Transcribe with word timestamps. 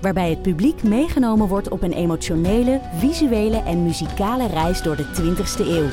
Waarbij 0.00 0.30
het 0.30 0.42
publiek 0.42 0.82
meegenomen 0.82 1.48
wordt 1.48 1.68
op 1.68 1.82
een 1.82 1.92
emotionele, 1.92 2.80
visuele 2.94 3.56
en 3.62 3.82
muzikale 3.82 4.46
reis 4.46 4.82
door 4.82 4.96
de 4.96 5.04
20ste 5.04 5.66
eeuw. 5.66 5.88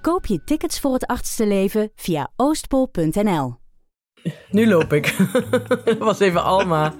Koop 0.00 0.26
je 0.26 0.44
tickets 0.44 0.80
voor 0.80 0.92
het 0.92 1.06
achtste 1.06 1.46
leven 1.46 1.90
via 1.94 2.30
oostpol.nl. 2.36 3.54
Nu 4.50 4.68
loop 4.68 4.92
ik. 4.92 5.16
Dat 5.84 5.98
was 6.08 6.18
even 6.18 6.42
Alma. 6.44 6.94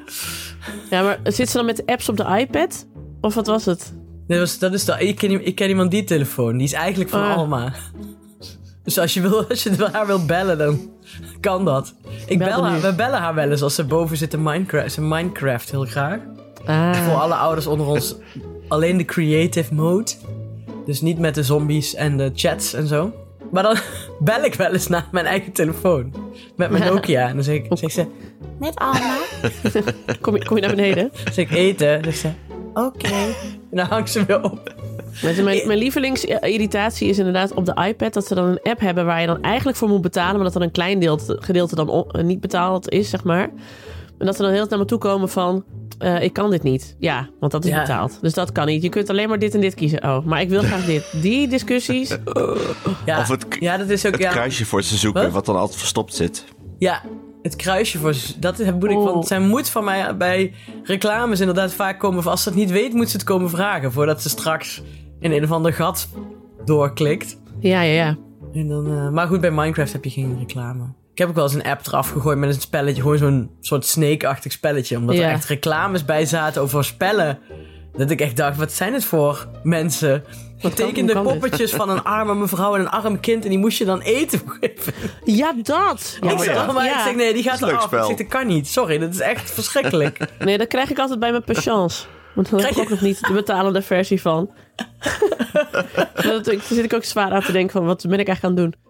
Ja, 0.91 1.03
maar 1.03 1.21
zit 1.25 1.49
ze 1.49 1.57
dan 1.57 1.67
met 1.67 1.77
de 1.77 1.87
apps 1.87 2.09
op 2.09 2.17
de 2.17 2.25
iPad? 2.39 2.87
Of 3.21 3.35
wat 3.35 3.47
was 3.47 3.65
het? 3.65 3.95
Dat, 4.27 4.39
was, 4.39 4.59
dat 4.59 4.73
is 4.73 4.85
de, 4.85 4.99
ik, 4.99 5.17
ken, 5.17 5.47
ik 5.47 5.55
ken 5.55 5.69
iemand 5.69 5.91
die 5.91 6.05
telefoon. 6.05 6.53
Die 6.57 6.67
is 6.67 6.73
eigenlijk 6.73 7.11
van 7.11 7.23
Ah. 7.23 7.37
Alma. 7.37 7.73
Dus 8.89 8.99
als 8.99 9.15
je, 9.15 9.21
wil, 9.21 9.45
als 9.49 9.63
je 9.63 9.89
haar 9.93 10.07
wilt 10.07 10.27
bellen, 10.27 10.59
dan 10.59 10.91
kan 11.41 11.65
dat. 11.65 11.95
Ik 12.27 12.39
Bel 12.39 12.49
bel 12.49 12.65
haar, 12.65 12.73
nu. 12.73 12.81
we 12.81 12.95
bellen 12.95 13.19
haar 13.19 13.35
wel 13.35 13.51
eens 13.51 13.63
als 13.63 13.75
ze 13.75 13.85
boven 13.85 14.17
zit 14.17 14.33
in 14.33 14.43
Minecraft. 14.43 14.93
Ze 14.93 15.01
Minecraft 15.01 15.71
heel 15.71 15.85
graag. 15.85 16.19
Ah. 16.67 16.93
Voor 16.93 17.15
alle 17.15 17.35
ouders 17.35 17.67
onder 17.67 17.87
ons 17.87 18.17
alleen 18.69 18.97
de 18.97 19.05
creative 19.05 19.75
mode. 19.75 20.11
Dus 20.87 21.01
niet 21.01 21.19
met 21.19 21.35
de 21.35 21.43
zombies 21.43 21.95
en 21.95 22.17
de 22.17 22.31
chats 22.35 22.75
en 22.75 22.87
zo. 22.87 23.13
Maar 23.51 23.63
dan 23.63 23.77
bel 24.21 24.43
ik 24.45 24.55
wel 24.55 24.73
eens 24.73 24.87
naar 24.87 25.09
mijn 25.13 25.27
eigen 25.27 25.53
telefoon. 25.53 26.15
Met 26.57 26.71
mijn 26.71 26.85
Nokia. 26.85 27.29
En 27.29 27.35
dan 27.35 27.45
zeg 27.45 27.55
ik, 27.57 27.67
zeg 27.71 27.91
ze, 27.91 28.07
met 28.59 28.77
Alma. 28.77 29.17
Kom 30.21 30.37
je, 30.37 30.45
kom 30.45 30.57
je 30.57 30.63
naar 30.63 30.75
beneden? 30.75 31.11
Dan 31.25 31.33
zeg 31.33 31.51
ik 31.51 31.57
eten. 31.57 32.03
Dan 32.03 32.13
zeg 32.13 32.21
ze, 32.21 32.31
oké. 32.75 33.09
En 33.71 33.77
dan 33.77 33.87
hangt 33.87 34.11
ze 34.11 34.25
weer 34.25 34.43
op. 34.43 34.75
Mijn, 35.23 35.45
mijn, 35.45 35.67
mijn 35.67 35.79
lievelingsirritatie 35.79 37.09
is 37.09 37.19
inderdaad 37.19 37.53
op 37.55 37.65
de 37.67 37.85
iPad 37.89 38.13
dat 38.15 38.27
ze 38.27 38.35
dan 38.35 38.45
een 38.45 38.61
app 38.63 38.81
hebben 38.81 39.05
waar 39.07 39.21
je 39.21 39.27
dan 39.27 39.43
eigenlijk 39.43 39.77
voor 39.77 39.89
moet 39.89 40.03
betalen, 40.03 40.35
maar 40.35 40.45
dat 40.45 40.55
er 40.55 40.63
een 40.63 40.71
klein 40.71 40.99
deel, 40.99 41.19
gedeelte 41.27 41.75
dan 41.75 42.05
eh, 42.11 42.25
niet 42.25 42.41
betaald 42.41 42.89
is, 42.89 43.11
zeg 43.11 43.25
maar. 43.25 43.51
En 44.19 44.27
dat 44.27 44.37
ze 44.37 44.43
dan 44.43 44.51
heel 44.51 44.59
tijd 44.59 44.71
naar 44.71 44.79
me 44.79 44.85
toe 44.85 44.99
komen 44.99 45.29
van, 45.29 45.65
eh, 45.99 46.23
ik 46.23 46.33
kan 46.33 46.51
dit 46.51 46.63
niet. 46.63 46.97
Ja, 46.99 47.29
want 47.41 47.53
dat 47.53 47.65
is 47.65 47.71
Ja. 47.71 47.81
betaald. 47.81 48.19
Dus 48.21 48.35
dat 48.35 48.53
kan 48.53 48.67
niet. 48.67 48.83
Je 48.83 48.89
kunt 48.89 49.11
alleen 49.11 49.29
maar 49.29 49.39
dit 49.39 49.55
en 49.55 49.61
dit 49.61 49.75
kiezen. 49.75 50.05
Oh, 50.05 50.25
maar 50.25 50.41
ik 50.41 50.49
wil 50.49 50.63
graag 50.63 50.85
dit. 50.85 51.23
Die 51.23 51.49
discussies. 51.49 52.17
Ja, 53.07 53.19
Of 53.21 53.29
het, 53.29 53.47
ja 53.61 53.77
dat 53.77 53.89
is 53.89 54.07
ook... 54.07 54.13
het 54.13 54.21
ja, 54.23 54.31
kruisje 54.31 54.65
voor 54.65 54.83
ze 54.83 54.97
zoeken, 54.97 55.23
Wat? 55.23 55.33
wat 55.33 55.47
dan 55.47 55.57
altijd 55.57 55.79
verstopt 55.79 56.15
zit. 56.15 56.45
Ja, 56.79 57.03
het 57.43 57.57
kruisje 57.57 57.99
voor... 57.99 58.15
Dat 58.39 58.59
is, 58.59 58.73
moet 58.73 58.91
ik, 58.91 58.97
Oh. 58.97 59.05
want 59.05 59.27
zij 59.27 59.41
moet 59.41 59.69
van 59.69 59.85
mij 59.85 60.17
bij 60.17 60.53
reclames 60.85 61.41
inderdaad 61.41 61.73
vaak 61.73 61.99
komen... 61.99 62.25
Als 62.25 62.43
ze 62.43 62.49
het 62.49 62.59
niet 62.59 62.71
weet, 62.71 62.93
moet 62.93 63.11
ze 63.11 63.17
het 63.17 63.27
komen 63.27 63.51
vragen... 63.51 63.93
voordat 63.93 64.23
ze 64.23 64.29
straks 64.29 64.83
in 65.21 65.33
een 65.33 65.45
of 65.45 65.51
ander 65.53 65.73
gat 65.73 66.09
doorklikt. 66.65 67.39
Ja, 67.61 67.81
ja, 67.83 67.93
ja. 68.05 68.17
En 68.55 68.69
dan, 68.69 68.87
eh, 68.87 69.09
maar 69.09 69.27
goed, 69.27 69.41
bij 69.41 69.51
Minecraft 69.51 69.93
heb 69.93 70.05
je 70.05 70.11
geen 70.11 70.37
reclame. 70.39 70.85
Ik 71.13 71.19
heb 71.19 71.29
ook 71.29 71.35
wel 71.35 71.45
eens 71.45 71.55
een 71.55 71.71
app 71.71 71.87
eraf 71.87 72.11
gegooid 72.11 72.39
met 72.39 72.55
een 72.55 72.61
spelletje. 72.61 73.03
Gewoon 73.03 73.19
zo'n 73.19 73.51
soort 73.61 73.85
Snake-achtig 73.85 74.53
spelletje. 74.53 74.97
Omdat 74.97 75.17
Ja. 75.17 75.23
er 75.27 75.31
echt 75.33 75.45
reclames 75.45 76.05
bij 76.05 76.27
zaten 76.27 76.63
over 76.63 76.85
spellen. 76.85 77.39
Dat 77.97 78.11
ik 78.11 78.21
echt 78.21 78.37
dacht, 78.37 78.57
wat 78.57 78.73
zijn 78.73 78.93
het 78.93 79.05
voor 79.05 79.49
mensen? 79.63 80.25
Getekende 80.59 81.15
dit? 81.15 81.23
poppetjes 81.23 81.73
van 81.73 81.91
een 81.91 82.03
arme 82.03 82.35
mevrouw 82.35 82.75
en 82.75 82.81
een 82.81 82.89
arm 82.89 83.21
kind. 83.21 83.45
En 83.45 83.51
die 83.51 83.59
moest 83.59 83.79
je 83.79 83.85
dan 83.85 84.01
eten 84.01 84.41
geven. 84.47 84.93
Ja, 85.25 85.53
dat. 85.63 86.19
Ja, 86.21 86.31
ik 86.31 86.39
zeg, 86.39 86.55
dat- 86.55 86.75
maar 86.75 86.85
ik 86.85 86.91
ja. 86.91 87.05
zeg, 87.05 87.15
nee, 87.15 87.33
die 87.33 87.43
gaat 87.43 87.59
Dat 87.61 87.69
is 87.69 87.75
een 87.75 87.81
leuk 87.81 87.91
eraf. 87.91 87.93
Ik 87.93 87.99
spel. 87.99 88.07
zeg, 88.07 88.17
dat 88.17 88.27
kan 88.27 88.47
niet. 88.47 88.69
Sorry, 88.69 88.99
dat 88.99 89.11
is 89.15 89.21
echt 89.21 89.51
verschrikkelijk. 89.51 90.19
Nee, 90.39 90.59
dat 90.59 90.67
krijg 90.69 90.91
ik 90.91 90.99
altijd 90.99 91.19
bij 91.21 91.31
mijn 91.31 91.45
patience. 91.53 92.05
Want 92.35 92.51
dan 92.51 92.61
heb 92.61 92.71
ik 92.71 92.79
ook 92.79 92.89
nog 92.89 93.01
niet 93.01 93.27
de 93.27 93.33
betalende 93.33 93.83
versie 93.83 94.21
van. 94.21 94.51
dat, 96.23 96.45
daar 96.45 96.61
zit 96.61 96.85
ik 96.85 96.93
ook 96.95 97.05
zwaar 97.05 97.31
aan 97.33 97.43
te 97.43 97.53
denken 97.53 97.73
van, 97.73 97.85
wat 97.85 98.03
ben 98.09 98.19
ik 98.19 98.27
eigenlijk 98.29 98.45
aan 98.59 98.65
het 98.65 98.73
doen? 98.73 98.87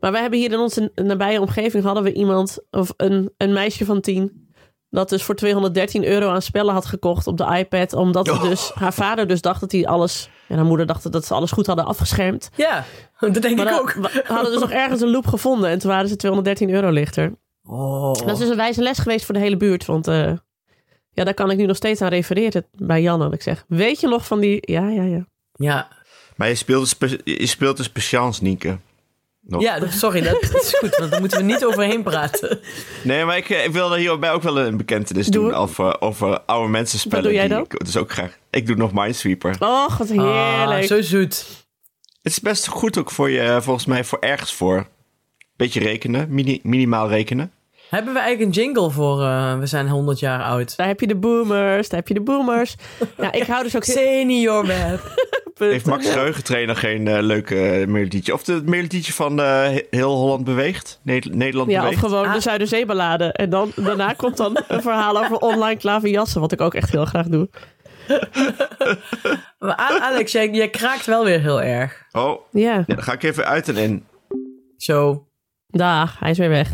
Maar 0.00 0.12
wij 0.12 0.20
hebben 0.20 0.38
hier 0.38 0.52
in 0.52 0.58
onze 0.58 0.90
nabije 0.94 1.40
omgeving 1.40 1.84
hadden 1.84 2.02
we 2.02 2.12
iemand, 2.12 2.58
of 2.70 2.92
een, 2.96 3.30
een 3.36 3.52
meisje 3.52 3.84
van 3.84 4.00
tien, 4.00 4.50
dat 4.90 5.08
dus 5.08 5.22
voor 5.22 5.34
213 5.34 6.04
euro 6.04 6.28
aan 6.28 6.42
spellen 6.42 6.74
had 6.74 6.86
gekocht 6.86 7.26
op 7.26 7.36
de 7.36 7.56
iPad. 7.58 7.92
Omdat 7.92 8.28
Oh. 8.28 8.42
dus, 8.42 8.70
haar 8.74 8.92
vader 8.94 9.26
dus 9.26 9.40
dacht 9.40 9.60
dat 9.60 9.72
hij 9.72 9.86
alles, 9.86 10.30
en 10.48 10.56
haar 10.56 10.64
moeder 10.64 10.86
dacht 10.86 11.12
dat 11.12 11.24
ze 11.24 11.34
alles 11.34 11.50
goed 11.50 11.66
hadden 11.66 11.84
afgeschermd. 11.86 12.48
ja, 12.54 12.84
dat 13.20 13.42
denk 13.42 13.56
Maar 13.56 13.66
ik 13.66 13.80
ook. 13.80 13.92
we 13.92 14.22
hadden 14.24 14.50
dus 14.52 14.60
nog 14.60 14.70
ergens 14.70 15.00
een 15.00 15.10
loop 15.10 15.26
gevonden 15.26 15.70
en 15.70 15.78
toen 15.78 15.90
waren 15.90 16.08
ze 16.08 16.16
213 16.16 16.70
euro 16.70 16.90
lichter. 16.90 17.32
Oh. 17.64 18.12
Dat 18.14 18.28
is 18.30 18.38
dus 18.38 18.48
een 18.48 18.56
wijze 18.56 18.82
les 18.82 18.98
geweest 18.98 19.24
voor 19.24 19.34
de 19.34 19.40
hele 19.40 19.56
buurt. 19.56 19.84
Want 19.84 20.06
eh, 20.06 20.32
ja, 21.18 21.24
daar 21.24 21.34
kan 21.34 21.50
ik 21.50 21.56
nu 21.56 21.66
nog 21.66 21.76
steeds 21.76 22.02
aan 22.02 22.08
refereren 22.08 22.66
bij 22.76 23.02
Jan. 23.02 23.18
Dat 23.20 23.32
ik 23.32 23.42
zeg, 23.42 23.64
weet 23.68 24.00
je 24.00 24.06
nog 24.08 24.26
van 24.26 24.40
die... 24.40 24.58
Ja, 24.60 24.88
ja, 24.88 25.02
ja. 25.02 25.26
Ja, 25.52 25.88
Maar 26.36 26.48
je 26.48 26.54
speelt, 26.54 26.80
dus 26.80 26.90
spe- 26.90 27.20
je 27.24 27.46
speelt 27.46 27.76
dus 27.76 27.88
patience, 27.90 28.42
Nienke. 28.42 28.78
Nog. 29.40 29.62
ja 29.62 29.90
sorry, 29.90 30.20
dat, 30.20 30.40
dat 30.52 30.62
is 30.62 30.74
goed. 30.78 30.96
Want 30.96 31.10
daar 31.10 31.20
moeten 31.20 31.38
we 31.38 31.44
niet 31.44 31.64
overheen 31.64 32.02
praten. 32.02 32.60
Nee, 33.04 33.24
maar 33.24 33.36
ik, 33.36 33.50
eh, 33.50 33.64
ik 33.64 33.70
wil 33.72 33.94
hierbij 33.94 34.32
ook 34.32 34.42
wel 34.42 34.58
een 34.60 34.76
bekentenis 34.76 35.26
Doe. 35.26 35.42
doen 35.44 35.54
over, 35.54 36.00
over 36.00 36.40
oude 36.40 36.68
mensen 36.68 36.98
spellen. 36.98 37.16
Wat 37.24 37.32
doe 37.32 37.40
jij 37.40 37.48
dan? 37.48 37.62
Ik, 37.62 37.84
dus 37.84 37.96
ook 37.96 38.12
graag. 38.12 38.38
Ik 38.50 38.66
doe 38.66 38.76
nog 38.76 38.92
Minesweeper. 38.92 39.56
Oh, 39.58 39.98
wat 39.98 40.08
heerlijk. 40.08 40.80
Ah, 40.82 40.82
zo 40.82 41.00
zoet. 41.02 41.46
Het 42.22 42.32
is 42.32 42.40
best 42.40 42.66
goed 42.66 42.98
ook 42.98 43.10
voor 43.10 43.30
je, 43.30 43.58
volgens 43.62 43.86
mij, 43.86 44.04
voor 44.04 44.18
ergens 44.18 44.52
voor. 44.54 44.86
Beetje 45.56 45.80
rekenen, 45.80 46.26
mini- 46.34 46.60
minimaal 46.62 47.08
rekenen. 47.08 47.52
Hebben 47.88 48.14
we 48.14 48.20
eigenlijk 48.20 48.56
een 48.56 48.62
jingle 48.62 48.90
voor 48.90 49.22
eh, 49.22 49.58
we 49.58 49.66
zijn 49.66 49.88
100 49.88 50.18
jaar 50.18 50.42
oud? 50.42 50.76
Daar 50.76 50.86
heb 50.86 51.00
je 51.00 51.06
de 51.06 51.16
boomers, 51.16 51.88
daar 51.88 51.98
heb 51.98 52.08
je 52.08 52.14
de 52.14 52.20
boomers. 52.20 52.74
Ja, 53.16 53.32
ik 53.40 53.42
hou 53.46 53.62
dus 53.62 53.76
ook... 53.76 53.84
Senior 53.84 54.66
web. 54.66 55.00
Heeft 55.58 55.86
Max 55.86 56.10
Geheugentrainer 56.10 56.76
geen 56.76 57.08
eh, 57.08 57.18
leuke 57.22 57.84
melodietje? 57.88 58.32
Of 58.32 58.46
het 58.46 58.66
melodietje 58.66 59.12
van 59.12 59.40
eh, 59.40 59.68
Heel 59.90 60.14
Holland 60.16 60.44
Beweegt? 60.44 61.00
Ne- 61.02 61.22
Nederland 61.30 61.70
Ja, 61.70 61.76
of 61.78 61.84
Beweegt? 61.84 62.02
gewoon 62.04 62.26
Ah. 62.26 62.32
de 62.34 62.40
Zuiderzeeballade. 62.40 63.32
En 63.32 63.50
dan, 63.50 63.72
daarna 63.76 64.12
komt 64.12 64.36
dan 64.36 64.58
een 64.68 64.82
verhaal 64.82 65.18
over 65.18 65.36
online 65.36 65.76
klaverjassen. 65.78 66.40
Wat 66.40 66.52
ik 66.52 66.60
ook 66.60 66.74
echt 66.74 66.90
heel 66.90 67.04
graag 67.04 67.26
doe. 67.26 67.48
Maar 69.58 69.76
Alex, 70.00 70.32
jij, 70.32 70.50
jij 70.50 70.68
kraakt 70.70 71.06
wel 71.06 71.24
weer 71.24 71.40
heel 71.40 71.62
erg. 71.62 72.02
Oh, 72.12 72.40
Ja, 72.52 72.74
ja, 72.74 72.94
dan 72.94 73.02
ga 73.02 73.12
ik 73.12 73.22
even 73.22 73.44
uit 73.46 73.68
en 73.68 73.76
in. 73.76 74.04
Zo. 74.76 75.26
Dag, 75.68 76.18
hij 76.18 76.30
is 76.30 76.38
weer 76.38 76.48
weg. 76.48 76.68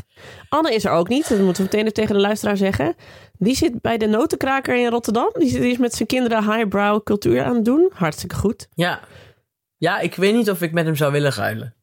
Anne 0.48 0.74
is 0.74 0.84
er 0.84 0.90
ook 0.90 1.08
niet. 1.08 1.28
Dat 1.28 1.38
moeten 1.38 1.56
we 1.56 1.62
meteen 1.62 1.80
even 1.80 1.92
tegen 1.92 2.14
de 2.14 2.20
luisteraar 2.20 2.56
zeggen. 2.56 2.94
Die 3.38 3.54
zit 3.56 3.80
bij 3.80 3.98
de 3.98 4.06
Notenkraker 4.06 4.76
in 4.76 4.90
Rotterdam. 4.90 5.30
Die, 5.34 5.48
zit, 5.48 5.60
die 5.60 5.70
is 5.72 5.78
met 5.78 5.94
zijn 5.94 6.08
kinderen 6.08 6.52
highbrow 6.52 7.02
cultuur 7.02 7.44
aan 7.44 7.54
het 7.54 7.64
doen. 7.64 7.90
Hartstikke 7.94 8.34
goed. 8.34 8.68
Ja. 8.74 9.00
Ja, 9.76 9.98
ik 9.98 10.14
weet 10.14 10.34
niet 10.34 10.50
of 10.50 10.62
ik 10.62 10.72
met 10.72 10.84
hem 10.84 10.96
zou 10.96 11.12
willen 11.12 11.32
ruilen. 11.32 11.74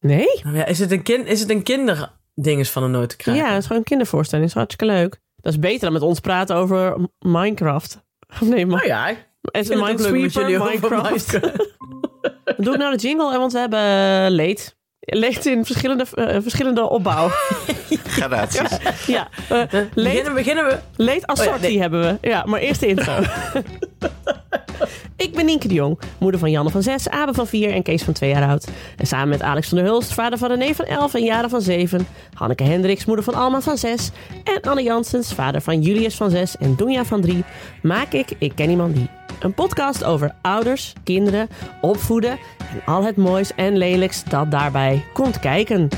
Nee? 0.00 0.40
Nou 0.42 0.56
Ja, 0.56 0.64
is 0.64 0.78
het 0.78 0.90
een, 0.90 1.02
kin 1.02 1.26
is 1.26 1.40
het 1.40 1.50
een 1.50 1.62
kinderdinges 1.62 2.70
van 2.70 3.06
te 3.06 3.16
krijgen? 3.16 3.44
Ja, 3.44 3.48
het 3.50 3.58
is 3.58 3.66
gewoon 3.66 3.78
een 3.78 3.88
kindervoorstelling. 3.88 4.46
Dat 4.46 4.56
is 4.56 4.62
hartstikke 4.62 4.94
leuk. 4.94 5.20
Dat 5.36 5.52
is 5.52 5.58
beter 5.58 5.80
dan 5.80 5.92
met 5.92 6.02
ons 6.02 6.20
praten 6.20 6.56
over 6.56 7.08
Minecraft. 7.18 8.02
Nee, 8.40 8.66
Nou 8.66 8.66
Ma- 8.66 8.84
ja, 8.84 9.08
ik 9.08 9.26
is 9.50 9.68
een 9.68 9.78
Minesweeper, 9.78 10.44
Minecraft. 10.44 11.32
Minecraft. 11.32 11.32
Doe 12.64 12.72
ik 12.74 12.78
nou 12.80 12.96
de 12.96 13.02
jingle, 13.02 13.38
want 13.38 13.52
we 13.52 13.58
hebben 13.58 14.30
leed. 14.30 14.76
Leed 15.04 15.46
in 15.46 15.64
verschillende, 15.64 16.06
eh, 16.14 16.36
verschillende 16.40 16.88
opbouw. 16.88 17.30
Gradaties. 18.16 18.78
ja, 19.06 19.28
eh, 19.48 19.58
leed, 19.70 19.94
Beginnen, 19.94 20.34
beginnen 20.34 20.64
we... 20.64 20.78
leed 20.96 21.26
assortie 21.26 21.54
Oh 21.54 21.60
ja, 21.60 21.68
nee. 21.68 21.80
hebben 21.80 22.00
we. 22.20 22.28
Ja, 22.28 22.44
maar 22.46 22.60
eerst 22.60 22.80
de 22.80 22.86
intro. 22.86 23.12
Ik 25.16 25.34
ben 25.34 25.44
Nienke 25.44 25.68
de 25.68 25.74
Jong, 25.74 25.98
moeder 26.18 26.40
van 26.40 26.50
Janne 26.50 26.70
van 26.70 26.82
6, 26.82 27.08
Abe 27.08 27.34
van 27.34 27.46
4 27.46 27.72
en 27.72 27.82
Kees 27.82 28.02
van 28.02 28.12
2 28.12 28.30
jaar 28.30 28.48
oud. 28.48 28.68
En 28.96 29.06
samen 29.06 29.28
met 29.28 29.42
Alex 29.42 29.68
van 29.68 29.78
der 29.78 29.86
Hulst, 29.86 30.12
vader 30.12 30.38
van 30.38 30.48
René 30.48 30.74
van 30.74 30.84
11 30.84 31.14
en 31.14 31.24
Jaren 31.24 31.50
van 31.50 31.60
7. 31.60 32.06
Hanneke 32.34 32.62
Hendricks, 32.62 33.04
moeder 33.04 33.24
van 33.24 33.34
Alma 33.34 33.60
van 33.60 33.78
6. 33.78 34.10
En 34.44 34.60
Anne 34.60 34.82
Janssens, 34.82 35.32
vader 35.32 35.60
van 35.60 35.80
Julius 35.80 36.14
van 36.14 36.30
6 36.30 36.56
en 36.56 36.74
Doenja 36.76 37.04
van 37.04 37.20
3. 37.20 37.44
Maak 37.82 38.12
ik 38.12 38.30
Ik 38.38 38.52
Ken 38.54 38.70
Iemand 38.70 38.94
Die. 38.94 39.08
Een 39.40 39.54
podcast 39.54 40.04
over 40.04 40.34
ouders, 40.42 40.92
kinderen, 41.04 41.48
opvoeden 41.80 42.30
en 42.58 42.82
al 42.84 43.04
het 43.04 43.16
moois 43.16 43.54
en 43.54 43.76
lelijks 43.76 44.24
dat 44.24 44.50
daarbij 44.50 45.04
komt 45.12 45.38
kijken. 45.40 45.88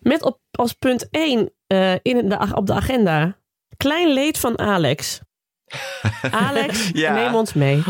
Met 0.00 0.22
op, 0.22 0.40
als 0.50 0.72
punt 0.72 1.08
1 1.10 1.52
eh, 1.66 1.92
in 2.02 2.28
de, 2.28 2.52
op 2.54 2.66
de 2.66 2.72
agenda. 2.72 3.38
Klein 3.76 4.12
leed 4.12 4.38
van 4.38 4.58
Alex. 4.58 5.20
Alex, 6.30 6.90
Ja. 6.92 7.14
neem 7.14 7.34
ons 7.34 7.52
mee. 7.52 7.82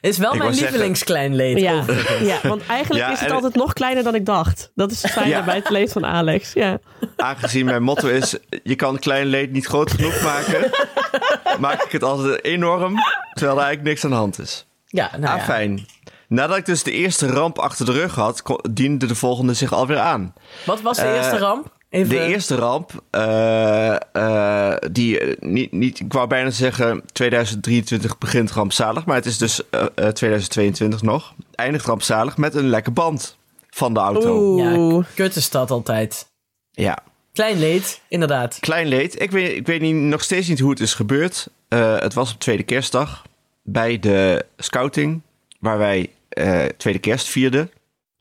Het 0.00 0.10
is 0.10 0.18
wel 0.18 0.32
Ik 0.32 0.38
mijn 0.38 0.54
lievelingskleinleed. 0.54 1.60
Ja, 1.60 1.84
ja, 2.20 2.38
want 2.42 2.66
eigenlijk 2.66 3.04
Ja, 3.04 3.12
is 3.12 3.20
het 3.20 3.30
altijd 3.30 3.54
nog 3.54 3.72
kleiner 3.72 4.02
dan 4.02 4.14
ik 4.14 4.26
dacht. 4.26 4.70
Dat 4.74 4.90
is 4.90 5.02
het 5.02 5.10
fijne 5.12 5.28
Ja. 5.30 5.44
bij 5.44 5.54
het 5.54 5.70
leed 5.70 5.92
van 5.92 6.06
Alex. 6.06 6.52
Ja. 6.52 6.78
Aangezien 7.16 7.64
mijn 7.64 7.82
motto 7.82 8.08
is, 8.08 8.36
je 8.62 8.74
kan 8.74 8.98
klein 8.98 9.26
leed 9.26 9.52
niet 9.52 9.66
groot 9.66 9.90
genoeg 9.90 10.22
maken, 10.22 10.70
maak 11.60 11.82
ik 11.82 11.92
het 11.92 12.02
altijd 12.02 12.44
enorm, 12.44 12.94
terwijl 13.34 13.56
er 13.58 13.64
eigenlijk 13.64 13.82
niks 13.82 14.04
aan 14.04 14.10
de 14.10 14.16
hand 14.16 14.38
is. 14.38 14.66
Ja, 14.86 15.10
nou 15.18 15.32
ah, 15.32 15.38
ja. 15.38 15.44
fijn. 15.44 15.86
Nadat 16.28 16.56
ik 16.56 16.66
dus 16.66 16.82
de 16.82 16.92
eerste 16.92 17.26
ramp 17.26 17.58
achter 17.58 17.86
de 17.86 17.92
rug 17.92 18.14
had, 18.14 18.42
diende 18.70 19.06
de 19.06 19.14
volgende 19.14 19.54
zich 19.54 19.72
alweer 19.72 19.98
aan. 19.98 20.34
Wat 20.64 20.80
was 20.80 20.96
de 20.96 21.02
Eh, 21.02 21.14
eerste 21.16 21.38
ramp? 21.38 21.76
Even, 21.90 22.08
De 22.08 22.20
eerste 22.26 22.54
ramp, 22.54 23.02
eh, 23.10 23.94
eh, 24.12 24.76
die 24.90 25.18
eh, 25.20 25.36
niet, 25.40 25.72
niet, 25.72 26.00
ik 26.00 26.12
wou 26.12 26.26
bijna 26.28 26.50
zeggen 26.50 27.02
2023 27.12 28.18
begint 28.18 28.50
rampzalig, 28.50 29.04
maar 29.04 29.16
het 29.16 29.26
is 29.26 29.38
dus 29.38 29.68
eh, 29.70 29.80
eh, 29.94 30.08
2022 30.08 31.02
nog. 31.02 31.34
Eindigt 31.54 31.84
rampzalig 31.86 32.36
met 32.36 32.54
een 32.54 32.68
lekke 32.68 32.90
band 32.90 33.36
van 33.70 33.94
de 33.94 34.00
auto. 34.00 34.36
Oeh. 34.36 35.06
Ja, 35.06 35.06
kut 35.14 35.36
is 35.36 35.50
dat 35.50 35.70
altijd. 35.70 36.26
Ja, 36.70 36.98
Klein 37.32 37.58
leed, 37.58 38.00
inderdaad. 38.08 38.56
klein 38.60 38.86
leed. 38.86 39.22
Ik 39.22 39.30
weet, 39.30 39.56
ik 39.56 39.66
weet 39.66 39.80
niet, 39.80 39.94
nog 39.94 40.22
steeds 40.22 40.48
niet 40.48 40.58
hoe 40.60 40.70
het 40.70 40.80
is 40.80 40.94
gebeurd. 40.94 41.48
Eh, 41.68 41.98
het 41.98 42.14
was 42.14 42.32
op 42.32 42.38
tweede 42.40 42.62
kerstdag 42.62 43.22
bij 43.62 43.98
de 43.98 44.44
scouting, 44.56 45.20
waar 45.60 45.78
wij 45.78 46.10
eh, 46.28 46.64
tweede 46.64 46.98
kerst 46.98 47.28
vierden. 47.28 47.70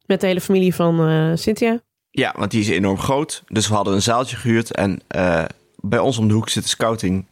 Met 0.06 0.22
de 0.22 0.28
hele 0.28 0.42
familie 0.42 0.76
van 0.76 1.08
eh, 1.08 1.32
Cynthia. 1.36 1.80
Ja, 2.18 2.34
want 2.38 2.52
die 2.52 2.62
is 2.62 2.70
enorm 2.70 3.00
groot. 3.00 3.44
Dus 3.48 3.68
we 3.68 3.74
hadden 3.74 3.94
een 3.94 4.02
zaaltje 4.02 4.36
gehuurd. 4.38 4.72
En 4.72 5.00
eh, 5.08 5.44
bij 5.76 6.00
ons 6.00 6.18
om 6.18 6.28
de 6.28 6.34
hoek 6.34 6.50
zit 6.50 6.64
de 6.64 6.70
scouting. 6.70 7.26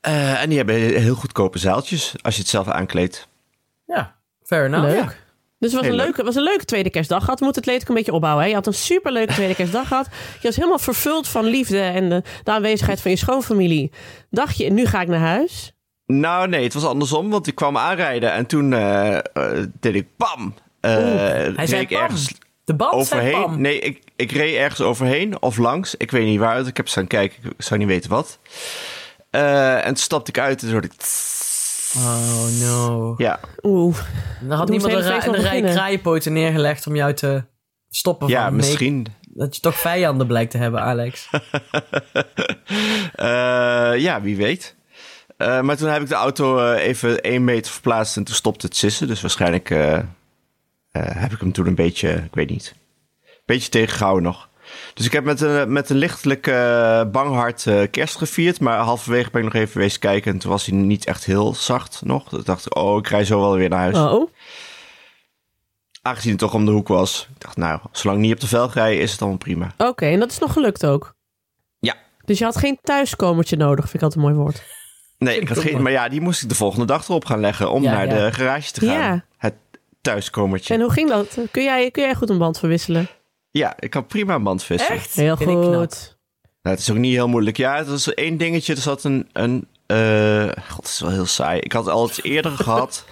Eh, 0.00 0.42
en 0.42 0.48
die 0.48 0.56
hebben 0.58 0.76
heel 0.76 1.14
goedkope 1.14 1.58
zaaltjes 1.58 2.14
als 2.22 2.34
je 2.34 2.40
het 2.40 2.50
zelf 2.50 2.68
aankleedt. 2.68 3.28
Ja, 3.86 4.14
fair 4.42 4.64
enough. 4.64 4.86
Leuk. 4.86 4.96
Ja. 4.98 5.04
Dus 5.58 5.72
het 5.72 5.72
was 5.72 5.80
Heel 5.80 5.90
een, 5.90 5.96
leuk. 5.96 6.04
leuke, 6.06 6.24
was 6.24 6.34
een 6.34 6.42
leuke 6.42 6.64
tweede 6.64 6.90
kerstdag 6.90 7.20
gehad. 7.24 7.38
We 7.38 7.44
moeten 7.44 7.62
het 7.62 7.70
leed 7.72 7.88
een 7.88 7.94
beetje 7.94 8.12
opbouwen. 8.12 8.42
Hè? 8.42 8.48
Je 8.48 8.54
had 8.56 8.66
een 8.66 8.74
superleuke 8.74 9.32
tweede 9.32 9.54
kerstdag 9.54 9.88
gehad. 9.88 10.06
Je 10.40 10.46
was 10.46 10.56
helemaal 10.56 10.78
vervuld 10.78 11.28
van 11.28 11.44
liefde 11.44 11.80
en 11.80 12.08
de, 12.08 12.22
de 12.44 12.50
aanwezigheid 12.50 13.00
van 13.00 13.10
je 13.10 13.16
schoonfamilie. 13.16 13.90
Dacht 14.30 14.56
je, 14.56 14.70
nu 14.70 14.86
ga 14.86 15.00
ik 15.00 15.08
naar 15.08 15.20
huis. 15.20 15.72
Nou, 16.06 16.48
nee, 16.48 16.62
het 16.64 16.74
was 16.74 16.84
andersom. 16.84 17.30
Want 17.30 17.46
ik 17.46 17.54
kwam 17.54 17.76
aanrijden 17.76 18.32
en 18.32 18.46
toen 18.46 18.72
eh, 18.72 19.16
eh, 19.16 19.22
deed 19.80 19.94
ik 19.94 20.06
bam. 20.16 20.54
Eh, 20.80 20.92
Hij 21.56 21.66
zei 21.66 21.80
ik 21.80 21.88
pam. 21.88 21.98
ergens 22.02 22.32
De 22.70 22.76
band 22.76 23.06
zei 23.06 23.20
overheen. 23.20 23.42
pam. 23.44 23.60
Nee, 23.60 23.78
ik, 23.78 24.02
ik 24.16 24.32
reed 24.32 24.56
ergens 24.56 24.80
overheen 24.80 25.42
of 25.42 25.56
langs. 25.56 25.94
Ik 25.94 26.10
weet 26.10 26.24
niet 26.24 26.38
waar. 26.38 26.66
Ik 26.66 26.76
heb 26.76 26.88
staan 26.88 27.06
kijken. 27.06 27.36
Ik 27.44 27.52
zou 27.64 27.80
niet 27.80 27.88
weten 27.88 28.10
wat. 28.10 28.38
Eh, 29.30 29.76
en 29.76 29.84
toen 29.84 29.96
stapte 29.96 30.30
ik 30.30 30.38
uit 30.38 30.52
en 30.52 30.58
toen 30.58 30.70
hoorde 30.70 30.86
ik... 30.86 30.94
Oh 31.96 32.46
no. 32.60 33.14
Ja, 33.16 33.40
Oeh. 33.62 33.96
Dan 34.40 34.56
had 34.58 34.66
Doe 34.66 34.76
niemand 34.76 34.94
een, 34.94 35.08
ra- 35.08 35.26
een 35.26 35.34
rij 35.34 35.60
kraaienpoten 35.62 36.32
neergelegd 36.32 36.86
om 36.86 36.96
jou 36.96 37.14
te 37.14 37.44
stoppen 37.88 38.28
ja 38.28 38.42
van... 38.42 38.56
nee, 38.56 38.66
misschien. 38.66 39.06
dat 39.20 39.54
je 39.54 39.60
toch 39.60 39.76
vijanden 39.80 40.26
blijkt 40.26 40.50
te 40.50 40.58
hebben, 40.58 40.80
Alex. 40.80 41.28
Eh, 43.14 43.92
ja, 43.96 44.20
wie 44.22 44.36
weet. 44.36 44.76
Eh, 45.36 45.60
maar 45.60 45.76
toen 45.76 45.88
heb 45.88 46.02
ik 46.02 46.08
de 46.08 46.14
auto 46.14 46.72
even 46.72 47.20
één 47.20 47.44
meter 47.44 47.72
verplaatst 47.72 48.16
en 48.16 48.24
toen 48.24 48.34
stopte 48.34 48.66
het 48.66 48.76
sissen. 48.76 49.06
Dus 49.06 49.20
waarschijnlijk 49.20 49.70
heb 50.90 51.32
ik 51.32 51.40
hem 51.40 51.52
toen 51.52 51.66
een 51.66 51.74
beetje, 51.74 52.10
ik 52.10 52.34
weet 52.34 52.50
niet, 52.50 52.74
een 53.24 53.42
beetje 53.44 53.68
tegengehouden 53.68 54.22
nog. 54.24 54.48
Dus 54.94 55.06
ik 55.06 55.12
heb 55.12 55.24
met 55.24 55.40
een, 55.40 55.72
met 55.72 55.90
een 55.90 55.96
lichtelijk 55.96 56.46
eh, 56.46 57.04
bang 57.04 57.34
hart 57.34 57.66
eh, 57.66 57.82
kerst 57.90 58.16
gevierd. 58.16 58.60
Maar 58.60 58.78
halverwege 58.78 59.30
ben 59.30 59.44
ik 59.44 59.52
nog 59.52 59.62
even 59.62 59.80
wezen 59.80 60.00
kijken 60.00 60.32
en 60.32 60.38
toen 60.38 60.50
was 60.50 60.66
hij 60.66 60.76
niet 60.76 61.04
echt 61.04 61.24
heel 61.24 61.54
zacht 61.54 62.00
nog. 62.04 62.32
Ik 62.32 62.44
dacht, 62.44 62.74
oh, 62.74 62.98
ik 62.98 63.08
rij 63.08 63.24
zo 63.24 63.40
wel 63.40 63.56
weer 63.56 63.68
naar 63.68 63.78
huis. 63.78 63.96
Oh. 63.96 64.30
Aangezien 66.02 66.30
het 66.30 66.40
toch 66.40 66.54
om 66.54 66.64
de 66.64 66.70
hoek 66.70 66.88
was. 66.88 67.28
Ik 67.34 67.40
dacht, 67.40 67.56
nou, 67.56 67.80
zolang 67.92 68.18
ik 68.18 68.24
niet 68.24 68.34
op 68.34 68.40
de 68.40 68.46
velg 68.46 68.74
rij, 68.74 68.98
is 68.98 69.12
het 69.12 69.20
allemaal 69.20 69.38
prima. 69.38 69.72
Oké, 69.78 70.06
en 70.06 70.18
dat 70.18 70.30
is 70.30 70.38
nog 70.38 70.52
gelukt 70.52 70.86
ook. 70.86 71.14
Ja. 71.78 71.96
Dus 72.24 72.38
je 72.38 72.44
had 72.44 72.56
geen 72.56 72.78
thuiskomertje 72.82 73.56
nodig, 73.56 73.84
vind 73.84 73.94
ik 73.94 74.02
altijd 74.02 74.24
een 74.24 74.30
mooi 74.30 74.42
woord. 74.42 74.62
Nee, 75.18 75.40
ik 75.40 75.48
had 75.48 75.58
geen, 75.58 75.82
maar 75.82 75.92
ja, 75.92 76.08
die 76.08 76.20
moest 76.20 76.42
ik 76.42 76.48
de 76.48 76.54
volgende 76.54 76.86
dag 76.86 77.08
erop 77.08 77.24
gaan 77.24 77.40
leggen 77.40 77.70
om 77.70 77.82
Ja, 77.82 77.92
naar 77.92 78.06
ja. 78.06 78.14
de 78.14 78.32
garage 78.32 78.72
te 78.72 78.80
gaan. 78.80 78.98
Ja. 78.98 79.24
Thuiskomertje. 80.00 80.74
En 80.74 80.80
hoe 80.80 80.92
ging 80.92 81.08
dat? 81.08 81.38
Kun 81.50 81.62
jij, 81.62 81.90
kun 81.90 82.02
jij 82.02 82.14
goed 82.14 82.30
een 82.30 82.38
band 82.38 82.58
verwisselen? 82.58 83.08
Ja, 83.50 83.74
ik 83.78 83.90
kan 83.90 84.06
prima 84.06 84.34
een 84.34 84.42
band 84.42 84.64
vissen. 84.64 84.94
Echt? 84.94 85.14
Heel 85.14 85.36
goed. 85.36 86.18
Nou, 86.62 86.76
het 86.76 86.78
is 86.78 86.90
ook 86.90 86.96
niet 86.96 87.14
heel 87.14 87.28
moeilijk. 87.28 87.56
Ja, 87.56 87.76
het 87.76 87.88
was 87.88 88.14
één 88.14 88.36
dingetje. 88.36 88.74
Er 88.74 88.80
zat 88.80 89.04
een... 89.04 89.28
een 89.32 89.68
eh, 89.86 90.48
God, 90.68 90.76
het 90.76 90.86
is 90.86 91.00
wel 91.00 91.10
heel 91.10 91.26
saai. 91.26 91.60
Ik 91.60 91.72
had 91.72 91.88
al 91.88 92.08
eens 92.08 92.22
eerder 92.22 92.52
gehad 92.64 93.04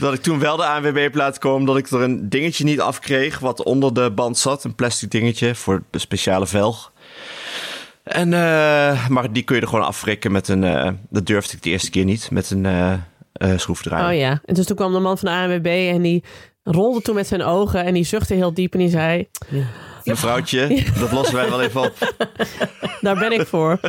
dat 0.00 0.14
ik 0.14 0.22
toen 0.22 0.38
wel 0.38 0.56
de 0.56 0.64
ANWB 0.64 0.96
heb 0.96 1.14
laten 1.14 1.40
komen... 1.40 1.66
dat 1.66 1.76
ik 1.76 1.90
er 1.90 2.00
een 2.00 2.28
dingetje 2.28 2.64
niet 2.64 2.80
afkreeg 2.80 3.38
wat 3.38 3.62
onder 3.62 3.94
de 3.94 4.10
band 4.10 4.38
zat. 4.38 4.64
Een 4.64 4.74
plastic 4.74 5.10
dingetje 5.10 5.54
voor 5.54 5.82
de 5.90 5.98
speciale 5.98 6.46
velg. 6.46 6.92
En, 8.02 8.32
eh, 8.32 9.08
maar 9.08 9.32
die 9.32 9.42
kun 9.42 9.56
je 9.56 9.62
er 9.62 9.68
gewoon 9.68 9.84
afwrikken 9.84 10.32
met 10.32 10.48
een... 10.48 10.64
eh, 10.64 10.92
dat 11.08 11.26
durfde 11.26 11.56
ik 11.56 11.62
de 11.62 11.70
eerste 11.70 11.90
keer 11.90 12.04
niet, 12.04 12.30
met 12.30 12.50
een 12.50 12.66
eh, 13.40 13.52
eh, 13.52 13.58
schroefdraaier. 13.58 14.08
Oh 14.08 14.18
ja. 14.18 14.40
En 14.44 14.54
dus 14.54 14.66
toen 14.66 14.76
kwam 14.76 14.92
de 14.92 14.98
man 14.98 15.18
van 15.18 15.28
de 15.28 15.34
ANWB 15.36 15.66
en 15.94 16.02
die 16.02 16.24
rolde 16.62 17.02
toen 17.02 17.14
met 17.14 17.26
zijn 17.26 17.42
ogen 17.42 17.84
en 17.84 17.94
die 17.94 18.04
zuchtte 18.04 18.34
heel 18.34 18.54
diep 18.54 18.72
en 18.72 18.78
die 18.78 18.88
zei, 18.88 19.28
Mevrouwtje, 20.04 20.82
dat 20.98 21.12
lossen 21.12 21.34
wij 21.34 21.48
wel 21.48 21.62
even 21.62 21.80
op. 21.80 22.14
daar 23.00 23.18
ben 23.18 23.32
ik 23.32 23.46
voor. 23.46 23.80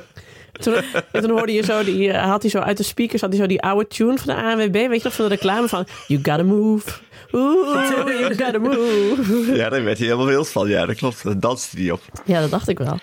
Toen, 0.51 0.73
en 1.11 1.21
toen 1.21 1.29
hoorde 1.29 1.51
je 1.53 1.63
zo, 1.63 1.83
die, 1.83 2.11
eh, 2.11 2.29
had 2.29 2.41
hij 2.41 2.51
zo 2.51 2.59
uit 2.59 2.77
de 2.77 2.83
speakers, 2.83 3.21
had 3.21 3.29
hij 3.29 3.39
zo 3.39 3.47
die 3.47 3.61
oude 3.61 3.87
tune 3.87 4.17
van 4.17 4.35
de 4.35 4.41
ANWB, 4.41 4.73
weet 4.73 4.97
je 4.97 5.03
nog, 5.03 5.13
van 5.13 5.25
de 5.29 5.35
reclame 5.35 5.67
van 5.67 5.87
You 6.07 6.19
gotta 6.23 6.43
move. 6.43 6.89
Oeh, 7.31 7.89
you 8.05 8.35
gotta 8.37 8.59
move. 8.59 9.51
Ja, 9.55 9.69
daar 9.69 9.83
werd 9.83 9.97
hij 9.97 10.07
helemaal 10.07 10.27
wild 10.27 10.49
van. 10.49 10.67
Ja, 10.67 10.85
dat 10.85 10.95
klopt. 10.95 11.23
Daar 11.23 11.39
danste 11.39 11.77
hij 11.77 11.91
op. 11.91 12.01
Ja, 12.25 12.41
dat 12.41 12.49
dacht 12.49 12.67
ik 12.67 12.77
wel. 12.77 12.97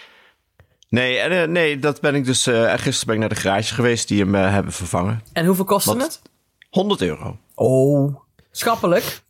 Nee, 0.88 1.18
en, 1.18 1.30
eh, 1.42 1.48
nee, 1.48 1.78
dat 1.78 2.00
ben 2.00 2.14
ik 2.14 2.24
dus. 2.24 2.46
eh 2.46 2.72
gisteren 2.76 3.06
ben 3.06 3.14
ik 3.14 3.20
naar 3.20 3.28
de 3.28 3.34
garage 3.34 3.74
geweest 3.74 4.08
die 4.08 4.20
hem 4.20 4.34
hebben 4.34 4.72
vervangen. 4.72 5.22
En 5.32 5.46
hoeveel 5.46 5.64
kostte 5.64 5.94
Wat? 5.94 6.02
het? 6.02 6.20
100 6.68 7.02
euro. 7.02 7.36
Oh. 7.54 8.16
Schappelijk. 8.50 9.20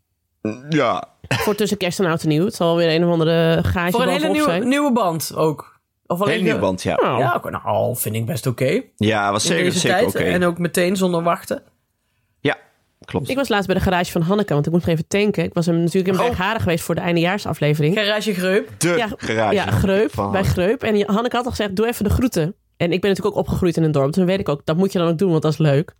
Ja. 0.68 1.04
Voor 1.28 1.54
tussen 1.54 1.78
kerst 1.78 1.98
en 2.00 2.06
oud 2.06 2.22
en 2.22 2.28
nieuw. 2.28 2.44
Het 2.44 2.54
zal 2.54 2.76
weer 2.76 2.94
een 2.94 3.04
of 3.04 3.10
andere 3.12 3.58
gaatje 3.64 3.90
Voor 3.92 4.02
een 4.02 4.08
hele 4.08 4.28
nieuwe, 4.28 4.48
zijn. 4.48 4.68
nieuwe 4.68 4.92
band 4.92 5.32
ook. 5.36 5.76
Of 6.06 6.20
alleen 6.20 6.32
Hele 6.32 6.42
nieuwe 6.44 6.58
band, 6.58 6.82
ja. 6.82 6.94
Oh. 6.94 7.18
Ja, 7.18 7.34
oké, 7.36 7.50
nou, 7.50 7.96
vind 7.96 8.14
ik 8.14 8.26
best 8.26 8.46
oké. 8.46 8.82
Ja, 8.96 9.32
was 9.32 9.44
zeker, 9.46 9.64
deze 9.64 9.78
zeker 9.78 9.96
tijd. 9.98 10.08
oké. 10.08 10.24
En 10.24 10.44
ook 10.44 10.58
meteen 10.58 10.96
zonder 10.96 11.22
wachten. 11.22 11.62
Ja, 12.40 12.56
klopt. 13.04 13.28
Ik 13.28 13.36
was 13.36 13.48
laatst 13.48 13.66
bij 13.66 13.74
de 13.76 13.80
garage 13.82 14.12
van 14.12 14.22
Hanneke, 14.22 14.52
want 14.52 14.66
ik 14.66 14.72
moest 14.72 14.84
nog 14.86 14.94
even 14.94 15.08
tanken. 15.08 15.44
Ik 15.44 15.54
was 15.54 15.66
hem 15.66 15.78
natuurlijk 15.82 16.14
in 16.14 16.20
Oh. 16.20 16.26
Bergharen 16.26 16.60
geweest 16.60 16.84
voor 16.84 16.94
de 16.94 17.00
eindejaarsaflevering. 17.00 17.94
Garage 17.98 18.34
Greup. 18.34 18.68
de 18.80 18.88
ja, 18.88 19.08
garage. 19.16 19.54
Ja, 19.54 19.66
Greup, 19.70 20.14
van- 20.14 20.32
bij 20.32 20.44
Greup. 20.44 20.82
En 20.82 21.06
Hanneke 21.12 21.36
had 21.36 21.44
al 21.44 21.50
gezegd, 21.50 21.76
doe 21.76 21.86
even 21.86 22.04
de 22.04 22.10
groeten. 22.10 22.54
En 22.76 22.92
ik 22.92 23.00
ben 23.00 23.10
natuurlijk 23.10 23.36
ook 23.36 23.42
opgegroeid 23.42 23.76
in 23.76 23.82
een 23.82 23.92
dorp. 23.92 24.12
Toen 24.12 24.26
weet 24.26 24.40
ik 24.40 24.48
ook, 24.48 24.60
dat 24.64 24.76
moet 24.76 24.92
je 24.92 24.98
dan 24.98 25.08
ook 25.08 25.18
doen, 25.18 25.30
want 25.30 25.42
dat 25.42 25.52
is 25.52 25.58
leuk. 25.58 25.94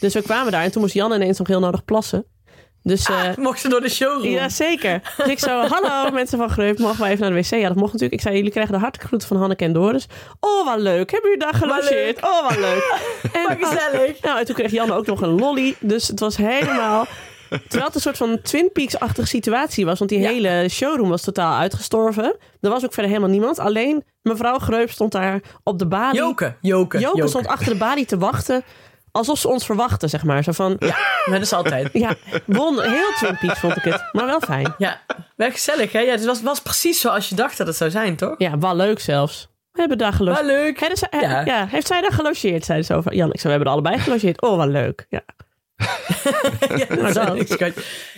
Dus 0.00 0.14
we 0.14 0.22
kwamen 0.22 0.52
daar 0.52 0.62
en 0.62 0.70
toen 0.72 0.82
moest 0.82 0.94
Jan 0.94 1.12
ineens 1.12 1.38
nog 1.38 1.48
heel 1.48 1.60
nodig 1.60 1.84
plassen. 1.84 2.24
Dus 2.82 3.08
eh 3.08 3.36
Mocht 3.36 3.60
ze 3.60 3.68
door 3.68 3.80
de 3.80 3.88
showroom. 3.88 4.22
ja, 4.32 4.48
zeker. 4.48 5.12
Dus 5.16 5.26
ik 5.26 5.38
zo, 5.38 5.60
hallo 5.74 6.10
mensen 6.10 6.38
van 6.38 6.50
Greup, 6.50 6.78
mogen 6.78 7.02
we 7.04 7.08
even 7.10 7.20
naar 7.20 7.30
de 7.42 7.48
wc? 7.48 7.60
Ja, 7.60 7.68
dat 7.68 7.76
mocht 7.76 7.92
natuurlijk. 7.92 8.12
Ik 8.12 8.20
zei, 8.20 8.36
jullie 8.36 8.50
krijgen 8.50 8.72
de 8.72 8.78
hartelijke 8.78 9.06
groeten 9.08 9.28
van 9.28 9.36
Hanneke 9.36 9.64
en 9.64 9.72
Doris. 9.72 10.06
Oh, 10.40 10.64
wat 10.66 10.78
leuk. 10.78 11.10
Hebben 11.10 11.30
jullie 11.30 11.44
daar 11.44 11.54
gelogeerd? 11.54 12.22
Oh, 12.24 12.42
wat 12.48 12.56
leuk. 12.58 12.94
En, 13.32 13.42
Wat 13.58 13.68
gezellig. 13.68 14.20
nou, 14.22 14.38
en 14.38 14.44
toen 14.44 14.54
kreeg 14.54 14.70
Jan 14.70 14.90
ook 14.92 15.06
nog 15.06 15.20
een 15.22 15.38
lolly. 15.38 15.74
Dus 15.80 16.08
het 16.08 16.20
was 16.20 16.36
helemaal... 16.36 17.06
Terwijl 17.48 17.84
het 17.84 17.94
een 17.94 18.00
soort 18.00 18.16
van 18.16 18.40
Twin 18.42 18.70
Peaks-achtige 18.72 19.26
situatie 19.28 19.84
was. 19.84 19.98
Want 19.98 20.10
die 20.10 20.20
Ja. 20.20 20.28
hele 20.28 20.68
showroom 20.68 21.08
was 21.08 21.22
totaal 21.22 21.58
uitgestorven. 21.58 22.36
Er 22.60 22.70
was 22.70 22.84
ook 22.84 22.92
verder 22.92 23.10
helemaal 23.10 23.30
niemand. 23.32 23.58
Alleen 23.58 24.04
mevrouw 24.22 24.58
Greup 24.58 24.90
stond 24.90 25.12
daar 25.12 25.40
op 25.62 25.78
de 25.78 25.86
balie. 25.86 26.18
Joke. 26.20 26.56
Joke. 26.60 26.98
Joke 26.98 27.28
stond 27.28 27.46
achter 27.46 27.72
de 27.72 27.78
balie 27.78 28.04
te 28.06 28.18
wachten. 28.18 28.64
Alsof 29.16 29.38
ze 29.38 29.48
ons 29.48 29.64
verwachtte, 29.66 30.08
zeg 30.08 30.24
maar. 30.24 30.42
Zo 30.44 30.52
van, 30.52 30.76
ja, 30.78 30.96
Maar 31.26 31.38
dat 31.38 31.40
is 31.42 31.52
altijd. 31.52 31.92
won, 32.44 32.82
heel 32.82 33.12
Twin 33.16 33.38
Peaks 33.40 33.58
vond 33.58 33.76
ik 33.76 33.82
het. 33.82 34.04
Maar 34.12 34.26
wel 34.26 34.40
fijn. 34.40 34.74
Ja, 34.78 35.00
wel 35.36 35.50
gezellig 35.50 35.92
hè? 35.92 35.98
Ja, 36.00 36.10
het 36.10 36.24
was, 36.24 36.42
was 36.42 36.60
precies 36.60 37.00
zoals 37.00 37.28
je 37.28 37.34
dacht 37.34 37.58
dat 37.58 37.66
het 37.66 37.76
zou 37.76 37.90
zijn, 37.90 38.16
toch? 38.16 38.34
Ja, 38.38 38.58
wel 38.58 38.76
leuk 38.76 39.00
zelfs. 39.00 39.48
We 39.72 39.80
hebben 39.80 39.98
daar 39.98 40.12
gelogeerd. 40.12 40.46
Wel 40.46 40.56
leuk. 40.56 40.88
Dus, 40.88 41.02
hè, 41.10 41.20
Ja. 41.20 41.44
ja. 41.44 41.66
heeft 41.66 41.86
zij 41.86 42.00
daar 42.00 42.12
gelogeerd? 42.12 42.64
Zei 42.64 42.82
ze 42.82 42.94
over. 42.94 43.14
Jan, 43.14 43.32
ik 43.32 43.40
zei, 43.40 43.42
we 43.42 43.48
hebben 43.48 43.66
er 43.68 43.72
allebei 43.72 43.98
gelogeerd. 43.98 44.42
Oh, 44.42 44.56
wat 44.56 44.68
leuk. 44.68 45.06
Ja. 45.08 45.22
Ja, 46.76 47.12
dat 47.12 47.34
is. 47.34 47.56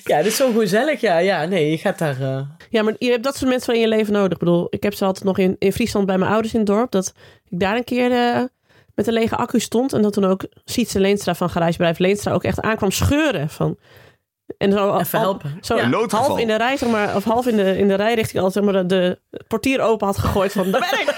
Ja, 0.04 0.16
dit 0.16 0.26
is 0.26 0.36
zo 0.36 0.52
gezellig. 0.52 1.00
Ja, 1.00 1.18
ja, 1.18 1.44
nee, 1.44 1.70
je 1.70 1.78
gaat 1.78 1.98
daar... 1.98 2.20
eh, 2.20 2.40
ja, 2.70 2.82
maar 2.82 2.94
je 2.98 3.10
hebt 3.10 3.24
dat 3.24 3.36
soort 3.36 3.48
mensen 3.50 3.66
van 3.66 3.74
in 3.74 3.80
je 3.80 3.96
leven 3.96 4.12
nodig. 4.12 4.32
Ik 4.32 4.38
bedoel, 4.38 4.66
ik 4.70 4.82
heb 4.82 4.94
ze 4.94 5.04
altijd 5.04 5.24
nog 5.24 5.38
in, 5.38 5.56
in 5.58 5.72
Friesland 5.72 6.06
bij 6.06 6.18
mijn 6.18 6.30
ouders 6.30 6.52
in 6.54 6.58
het 6.60 6.68
dorp. 6.68 6.90
Dat 6.90 7.12
ik 7.48 7.58
daar 7.58 7.76
een 7.76 7.84
keer 7.84 8.12
eh, 8.12 8.42
met 8.98 9.06
een 9.06 9.12
lege 9.12 9.36
accu 9.36 9.60
stond. 9.60 9.92
En 9.92 10.02
dat 10.02 10.12
toen 10.12 10.24
ook 10.24 10.44
Sietse 10.64 11.00
Leenstra 11.00 11.34
van 11.34 11.50
garagebedrijf 11.50 11.98
Leenstra 11.98 12.32
ook 12.32 12.44
echt 12.44 12.60
aankwam 12.60 12.90
scheuren. 12.90 13.48
Van, 13.50 13.78
En 14.58 14.72
zo, 14.72 14.98
Even 14.98 15.18
al- 15.18 15.24
helpen. 15.24 15.58
Zo 15.60 15.76
Ja. 15.76 15.90
Half 16.08 16.38
in 16.38 16.46
de 16.46 16.56
rij, 16.56 16.76
zeg 16.76 16.88
maar, 16.90 17.16
of 17.16 17.24
half 17.24 17.46
in 17.46 17.56
de, 17.56 17.78
in 17.78 17.88
de 17.88 17.94
rijrichting 17.94 18.42
al 18.42 18.50
zeg 18.50 18.62
maar, 18.64 18.72
de, 18.72 18.86
de 18.86 19.44
portier 19.48 19.80
open 19.80 20.06
had 20.06 20.18
gegooid 20.18 20.52
van, 20.52 20.70
daar 20.70 20.88
ben 20.90 21.00
ik! 21.00 21.14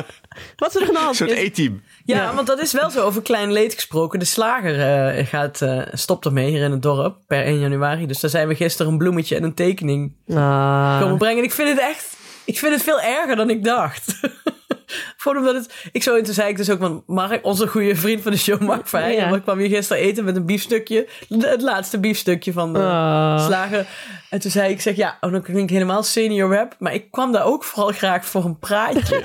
Wat 0.56 0.74
is 0.74 0.80
er 0.80 0.88
aan 0.88 0.94
de 0.94 1.00
Een 1.08 1.14
soort 1.14 1.30
E-team. 1.30 1.82
Ja, 2.04 2.16
Ja. 2.16 2.34
want 2.34 2.46
dat 2.46 2.60
is 2.60 2.72
wel 2.72 2.90
zo 2.90 3.02
over 3.04 3.22
klein 3.22 3.52
leed 3.52 3.74
gesproken. 3.74 4.18
De 4.18 4.24
slager 4.24 4.80
eh, 5.16 5.26
gaat, 5.26 5.62
eh, 5.62 5.82
stopt 5.92 6.24
ermee 6.24 6.50
hier 6.50 6.62
in 6.62 6.70
het 6.70 6.82
dorp 6.82 7.16
per 7.26 7.44
1 7.44 7.58
januari. 7.58 8.06
Dus 8.06 8.20
daar 8.20 8.30
zijn 8.30 8.48
we 8.48 8.54
gisteren 8.54 8.92
een 8.92 8.98
bloemetje 8.98 9.36
en 9.36 9.42
een 9.42 9.54
tekening 9.54 10.16
Ah. 10.34 11.00
komen 11.00 11.18
brengen. 11.18 11.38
En 11.38 11.44
ik 11.44 11.52
vind 11.52 11.68
het 11.68 11.78
echt... 11.80 12.16
Ik 12.44 12.58
vind 12.58 12.74
het 12.74 12.82
veel 12.82 13.00
erger 13.00 13.36
dan 13.36 13.50
ik 13.50 13.64
dacht. 13.64 14.20
Gewoon 15.16 15.38
omdat 15.38 15.54
het... 15.54 15.88
Ik 15.92 16.02
zo, 16.02 16.16
en 16.16 16.22
toen 16.24 16.34
zei 16.34 16.48
ik 16.48 16.56
dus 16.56 16.70
ook, 16.70 16.78
want 16.78 17.02
Mark, 17.06 17.44
onze 17.44 17.66
goede 17.66 17.96
vriend 17.96 18.22
van 18.22 18.32
de 18.32 18.38
show, 18.38 18.60
Mark 18.60 18.88
Verheij, 18.88 19.14
Ja. 19.14 19.38
kwam 19.38 19.58
hier 19.58 19.68
gisteren 19.68 20.02
eten 20.02 20.24
met 20.24 20.36
een 20.36 20.46
biefstukje. 20.46 21.08
Het 21.38 21.62
laatste 21.62 22.00
biefstukje 22.00 22.52
van 22.52 22.72
de 22.72 22.78
Ah. 22.78 23.46
slager. 23.46 23.86
En 24.30 24.40
toen 24.40 24.50
zei 24.50 24.72
ik, 24.72 24.80
zeg, 24.80 24.96
ja, 24.96 25.16
oh, 25.20 25.32
dan 25.32 25.42
klink 25.42 25.58
ik 25.58 25.70
helemaal 25.70 26.02
senior 26.02 26.54
rap. 26.54 26.74
Maar 26.78 26.94
ik 26.94 27.10
kwam 27.10 27.32
daar 27.32 27.44
ook 27.44 27.64
vooral 27.64 27.92
graag 27.92 28.24
voor 28.26 28.44
een 28.44 28.58
praatje. 28.58 29.24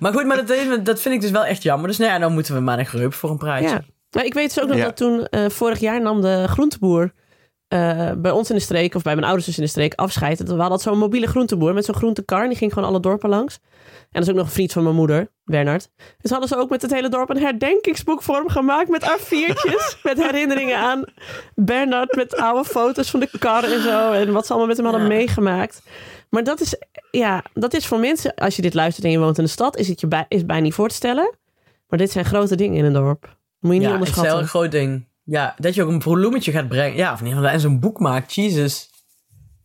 maar 0.00 0.12
goed, 0.12 0.24
maar 0.26 0.46
dat, 0.46 0.84
dat 0.84 1.00
vind 1.00 1.14
ik 1.14 1.20
dus 1.20 1.30
wel 1.30 1.44
echt 1.44 1.62
jammer. 1.62 1.88
Dus 1.88 1.98
nou 1.98 2.10
ja, 2.12 2.18
dan 2.18 2.32
moeten 2.32 2.54
we 2.54 2.60
maar 2.60 2.76
naar 2.76 2.84
Greup 2.84 3.14
voor 3.14 3.30
een 3.30 3.38
praatje. 3.38 3.68
Ja. 3.68 3.80
Maar 4.10 4.24
ik 4.24 4.34
weet 4.34 4.54
dus 4.54 4.62
ook 4.62 4.68
nog 4.68 4.78
Ja. 4.78 4.84
dat 4.84 4.96
toen 4.96 5.26
eh, 5.26 5.48
vorig 5.48 5.78
jaar 5.80 6.00
nam 6.00 6.20
de 6.20 6.44
groenteboer 6.48 7.12
eh, 7.68 8.10
bij 8.16 8.30
ons 8.30 8.48
in 8.50 8.56
de 8.56 8.62
streek, 8.62 8.94
of 8.94 9.02
bij 9.02 9.14
mijn 9.14 9.26
ouders 9.26 9.46
dus 9.46 9.56
in 9.58 9.62
de 9.62 9.68
streek, 9.70 9.94
afscheid. 9.94 10.42
We 10.42 10.54
hadden 10.60 10.78
zo'n 10.78 10.98
mobiele 10.98 11.26
groenteboer 11.26 11.74
met 11.74 11.84
zo'n 11.84 11.94
groentekar. 11.94 12.42
En 12.42 12.48
die 12.48 12.58
ging 12.58 12.72
gewoon 12.72 12.88
alle 12.88 13.00
dorpen 13.00 13.28
langs. 13.28 13.58
En 13.98 14.06
dat 14.12 14.22
is 14.22 14.28
ook 14.28 14.34
nog 14.36 14.44
een 14.46 14.52
vriend 14.52 14.72
van 14.72 14.82
mijn 14.82 14.94
moeder, 14.94 15.28
Bernard. 15.44 15.88
Dus 16.20 16.30
hadden 16.30 16.48
ze 16.48 16.56
ook 16.56 16.70
met 16.70 16.82
het 16.82 16.90
hele 16.92 17.08
dorp 17.08 17.30
een 17.30 17.38
herdenkingsboekvorm 17.42 18.48
gemaakt 18.48 18.88
met 18.88 19.02
A4'tjes. 19.04 20.00
met 20.02 20.22
herinneringen 20.22 20.76
aan 20.78 21.04
Bernard, 21.54 22.16
met 22.16 22.36
oude 22.36 22.68
foto's 22.68 23.10
van 23.10 23.20
de 23.20 23.28
kar 23.38 23.64
en 23.64 23.82
zo. 23.82 24.12
En 24.12 24.32
wat 24.32 24.44
ze 24.46 24.48
allemaal 24.52 24.68
met 24.68 24.76
hem 24.76 24.86
hadden 24.86 25.02
Ja. 25.02 25.08
meegemaakt. 25.16 25.82
Maar 26.30 26.44
dat 26.44 26.60
is, 26.60 26.74
ja, 27.10 27.42
dat 27.54 27.74
is 27.74 27.86
voor 27.86 27.98
mensen, 27.98 28.34
als 28.34 28.56
je 28.56 28.62
dit 28.62 28.74
luistert 28.74 29.04
en 29.06 29.12
je 29.12 29.18
woont 29.18 29.38
in 29.38 29.44
de 29.44 29.50
stad, 29.50 29.76
is 29.76 29.88
het 29.88 30.00
je 30.00 30.06
bij, 30.06 30.24
is 30.28 30.46
bijna 30.46 30.62
niet 30.62 30.74
voor 30.74 30.88
te 30.88 30.94
stellen. 30.94 31.34
Maar 31.88 31.98
dit 31.98 32.10
zijn 32.10 32.24
grote 32.24 32.56
dingen 32.56 32.76
in 32.76 32.84
een 32.84 32.92
dorp. 32.92 33.36
Moet 33.60 33.72
je 33.74 33.78
niet 33.78 33.88
Ja, 33.88 33.98
het 33.98 34.02
is 34.08 34.08
onderschatten. 34.08 34.32
wel 34.32 34.42
een 34.42 34.48
groot 34.48 34.70
ding. 34.70 35.07
Ja, 35.30 35.54
dat 35.58 35.74
je 35.74 35.82
ook 35.82 35.88
een 35.88 35.98
bloemetje 35.98 36.52
gaat 36.52 36.68
brengen. 36.68 36.96
Ja, 36.96 37.12
of 37.12 37.22
niet, 37.22 37.34
en 37.34 37.60
zo'n 37.60 37.80
boek 37.80 37.98
maakt. 37.98 38.34
Jesus. 38.34 38.90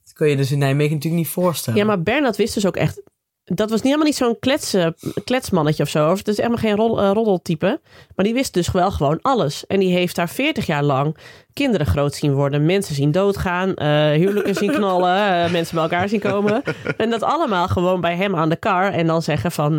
Dat 0.04 0.14
kun 0.14 0.28
je 0.28 0.36
dus 0.36 0.52
in 0.52 0.58
Nijmegen 0.58 0.94
natuurlijk 0.94 1.24
niet 1.24 1.32
voorstellen. 1.32 1.80
Ja, 1.80 1.86
maar 1.86 2.02
Bernard 2.02 2.36
wist 2.36 2.54
dus 2.54 2.66
ook 2.66 2.76
echt... 2.76 3.02
Dat 3.44 3.70
was 3.70 3.82
niet 3.82 3.84
helemaal 3.84 4.06
niet 4.06 4.16
zo'n 4.16 4.40
klets, 4.40 4.76
kletsmannetje 5.24 5.84
of 5.84 5.90
zo. 5.90 6.12
Of 6.12 6.18
het 6.18 6.28
is 6.28 6.38
helemaal 6.38 6.58
geen 6.58 6.76
rol, 6.76 7.02
eh, 7.02 7.12
roddeltype. 7.12 7.82
Maar 8.16 8.26
die 8.26 8.34
wist 8.34 8.54
dus 8.54 8.72
wel 8.72 8.92
gewoon 8.92 9.20
alles. 9.22 9.66
En 9.68 9.80
die 9.80 9.94
heeft 9.94 10.16
daar 10.16 10.30
40 10.30 10.66
jaar 10.66 10.84
lang 10.84 11.18
kinderen 11.54 11.88
groot 11.88 12.16
zien 12.16 12.34
worden. 12.34 12.66
Mensen 12.66 12.96
zien 12.96 13.12
doodgaan. 13.12 13.74
eh, 13.74 14.12
huwelijken 14.12 14.56
zien 14.56 14.72
knallen. 14.72 15.18
eh, 15.44 15.52
mensen 15.52 15.76
bij 15.76 15.84
elkaar 15.84 16.10
zien 16.10 16.20
komen. 16.20 16.62
En 16.98 17.10
dat 17.10 17.24
allemaal 17.24 17.68
gewoon 17.68 18.02
bij 18.02 18.16
hem 18.16 18.36
aan 18.36 18.50
de 18.50 18.56
kar. 18.56 18.92
En 18.92 19.08
dan 19.08 19.22
zeggen 19.22 19.52
van... 19.52 19.74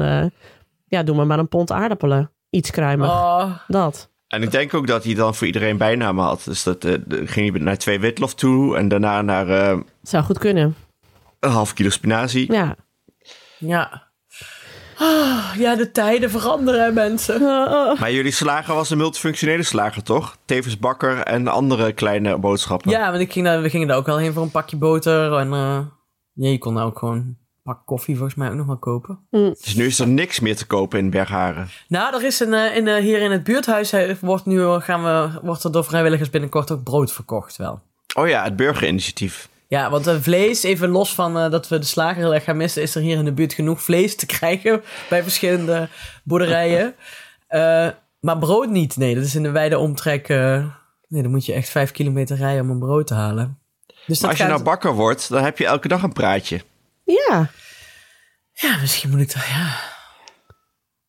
ja, 0.87 1.03
doe 1.03 1.17
maar 1.17 1.27
maar 1.27 1.39
een 1.39 1.49
pond 1.49 1.73
aardappelen. 1.73 2.31
Iets 2.51 2.71
kruimig. 2.71 3.09
Oh, 3.09 3.51
Dat. 3.67 4.13
En 4.35 4.43
ik 4.43 4.51
denk 4.51 4.75
ook 4.75 4.87
dat 4.87 5.05
hij 5.05 5.15
dan 5.15 5.35
voor 5.35 5.47
iedereen 5.47 5.77
bijnamen 5.77 6.25
had. 6.25 6.43
Dus 6.45 6.63
dat 6.63 6.85
eh, 6.85 6.93
ging 7.09 7.51
hij 7.53 7.61
naar 7.61 7.79
twee 7.79 8.01
witlof 8.01 8.35
toe 8.35 8.77
en 8.77 8.89
daarna 8.89 9.23
naar 9.23 9.49
eh, 9.49 9.79
Zou 10.03 10.25
goed 10.25 10.39
kunnen. 10.39 10.75
een 11.41 11.51
half 11.51 11.73
kilo 11.73 11.91
spinazie. 11.91 12.53
Ja. 12.53 12.77
ja. 13.59 14.03
Ah, 14.99 15.55
ja, 15.59 15.77
de 15.77 15.91
tijden 15.91 16.31
veranderen, 16.31 16.95
mensen. 16.95 17.41
Maar 18.01 18.13
jullie 18.13 18.33
slager 18.33 18.75
was 18.75 18.91
een 18.91 18.99
multifunctionele 18.99 19.63
slager, 19.63 20.03
toch? 20.03 20.37
Tevens 20.45 20.79
bakker 20.79 21.19
en 21.19 21.49
andere 21.49 21.93
kleine 21.93 22.39
boodschappen. 22.39 22.91
Ja, 22.91 23.11
want 23.11 23.23
ik 23.23 23.33
ging 23.33 23.45
daar, 23.45 23.63
we 23.63 23.71
gingen 23.71 23.89
daar 23.89 23.97
ook 23.97 24.07
wel 24.07 24.19
heen 24.19 24.33
voor 24.33 24.43
een 24.43 24.51
pakje 24.51 24.77
boter. 24.77 25.33
En 25.33 25.53
eh, 25.53 25.81
ja, 26.33 26.49
je 26.49 26.59
kon 26.59 26.75
daar 26.75 26.85
ook 26.85 26.99
gewoon 26.99 27.37
pak 27.65 27.87
koffie 27.87 28.15
volgens 28.17 28.35
mij 28.39 28.49
ook 28.51 28.55
nog 28.57 28.67
wel 28.67 28.77
kopen. 28.77 29.19
Dus 29.31 29.75
nu 29.75 29.87
is 29.87 29.99
er 29.99 30.09
niks 30.09 30.41
meer 30.41 30.57
te 30.57 30.67
kopen 30.67 30.99
in 30.99 31.11
Bergharen. 31.11 31.69
Nou, 31.89 32.15
er 32.15 32.25
is 32.25 32.41
een, 32.41 32.55
eh, 32.55 32.77
in, 32.77 32.89
eh, 32.89 33.03
hier 33.03 33.21
in 33.21 33.31
het 33.31 33.45
buurthuis 33.45 33.93
eh, 33.93 34.15
wordt, 34.21 34.47
nu, 34.47 34.81
gaan 34.81 35.03
we, 35.05 35.39
wordt 35.43 35.65
er 35.65 35.73
door 35.73 35.85
vrijwilligers 35.85 36.31
binnenkort 36.31 36.71
ook 36.71 36.83
brood 36.83 37.13
verkocht 37.13 37.57
wel. 37.57 37.81
Oh 38.17 38.29
ja, 38.29 38.43
het 38.45 38.57
burgerinitiatief. 38.57 39.49
Ja, 39.69 39.91
want 39.91 40.07
eh, 40.07 40.15
vlees, 40.21 40.63
even 40.63 40.89
los 40.89 41.15
van 41.15 41.51
dat 41.51 41.69
we 41.69 41.79
de 41.79 41.85
slager 41.87 42.23
heel 42.23 42.35
erg 42.35 42.45
gaan 42.45 42.57
missen, 42.57 42.83
is 42.83 42.95
er 42.95 43.03
hier 43.03 43.17
in 43.19 43.25
de 43.25 43.33
buurt 43.33 43.53
genoeg 43.53 43.83
vlees 43.83 44.17
te 44.17 44.27
krijgen 44.37 44.83
bij 45.09 45.23
verschillende 45.23 45.89
boerderijen. 46.25 46.95
Eh, 47.49 47.89
maar 48.21 48.39
brood 48.39 48.69
niet. 48.71 48.97
Nee, 48.97 49.15
dat 49.15 49.25
is 49.25 49.35
in 49.35 49.43
de 49.43 49.51
wijde 49.51 49.79
omtrek. 49.79 50.29
nee, 51.09 51.23
dan 51.23 51.31
moet 51.31 51.47
je 51.47 51.53
echt 51.53 51.69
vijf 51.69 51.91
kilometer 51.91 52.37
rijden 52.37 52.63
om 52.63 52.71
een 52.71 52.79
brood 52.79 53.07
te 53.07 53.15
halen. 53.15 53.59
Dus 54.07 54.21
Maar 54.21 54.29
als 54.31 54.39
je 54.39 54.45
gaat- 54.45 54.53
nou 54.53 54.65
bakker 54.65 54.93
wordt, 54.93 55.29
dan 55.29 55.43
heb 55.45 55.59
je 55.59 55.67
elke 55.67 55.89
dag 55.89 56.03
een 56.03 56.13
praatje. 56.13 56.61
Ja. 57.05 57.51
Ja, 58.53 58.77
misschien 58.81 59.11
moet 59.11 59.21
ik 59.21 59.33
dat. 59.35 59.47
Ja. 59.47 59.93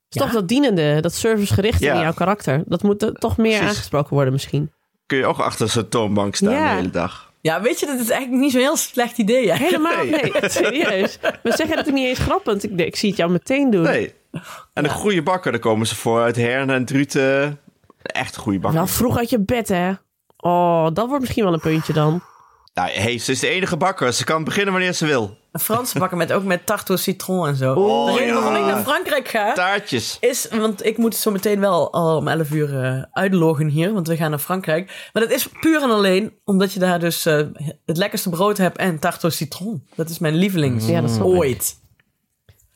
Is 0.10 0.22
toch 0.22 0.32
dat 0.32 0.48
dienende, 0.48 1.00
dat 1.02 1.14
servicegerichte 1.14 1.86
Ja. 1.86 1.94
in 1.94 2.00
jouw 2.02 2.14
karakter. 2.14 2.64
Dat 2.66 2.84
moet 2.84 3.02
er 3.04 3.14
toch 3.14 3.38
meer 3.38 3.58
Precies. 3.58 3.68
aangesproken 3.76 4.14
worden 4.14 4.34
misschien. 4.34 4.72
Kun 5.06 5.18
je 5.18 5.26
ook 5.26 5.38
achter 5.40 5.70
zo'n 5.70 5.90
toonbank 5.90 6.36
staan 6.36 6.52
Ja. 6.54 6.70
de 6.70 6.76
hele 6.76 6.90
dag. 6.90 7.34
ja, 7.42 7.62
weet 7.62 7.80
je, 7.80 7.86
dat 7.86 8.00
is 8.00 8.10
eigenlijk 8.10 8.42
niet 8.42 8.52
zo'n 8.52 8.62
heel 8.62 8.78
slecht 8.78 9.18
idee. 9.18 9.46
Ja. 9.46 9.56
Helemaal 9.56 10.06
Nee. 10.06 10.22
nee, 10.32 10.50
serieus. 10.50 11.18
We 11.44 11.52
zeggen 11.56 11.76
dat 11.76 11.88
ik 11.88 11.94
niet 11.94 12.08
eens 12.08 12.20
grappend. 12.20 12.64
Ik, 12.64 12.80
ik 12.80 12.96
zie 12.96 13.10
het 13.10 13.18
jou 13.18 13.32
meteen 13.32 13.70
doen. 13.70 13.84
Nee. 13.84 14.14
En 14.74 14.84
een 14.84 14.90
goede 14.90 15.24
bakker, 15.24 15.52
daar 15.52 15.62
komen 15.62 15.88
ze 15.88 15.96
voor 15.96 16.22
uit 16.22 16.36
Herne 16.36 16.74
en 16.74 16.86
Druten. 16.86 17.60
Echt 18.02 18.36
een 18.36 18.42
goede 18.42 18.60
bakker. 18.60 18.80
Wel 18.80 18.88
vroeg 18.88 19.18
uit 19.18 19.30
je 19.30 19.40
bed, 19.40 19.68
hè? 19.68 19.92
Oh, 20.38 20.88
dat 20.94 21.08
wordt 21.08 21.22
misschien 21.22 21.44
wel 21.44 21.54
een 21.54 21.60
puntje 21.60 21.94
dan. 21.94 22.22
Nou, 22.74 22.90
hey, 22.92 23.18
ze 23.18 23.32
is 23.32 23.40
de 23.40 23.48
enige 23.48 23.78
bakker. 23.78 24.14
Ze 24.14 24.24
kan 24.24 24.44
beginnen 24.44 24.74
wanneer 24.74 24.94
ze 24.94 25.06
wil. 25.06 25.38
Een 25.56 25.62
Franse 25.62 26.00
bakker 26.00 26.18
met 26.18 26.32
ook 26.34 26.44
met 26.44 26.66
tarte 26.66 26.98
citron 26.98 27.48
en 27.48 27.56
zo. 27.56 27.74
Oh, 27.74 28.06
de 28.06 28.12
reden 28.12 28.36
ja. 28.36 28.42
waarom 28.42 28.56
ik 28.56 28.74
naar 28.74 28.84
Frankrijk 28.84 29.28
ga, 29.28 29.54
Taartjes. 29.54 30.18
is, 30.20 30.48
want 30.52 30.86
ik 30.86 30.98
moet 30.98 31.16
zo 31.16 31.32
meteen 31.32 31.60
wel 31.60 31.94
al 31.94 32.18
om 32.18 32.28
11 32.28 32.52
uur 32.52 32.84
eh, 32.84 33.04
uitloggen 33.12 33.68
hier, 33.68 33.94
want 33.94 34.08
we 34.08 34.16
gaan 34.16 34.30
naar 34.30 34.40
Frankrijk. 34.40 35.10
Maar 35.14 35.24
dat 35.24 35.32
is 35.32 35.48
puur 35.48 35.82
en 35.82 35.90
alleen 35.90 36.34
omdat 36.44 36.74
je 36.74 36.80
daar 36.80 37.00
dus 37.00 37.26
eh, 37.26 37.42
het 37.86 37.98
lekkerste 37.98 38.30
brood 38.30 38.58
hebt 38.58 38.78
en 38.78 39.00
tarte 39.00 39.22
au 39.22 39.34
citron. 39.34 39.88
Dat 39.96 40.10
is 40.10 40.20
mijn 40.20 40.36
lievelings. 40.36 40.88
Ja, 40.88 41.02
dat 41.02 41.16
ik. 41.16 41.24
Ooit. 41.24 41.84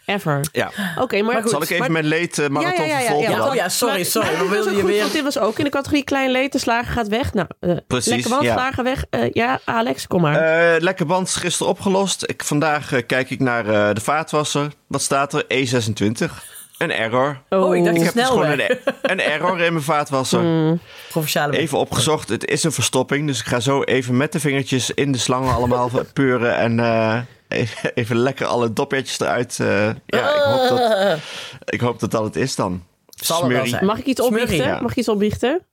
Ever. 0.10 0.48
Ja. 0.52 0.72
Oké, 0.98 1.22
maar, 1.22 1.42
goed. 1.42 1.50
Zal 1.50 1.62
ik 1.62 1.70
even 1.70 1.80
maar- 1.80 1.92
mijn 1.92 2.06
leed 2.06 2.40
eh, 2.40 2.48
marathon 2.48 2.86
Ja, 2.86 2.86
ja, 2.86 2.94
ja, 2.94 3.00
ja, 3.00 3.06
vervolgen 3.06 3.32
ja. 3.32 3.38
dan? 3.38 3.48
Oh 3.50 3.56
ja, 3.56 3.70
sorry, 3.70 3.96
Maar- 3.96 4.06
sorry. 4.06 4.30
maar 4.34 4.58
ook 4.58 4.64
je 4.64 4.70
goed, 4.80 4.82
weer... 4.90 5.00
want 5.02 5.12
dit 5.14 5.24
was 5.24 5.38
ook 5.40 5.58
in 5.58 5.64
de 5.64 5.70
categorie 5.70 6.04
klein 6.04 6.32
leed. 6.32 6.52
De 6.52 6.58
slager 6.60 6.94
gaat 6.94 7.08
weg. 7.08 7.34
Nou, 7.34 7.48
eh 7.60 7.76
Precies, 7.88 8.10
lekker 8.12 8.30
band, 8.30 8.44
ja. 8.44 8.54
slager 8.54 8.84
weg. 8.84 9.04
Eh, 9.10 9.30
ja, 9.32 9.60
Alex, 9.66 10.08
kom 10.08 10.22
maar. 10.22 10.36
Eh, 10.76 10.82
lekker 10.82 11.06
band 11.06 11.28
is 11.28 11.36
gisteren 11.36 11.72
opgelost. 11.72 12.24
Ik, 12.28 12.44
vandaag 12.44 13.06
kijk 13.06 13.30
ik 13.30 13.40
naar 13.40 13.68
eh, 13.68 13.94
de 13.96 14.02
vaatwasser. 14.02 14.68
Wat 14.88 15.02
staat 15.02 15.34
er? 15.34 15.44
E26. 15.44 16.32
Een 16.78 16.92
error. 16.92 17.42
Oh, 17.50 17.76
ik 17.76 17.84
dacht 17.84 17.96
Ik 17.98 18.04
heb 18.04 18.14
dus 18.14 18.26
gewoon 18.28 18.50
een, 18.50 18.78
een 19.02 19.20
error 19.22 19.60
in 19.62 19.74
mijn 19.74 19.86
vaatwasser. 19.86 20.40
Mm. 20.42 20.80
Provinciale 21.10 21.58
Even 21.58 21.78
opgezocht. 21.78 22.30
Het 22.30 22.46
is 22.46 22.64
een 22.64 22.72
verstopping. 22.72 23.28
Dus 23.28 23.40
ik 23.40 23.46
ga 23.46 23.60
zo 23.60 23.84
even 23.84 24.18
met 24.18 24.32
de 24.32 24.40
vingertjes 24.40 24.92
in 24.92 25.12
de 25.12 25.18
slangen 25.18 25.54
allemaal 25.54 25.90
peuren. 26.14 26.56
En 26.58 26.80
eh, 26.80 27.18
even, 27.50 27.92
even 27.94 28.16
lekker 28.18 28.46
alle 28.46 28.74
dopjetjes 28.74 29.20
eruit. 29.20 29.58
eh, 29.60 29.86
ja, 30.06 30.30
ik 30.36 30.42
hoop, 30.42 30.70
dat, 30.70 31.18
ik 31.66 31.80
hoop 31.82 32.00
dat 32.00 32.12
dat 32.12 32.24
het 32.24 32.36
is 32.36 32.56
dan. 32.56 32.84
Smurrie. 33.10 33.84
Mag 33.84 33.98
ik 34.00 34.06
iets 34.06 34.22
opbiechten? 34.22 34.56
ja. 34.58 34.80
Mag 34.82 34.92
ik 34.92 34.98
iets 34.98 35.10
opbiechten? 35.10 35.66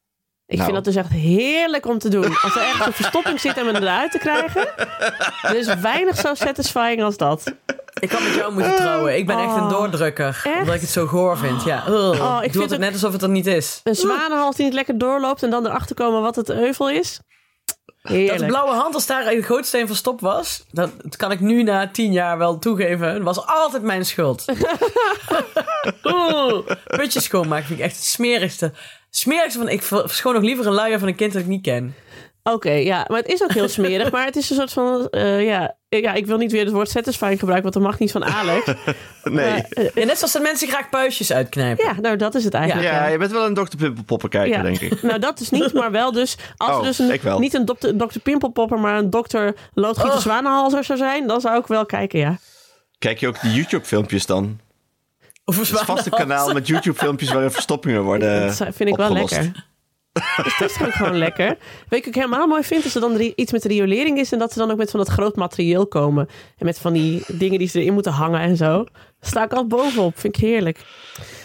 Ik 0.46 0.58
Nou. 0.58 0.70
vind 0.70 0.84
dat 0.84 0.94
dus 0.94 1.02
echt 1.04 1.12
heerlijk 1.12 1.86
om 1.86 1.98
te 1.98 2.08
doen. 2.08 2.36
Als 2.42 2.56
er 2.56 2.62
ergens 2.62 2.86
een 2.86 2.92
verstopping 2.92 3.40
zit 3.40 3.56
en 3.56 3.66
we 3.72 3.80
eruit 3.80 4.10
te 4.10 4.18
krijgen. 4.18 4.68
Er 5.42 5.56
is 5.56 5.74
weinig 5.74 6.16
zo 6.16 6.34
satisfying 6.34 7.02
als 7.02 7.16
dat. 7.16 7.54
Ik 8.00 8.10
had 8.10 8.22
met 8.22 8.34
jou 8.34 8.52
moeten 8.52 8.74
trouwen. 8.76 9.16
Ik 9.16 9.26
ben 9.26 9.38
echt 9.38 9.54
een 9.56 9.62
Oh. 9.62 9.70
doordrukker. 9.70 10.26
Echt? 10.44 10.58
Omdat 10.60 10.74
ik 10.74 10.80
het 10.80 10.90
zo 10.90 11.06
goor 11.06 11.38
vind. 11.38 11.64
Ja. 11.64 11.84
Oh, 11.88 12.38
ik 12.40 12.44
ik 12.46 12.52
doe 12.52 12.60
vind 12.60 12.70
het 12.70 12.80
net 12.80 12.92
alsof 12.92 13.12
het 13.12 13.22
er 13.22 13.28
niet 13.28 13.46
is. 13.46 13.80
Een 13.84 13.94
zwanenhals 13.94 14.56
die 14.56 14.64
niet 14.64 14.74
lekker 14.74 14.98
doorloopt 14.98 15.42
en 15.42 15.50
dan 15.50 15.66
erachter 15.66 15.96
komen 15.96 16.22
wat 16.22 16.36
het 16.36 16.48
heuvel 16.48 16.90
is. 16.90 17.20
Dat 18.06 18.38
de 18.38 18.46
blauwe 18.46 18.74
hand 18.74 18.94
als 18.94 19.06
daar 19.06 19.32
in 19.32 19.42
gootsteen 19.42 19.86
verstopt 19.86 20.20
was, 20.20 20.64
dat 20.70 20.90
kan 21.16 21.32
ik 21.32 21.40
nu 21.40 21.62
na 21.62 21.88
tien 21.90 22.12
jaar 22.12 22.38
wel 22.38 22.58
toegeven. 22.58 23.14
Dat 23.14 23.36
was 23.36 23.46
altijd 23.46 23.82
mijn 23.82 24.04
schuld. 24.06 24.44
Oeh, 26.04 26.66
putjes 26.84 27.24
schoonmaken 27.24 27.66
vind 27.66 27.78
ik 27.78 27.84
echt 27.84 27.96
het 27.96 28.04
smerigste. 28.04 28.72
Smerigste 29.10 29.58
van, 29.58 29.68
ik 29.68 29.82
verschoon 29.82 30.34
nog 30.34 30.42
liever 30.42 30.66
een 30.66 30.72
luier 30.72 30.98
van 30.98 31.08
een 31.08 31.14
kind 31.14 31.32
dat 31.32 31.42
ik 31.42 31.48
niet 31.48 31.62
ken. 31.62 31.94
Oké, 32.52 32.70
ja, 32.70 33.04
maar 33.08 33.18
het 33.18 33.28
is 33.28 33.42
ook 33.42 33.52
heel 33.52 33.68
smerig. 33.68 34.10
Maar 34.10 34.24
het 34.24 34.36
is 34.36 34.50
een 34.50 34.56
soort 34.56 34.72
van, 34.72 35.08
eh, 35.10 35.44
ja, 35.44 35.76
ja, 35.88 36.12
ik 36.14 36.26
wil 36.26 36.36
niet 36.36 36.52
weer 36.52 36.64
het 36.64 36.72
woord 36.72 36.88
satisfying 36.90 37.38
gebruiken, 37.38 37.70
want 37.72 37.74
dat 37.84 37.92
mag 37.92 37.98
niet 38.00 38.12
van 38.12 38.24
Alex. 38.24 38.64
Nee. 39.22 39.34
Maar, 39.50 39.64
eh, 39.70 39.88
Ja, 39.94 40.04
net 40.04 40.16
zoals 40.18 40.32
dat 40.32 40.42
mensen 40.42 40.68
graag 40.68 40.88
puistjes 40.88 41.32
uitknijpen. 41.32 41.84
ja, 41.84 42.00
nou 42.00 42.16
dat 42.16 42.34
is 42.34 42.44
het 42.44 42.54
eigenlijk. 42.54 42.88
ja, 42.88 43.04
ja. 43.04 43.06
je 43.06 43.18
bent 43.18 43.30
wel 43.30 43.46
een 43.46 43.54
Dr. 43.54 43.76
Pimpelpoppen 43.76 44.28
kijker, 44.28 44.56
Ja. 44.56 44.62
denk 44.62 44.80
ik. 44.80 45.02
Nou, 45.08 45.18
dat 45.18 45.40
is 45.40 45.50
niet, 45.50 45.72
maar 45.72 45.90
wel 45.90 46.12
dus... 46.12 46.36
Als 46.56 46.70
Oh, 46.70 46.76
er 46.78 46.82
dus 46.82 46.98
een, 46.98 47.10
ik 47.12 47.22
wel. 47.22 47.38
niet 47.38 47.54
een 47.54 47.64
dokter, 47.64 47.98
dokter 47.98 48.20
Pimpelpopper, 48.20 48.78
maar 48.80 48.98
een 48.98 49.10
dokter 49.10 49.54
Loodgieter 49.74 50.12
Oh. 50.14 50.20
Zwanenhalzer 50.20 50.84
zou 50.84 50.98
zijn... 50.98 51.26
dan 51.26 51.40
zou 51.40 51.58
ik 51.58 51.66
wel 51.66 51.86
kijken, 51.86 52.18
ja. 52.18 52.38
Kijk 52.98 53.18
je 53.20 53.28
ook 53.28 53.40
die 53.40 53.52
YouTube-filmpjes 53.52 54.26
dan? 54.26 54.58
Of 55.44 55.56
Het 55.58 55.70
is 55.72 55.78
vast 55.80 56.06
een 56.06 56.12
kanaal 56.12 56.52
met 56.52 56.66
YouTube-filmpjes 56.66 57.32
waarin 57.32 57.50
verstoppingen 57.50 58.02
worden 58.02 58.46
Dat 58.46 58.56
vind 58.56 58.88
ik 58.88 58.96
wel 58.96 59.08
opgelost. 59.10 59.32
lekker. 59.36 59.66
Dus 60.42 60.56
dat 60.58 60.70
is 60.70 60.82
ook 60.82 60.92
gewoon 60.92 61.18
lekker. 61.18 61.56
Weet 61.88 62.00
ik 62.00 62.06
ook 62.06 62.14
helemaal 62.14 62.46
mooi 62.46 62.62
vind, 62.62 62.84
is 62.84 62.94
er 62.94 63.00
dan 63.00 63.32
iets 63.34 63.52
met 63.52 63.62
de 63.62 63.68
riolering 63.68 64.18
is 64.18 64.32
en 64.32 64.38
dat 64.38 64.52
ze 64.52 64.58
dan 64.58 64.70
ook 64.70 64.76
met 64.76 64.90
van 64.90 65.00
dat 65.00 65.08
groot 65.08 65.36
materieel 65.36 65.86
komen. 65.86 66.28
En 66.58 66.66
met 66.66 66.78
van 66.78 66.92
die 66.92 67.24
dingen 67.26 67.58
die 67.58 67.68
ze 67.68 67.80
erin 67.80 67.92
moeten 67.92 68.12
hangen 68.12 68.40
en 68.40 68.56
zo. 68.56 68.84
Daar 69.20 69.30
sta 69.30 69.44
ik 69.44 69.52
al 69.52 69.66
bovenop. 69.66 70.18
Vind 70.18 70.36
ik 70.36 70.42
heerlijk. 70.42 70.78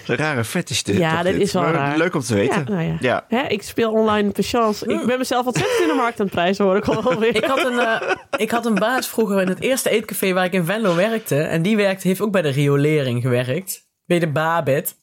Een 0.08 0.16
rare 0.16 0.44
fetish 0.44 0.82
dit. 0.82 0.98
Ja, 0.98 1.24
dat 1.24 1.34
dit? 1.34 1.42
is 1.42 1.54
wel 1.54 1.62
Maar 1.62 1.74
raar. 1.74 1.98
Leuk 1.98 2.16
om 2.16 2.22
te 2.22 2.36
weten. 2.36 2.66
Ja, 2.68 2.74
nou 2.74 2.84
ja. 2.84 2.98
Ja. 3.00 3.26
Hè, 3.28 3.48
ik 3.48 3.62
speel 3.62 3.92
online 3.92 4.32
patience. 4.32 4.86
Ik 4.86 5.06
ben 5.06 5.18
mezelf 5.18 5.46
ontzettend 5.46 5.82
in 5.82 5.88
de 5.88 5.94
markt 5.94 6.20
aan 6.20 6.26
het 6.26 6.36
prijzen, 6.36 6.66
hoor 6.66 6.78
ik 6.78 6.88
al 6.88 7.20
weer. 7.20 7.36
Ik 7.36 7.46
had, 7.46 7.66
een, 7.66 7.80
eh, 7.80 8.16
ik 8.38 8.52
had 8.52 8.66
een 8.66 8.76
baas 8.76 9.08
vroeger 9.08 9.42
in 9.42 9.48
het 9.48 9.62
eerste 9.62 9.90
eetcafé 9.90 10.34
waar 10.34 10.46
ik 10.46 10.54
in 10.54 10.66
Venlo 10.66 10.96
werkte. 10.96 11.42
En 11.42 11.62
die 11.62 11.76
werkte, 11.76 12.08
heeft 12.08 12.22
ook 12.22 12.32
bij 12.32 12.42
de 12.42 12.50
riolering 12.50 13.22
gewerkt. 13.22 13.90
Bij 14.06 14.20
de 14.20 14.28
Babit. 14.28 14.96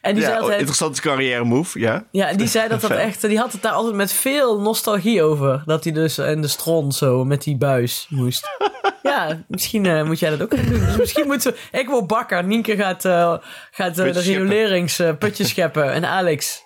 En 0.00 0.14
die 0.14 0.22
Ja, 0.22 0.28
zei 0.28 0.40
altijd, 0.40 0.58
interessante 0.58 1.00
carrière 1.00 1.44
move, 1.44 1.78
ja. 1.78 2.04
ja, 2.10 2.28
en 2.28 2.36
die 2.36 2.46
zei 2.48 2.68
dat 2.68 2.80
dat 2.80 2.90
echt, 3.08 3.20
die 3.20 3.38
had 3.38 3.52
het 3.52 3.62
daar 3.62 3.72
altijd 3.72 3.94
met 3.94 4.12
veel 4.12 4.60
nostalgie 4.60 5.22
over. 5.22 5.62
Dat 5.66 5.84
hij 5.84 5.92
dus 5.92 6.18
in 6.18 6.42
de 6.42 6.48
stront 6.48 6.94
zo 6.94 7.24
met 7.24 7.42
die 7.42 7.56
buis 7.56 8.06
moest. 8.08 8.46
Ja, 9.02 9.42
misschien 9.48 9.86
eh, 9.86 10.02
moet 10.04 10.18
jij 10.18 10.30
dat 10.30 10.42
ook 10.42 10.50
doen. 10.66 10.80
Dus 10.80 10.96
misschien 10.96 11.26
moeten 11.26 11.52
we, 11.70 11.78
ik 11.78 11.88
word 11.88 12.06
bakker. 12.06 12.44
Nienke 12.44 12.76
gaat, 12.76 13.04
eh, 13.04 13.34
gaat 13.70 13.88
eh, 13.90 13.94
de 13.94 14.02
Putjes 14.02 14.24
scheppen. 14.24 14.46
rioleringsputjes 14.48 15.48
scheppen. 15.54 15.92
En 15.92 16.04
Alex. 16.04 16.62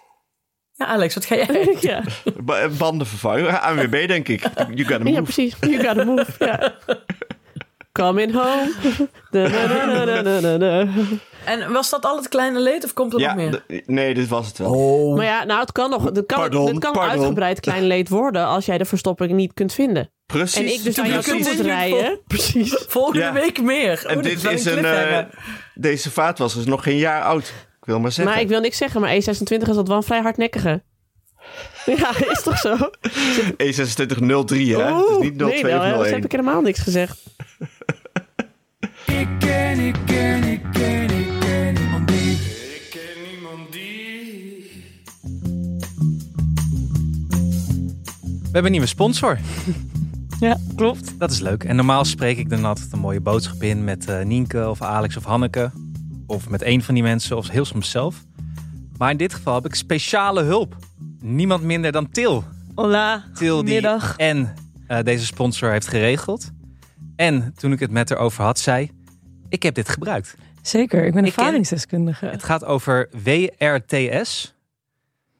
Ja, 0.72 0.86
Alex, 0.86 1.14
wat 1.14 1.24
ga 1.24 1.34
jij? 1.36 1.76
Ja. 1.80 2.02
Ba- 2.42 2.68
Banden 2.68 3.06
vervangen. 3.06 3.62
ANWB, 3.62 4.06
denk 4.06 4.28
ik. 4.28 4.42
You 4.56 4.84
gotta 4.84 4.94
ja, 5.08 5.10
move. 5.10 5.22
precies. 5.22 5.54
You 5.60 5.84
gotta 5.84 6.04
move. 6.04 6.26
Ja. 6.38 6.74
Coming 7.92 8.32
home. 8.32 8.72
Da, 9.30 9.48
da, 9.48 9.66
da, 9.66 10.04
da, 10.04 10.22
da, 10.22 10.40
da, 10.40 10.58
da. 10.58 10.86
En 11.44 11.72
was 11.72 11.90
dat 11.90 12.04
al 12.04 12.16
het 12.16 12.28
kleine 12.28 12.60
leed 12.60 12.84
of 12.84 12.92
komt 12.92 13.12
er 13.12 13.20
Ja, 13.20 13.34
nog 13.34 13.50
meer? 13.50 13.80
d- 13.82 13.86
nee, 13.88 14.14
dit 14.14 14.28
was 14.28 14.46
het 14.46 14.58
wel. 14.58 14.70
Oh. 14.74 15.16
Maar 15.16 15.24
ja, 15.24 15.44
nou, 15.44 15.60
het 15.60 15.72
kan 15.72 15.90
nog. 15.90 16.04
Het 16.04 16.26
kan, 16.26 16.38
Pardon, 16.38 16.66
het 16.66 16.78
kan 16.78 16.92
pardon. 16.92 17.10
uitgebreid 17.10 17.60
klein 17.60 17.86
leed 17.86 18.08
worden 18.08 18.46
als 18.46 18.66
jij 18.66 18.78
de 18.78 18.84
verstopping 18.84 19.32
niet 19.32 19.54
kunt 19.54 19.72
vinden. 19.72 20.10
Precies. 20.26 20.56
En 20.56 20.72
ik 20.72 20.82
dus 20.82 20.98
aan 20.98 21.08
jou 21.08 21.22
toe 21.22 21.34
precies. 21.34 21.56
moet 21.56 21.66
rijden. 21.66 22.20
Precies. 22.26 22.84
Volgende 22.88 23.18
Ja. 23.20 23.32
week 23.32 23.62
meer. 23.62 24.04
En 24.06 24.16
Oh, 24.16 24.22
dit 24.22 24.44
is 24.44 24.64
een... 24.64 24.84
eh, 24.84 25.18
deze 25.74 26.10
vaatwasser 26.10 26.60
is 26.60 26.66
nog 26.66 26.82
geen 26.82 26.96
jaar 26.96 27.22
oud. 27.22 27.46
Ik 27.80 27.84
wil 27.90 28.00
maar 28.00 28.12
zeggen. 28.12 28.34
Maar 28.34 28.42
ik 28.42 28.48
wil 28.48 28.60
niks 28.60 28.76
zeggen, 28.76 29.00
maar 29.00 29.10
E26 29.14 29.68
is 29.68 29.74
dat 29.74 29.88
wel 29.88 29.96
een 29.96 30.02
vrij 30.02 30.20
hardnekkige. 30.20 30.82
Ja, 31.96 32.10
is 32.30 32.42
toch 32.42 32.58
zo? 32.58 32.76
E2603, 32.76 33.56
hè? 33.56 34.94
Het 34.94 35.10
is 35.10 35.18
niet 35.20 35.38
02 35.38 35.62
nee, 35.62 35.62
nou, 35.62 35.78
of 35.78 35.82
hè, 35.84 35.96
dus 35.96 36.04
01. 36.06 36.14
heb 36.14 36.24
ik 36.24 36.30
helemaal 36.30 36.60
niks 36.60 36.78
gezegd. 36.80 37.18
Ik 39.06 39.28
ken, 39.38 39.78
ik 39.78 39.94
ken, 40.06 40.42
ik 40.42 40.42
ken, 40.42 40.42
ik 40.42 40.62
ken 40.72 41.03
hebben 48.54 48.64
een 48.64 48.70
nieuwe 48.70 48.86
sponsor. 48.86 49.38
Ja, 50.40 50.58
klopt. 50.76 51.18
Dat 51.18 51.30
is 51.30 51.40
leuk. 51.40 51.64
En 51.64 51.76
normaal 51.76 52.04
spreek 52.04 52.38
ik 52.38 52.50
dan 52.50 52.64
altijd 52.64 52.92
een 52.92 52.98
mooie 52.98 53.20
boodschap 53.20 53.62
in 53.62 53.84
met 53.84 54.08
eh, 54.08 54.24
Nienke 54.24 54.68
of 54.68 54.82
Alex 54.82 55.16
of 55.16 55.24
Hanneke. 55.24 55.70
Of 56.26 56.48
met 56.48 56.62
een 56.62 56.82
van 56.82 56.94
die 56.94 57.02
mensen 57.02 57.36
of 57.36 57.48
heel 57.48 57.64
soms 57.64 57.90
zelf. 57.90 58.24
Maar 58.98 59.10
in 59.10 59.16
dit 59.16 59.34
geval 59.34 59.54
heb 59.54 59.64
ik 59.66 59.74
speciale 59.74 60.42
hulp. 60.42 60.76
Niemand 61.20 61.62
minder 61.62 61.92
dan 61.92 62.10
Til. 62.10 62.44
Hola, 62.74 63.24
Til 63.34 63.38
die 63.40 63.50
goedemiddag. 63.50 64.16
en 64.16 64.54
eh, 64.86 65.02
deze 65.02 65.26
sponsor 65.26 65.70
heeft 65.70 65.88
geregeld. 65.88 66.50
En 67.16 67.54
toen 67.56 67.72
ik 67.72 67.80
het 67.80 67.90
met 67.90 68.08
haar 68.08 68.18
over 68.18 68.44
had, 68.44 68.58
zei... 68.58 68.90
Ik 69.48 69.62
heb 69.62 69.74
dit 69.74 69.88
gebruikt. 69.88 70.36
Zeker, 70.62 71.04
ik 71.04 71.14
ben 71.14 71.24
Ik 71.24 71.32
ken- 71.32 71.42
ervaringsdeskundige. 71.44 72.26
Het 72.26 72.42
gaat 72.42 72.64
over 72.64 73.08
WRTS. 73.22 74.54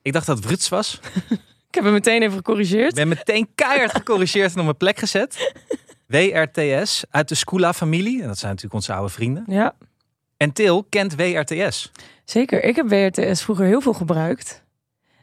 Ik 0.03 0.13
dacht 0.13 0.27
dat 0.27 0.45
het 0.45 0.69
was. 0.69 1.01
Ik 1.75 1.81
heb 1.81 1.89
hem 1.89 1.99
meteen 1.99 2.23
even 2.23 2.29
Ik 2.31 2.37
gecorrigeerd. 2.37 2.95
ben 2.95 3.09
meteen 3.09 3.49
keihard 3.55 3.93
gecorrigeerd 3.95 4.53
en 4.53 4.59
op 4.59 4.65
mijn 4.65 4.77
plek 4.77 4.99
gezet. 4.99 5.53
WRTS 6.07 7.05
uit 7.11 7.29
de 7.29 7.35
Scula-familie. 7.35 8.21
En 8.23 8.27
dat 8.27 8.39
zijn 8.39 8.51
natuurlijk 8.51 8.75
onze 8.75 8.93
oude 8.93 9.13
vrienden. 9.13 9.45
Ja, 9.47 9.75
En 10.37 10.53
Til 10.53 10.85
kent 10.89 11.15
WRTS. 11.15 11.93
zeker. 12.25 12.65
Ik 12.65 12.77
heb 12.77 12.89
WRTS 12.89 13.43
vroeger 13.43 13.67
heel 13.67 13.81
veel 13.81 13.93
gebruikt. 13.93 14.63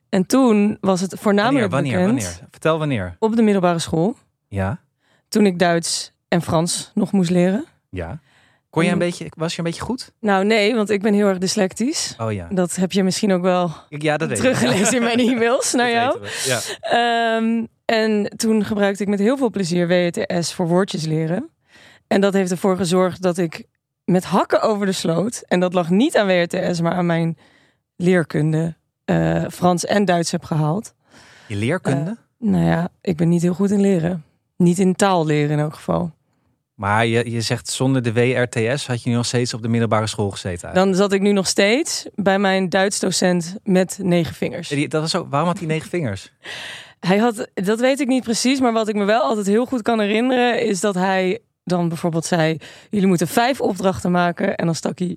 En 0.10 0.25
toen 0.25 0.77
was 0.81 1.01
het 1.01 1.10
Wanneer, 1.10 1.24
voornamelijk 1.24 1.72
wanneer, 1.72 1.91
bekend 1.91 2.05
wanneer? 2.24 2.48
Vertel 2.51 2.77
wanneer. 2.79 3.15
op 3.20 3.36
de 3.36 3.41
middelbare 3.41 3.79
school. 3.79 4.17
Ja, 4.48 4.81
Toen 5.27 5.45
ik 5.45 5.60
Duits 5.60 6.12
en 6.28 6.41
Frans 6.41 6.91
nog 6.93 7.12
moest 7.12 7.30
leren. 7.30 7.65
ja. 7.89 8.19
Kon 8.71 8.84
je 8.84 8.89
een 8.89 8.95
Mm. 8.95 8.99
beetje, 9.01 9.25
was 9.36 9.51
je 9.51 9.57
een 9.57 9.63
beetje 9.63 9.81
goed? 9.81 10.12
Nou 10.19 10.45
nee, 10.45 10.75
want 10.75 10.89
ik 10.89 11.01
ben 11.01 11.13
heel 11.13 11.27
erg 11.27 11.38
dyslectisch. 11.38 12.15
Oh 12.17 12.31
ja. 12.34 12.47
Dat 12.51 12.75
heb 12.75 12.91
je 12.91 13.03
misschien 13.03 13.31
ook 13.34 13.41
wel 13.41 13.71
Ja, 13.89 14.17
dat 14.17 14.27
weet 14.29 14.38
ik. 14.38 14.43
teruggelezen 14.43 14.95
in 14.95 15.03
mijn 15.03 15.19
e-mails 15.29 15.73
naar 15.73 15.91
jou. 15.91 16.19
Ja. 16.45 16.60
Ehm, 16.81 17.65
en 17.86 18.31
toen 18.38 18.65
gebruikte 18.65 19.03
ik 19.03 19.10
met 19.10 19.19
heel 19.19 19.38
veel 19.38 19.49
plezier 19.49 19.88
WRTS 19.88 20.53
voor 20.53 20.67
woordjes 20.67 21.05
leren. 21.05 21.49
En 22.07 22.21
dat 22.21 22.34
heeft 22.34 22.51
ervoor 22.51 22.77
gezorgd 22.77 23.21
dat 23.21 23.38
ik 23.38 23.63
met 24.05 24.23
hakken 24.23 24.62
over 24.62 24.86
de 24.86 24.91
sloot. 24.91 25.43
En 25.47 25.60
dat 25.60 25.73
lag 25.73 25.89
niet 25.89 26.17
aan 26.17 26.27
WRTS, 26.27 26.81
maar 26.81 26.93
aan 26.93 27.05
mijn 27.05 27.38
leerkunde 27.95 28.75
eh, 29.05 29.43
Frans 29.51 29.86
en 29.86 30.05
Duits 30.05 30.31
heb 30.31 30.43
gehaald. 30.43 30.93
Je 31.47 31.55
leerkunde? 31.55 32.17
Nou 32.39 32.65
ja, 32.65 32.89
ik 33.01 33.17
ben 33.17 33.29
niet 33.29 33.41
heel 33.41 33.53
goed 33.53 33.71
in 33.71 33.81
leren. 33.81 34.23
Niet 34.57 34.79
in 34.79 34.95
taal 34.95 35.25
leren 35.25 35.51
in 35.51 35.60
elk 35.60 35.73
geval. 35.75 36.12
Maar 36.82 37.06
je, 37.06 37.32
je 37.32 37.41
zegt 37.41 37.70
zonder 37.70 38.02
de 38.02 38.13
WRTS 38.13 38.88
had 38.88 39.04
je 39.04 39.10
nu 39.10 39.15
nog 39.15 39.26
steeds 39.26 39.54
op 39.54 39.62
de 39.62 39.67
middelbare 39.67 40.08
school 40.08 40.30
gezeten. 40.30 40.63
eigenlijk. 40.63 40.86
Dan 40.86 40.96
zat 40.96 41.12
ik 41.13 41.22
nu 41.22 41.32
nog 41.32 41.48
steeds 41.48 42.06
bij 42.15 42.39
mijn 42.39 42.70
Duits 42.70 43.00
docent 43.00 43.56
met 43.63 44.00
negen 44.02 44.36
vingers. 44.36 44.67
Die- 44.67 44.88
Dat 44.88 45.02
was 45.02 45.15
ook, 45.15 45.28
waarom 45.30 45.50
had 45.50 45.58
hij 45.58 45.67
negen 45.67 45.89
vingers? 45.89 46.32
Hij 47.00 47.17
had, 47.17 47.48
dat 47.54 47.80
weet 47.80 48.00
ik 48.00 48.08
niet 48.08 48.24
precies, 48.24 48.60
maar 48.60 48.74
wat 48.74 48.88
ik 48.88 48.96
me 48.96 49.04
wel 49.06 49.22
altijd 49.22 49.46
heel 49.48 49.65
goed 49.65 49.82
kan 49.82 50.00
herinneren 50.00 50.62
is 50.62 50.80
dat 50.80 50.96
hij 50.96 51.39
dan 51.63 51.88
bijvoorbeeld 51.88 52.26
zei: 52.26 52.58
Jullie 52.89 53.08
moeten 53.08 53.28
vijf 53.28 53.62
opdrachten 53.62 54.12
maken. 54.12 54.56
En 54.56 54.65
dan 54.65 54.76
stak 54.76 55.00
hij 55.00 55.15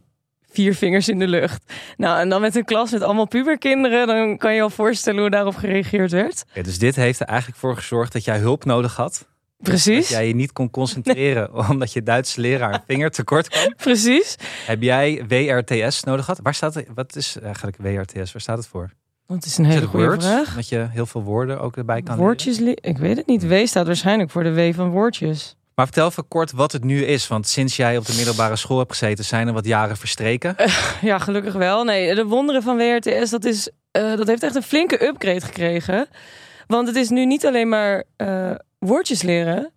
vier 0.51 0.75
vingers 0.75 1.09
in 1.09 1.19
de 1.19 1.29
lucht. 1.29 1.73
Nou, 1.97 2.19
en 2.21 2.29
dan 2.29 2.41
met 2.41 2.57
een 2.57 2.65
klas 2.65 2.91
met 2.91 3.03
allemaal 3.03 3.27
puberkinderen, 3.29 4.07
dan 4.07 4.37
kan 4.39 4.55
je 4.55 4.63
al 4.63 4.71
voorstellen 4.71 5.21
hoe 5.21 5.31
daarop 5.31 5.57
gereageerd 5.57 6.11
werd. 6.11 6.45
Ja, 6.55 6.63
dus 6.63 6.79
dit 6.79 6.97
heeft 6.97 7.21
er 7.21 7.27
eigenlijk 7.27 7.59
voor 7.59 7.75
gezorgd 7.77 8.13
dat 8.13 8.25
jij 8.25 8.39
hulp 8.39 8.65
nodig 8.65 8.97
had. 8.97 9.27
Precies, 9.65 10.01
Dat 10.01 10.09
jij 10.09 10.27
je 10.29 10.35
niet 10.35 10.53
kon 10.53 10.71
concentreren 10.71 11.69
omdat 11.69 11.93
je 11.93 12.03
Duitse 12.03 12.41
leraar 12.41 12.75
een 12.75 12.83
vinger 12.87 13.11
tekort 13.11 13.49
kwam. 13.49 13.75
precies. 13.89 14.37
Heb 14.67 14.83
jij 14.83 15.25
WRTS 15.29 16.03
nodig 16.05 16.25
gehad? 16.25 16.41
Waar 16.43 16.55
staat 16.55 16.75
het? 16.75 16.87
Wat 16.95 17.17
is 17.17 17.37
eigenlijk 17.43 17.77
WRTS? 17.81 18.33
Waar 18.33 18.43
staat 18.43 18.57
het 18.59 18.67
voor? 18.67 18.91
Dat 19.27 19.45
is 19.45 19.59
een 19.59 19.65
hele 19.65 19.81
het 19.81 19.89
goede 19.89 20.07
Words? 20.07 20.27
vraag. 20.27 20.55
Dat 20.55 20.69
je 20.69 20.87
heel 20.91 21.07
veel 21.07 21.23
woorden 21.23 21.61
ook 21.61 21.77
erbij 21.77 22.03
kan 22.03 22.17
Woordjes, 22.17 22.59
leren? 22.59 22.83
ik 22.83 22.99
weet 22.99 23.17
het 23.17 23.27
niet. 23.27 23.49
W 23.49 23.67
staat 23.67 23.87
waarschijnlijk 23.87 24.31
voor 24.31 24.43
de 24.43 24.55
W 24.55 24.75
van 24.75 24.91
woordjes. 24.91 25.57
Maar 25.75 25.85
vertel 25.87 26.09
even 26.09 26.29
kort 26.29 26.53
wat 26.53 26.73
het 26.73 26.85
nu 26.85 27.05
is. 27.05 27.29
Want 27.29 27.49
sinds 27.49 27.77
jij 27.77 27.97
op 27.97 28.07
de 28.07 28.15
middelbare 28.17 28.57
school 28.57 28.79
hebt 28.79 28.91
gezeten, 28.91 29.25
zijn 29.25 29.47
er 29.47 29.53
wat 29.53 29.67
jaren 29.67 29.97
verstreken. 29.97 30.57
Ja, 31.01 31.19
gelukkig 31.19 31.55
wel. 31.55 31.85
Nee, 31.85 32.15
de 32.15 32.25
wonderen 32.25 32.63
van 32.63 32.77
WRTS, 32.77 33.31
dat, 33.31 33.45
is, 33.45 33.71
eh, 33.91 34.17
dat 34.17 34.27
heeft 34.27 34.43
echt 34.43 34.55
een 34.55 34.63
flinke 34.63 35.07
upgrade 35.07 35.41
gekregen. 35.41 36.07
Want 36.67 36.87
het 36.87 36.97
is 36.97 37.09
nu 37.09 37.27
niet 37.27 37.47
alleen 37.47 37.69
maar 37.69 38.05
eh, 38.17 38.51
woordjes 38.87 39.23
leren, 39.23 39.73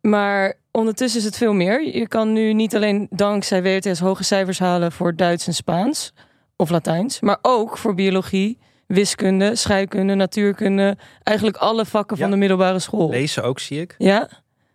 maar 0.00 0.54
ondertussen 0.70 1.20
is 1.20 1.26
het 1.26 1.36
veel 1.36 1.52
meer. 1.52 1.96
Je 1.96 2.08
kan 2.08 2.32
nu 2.32 2.52
niet 2.52 2.74
alleen 2.74 3.06
dankzij 3.10 3.62
WRTS 3.62 3.98
hoge 4.00 4.24
cijfers 4.24 4.58
halen 4.58 4.92
voor 4.92 5.16
Duits 5.16 5.46
en 5.46 5.54
Spaans 5.54 6.12
of 6.56 6.70
Latijns, 6.70 7.20
maar 7.20 7.38
ook 7.42 7.78
voor 7.78 7.94
biologie, 7.94 8.58
wiskunde, 8.86 9.56
scheikunde, 9.56 10.14
natuurkunde, 10.14 10.96
eigenlijk 11.22 11.56
alle 11.56 11.86
vakken 11.86 12.16
van 12.16 12.30
de 12.30 12.36
middelbare 12.36 12.78
school. 12.78 13.10
Lezen 13.10 13.42
ook, 13.44 13.58
zie 13.58 13.80
ik. 13.80 13.94
Ja, 13.98 14.28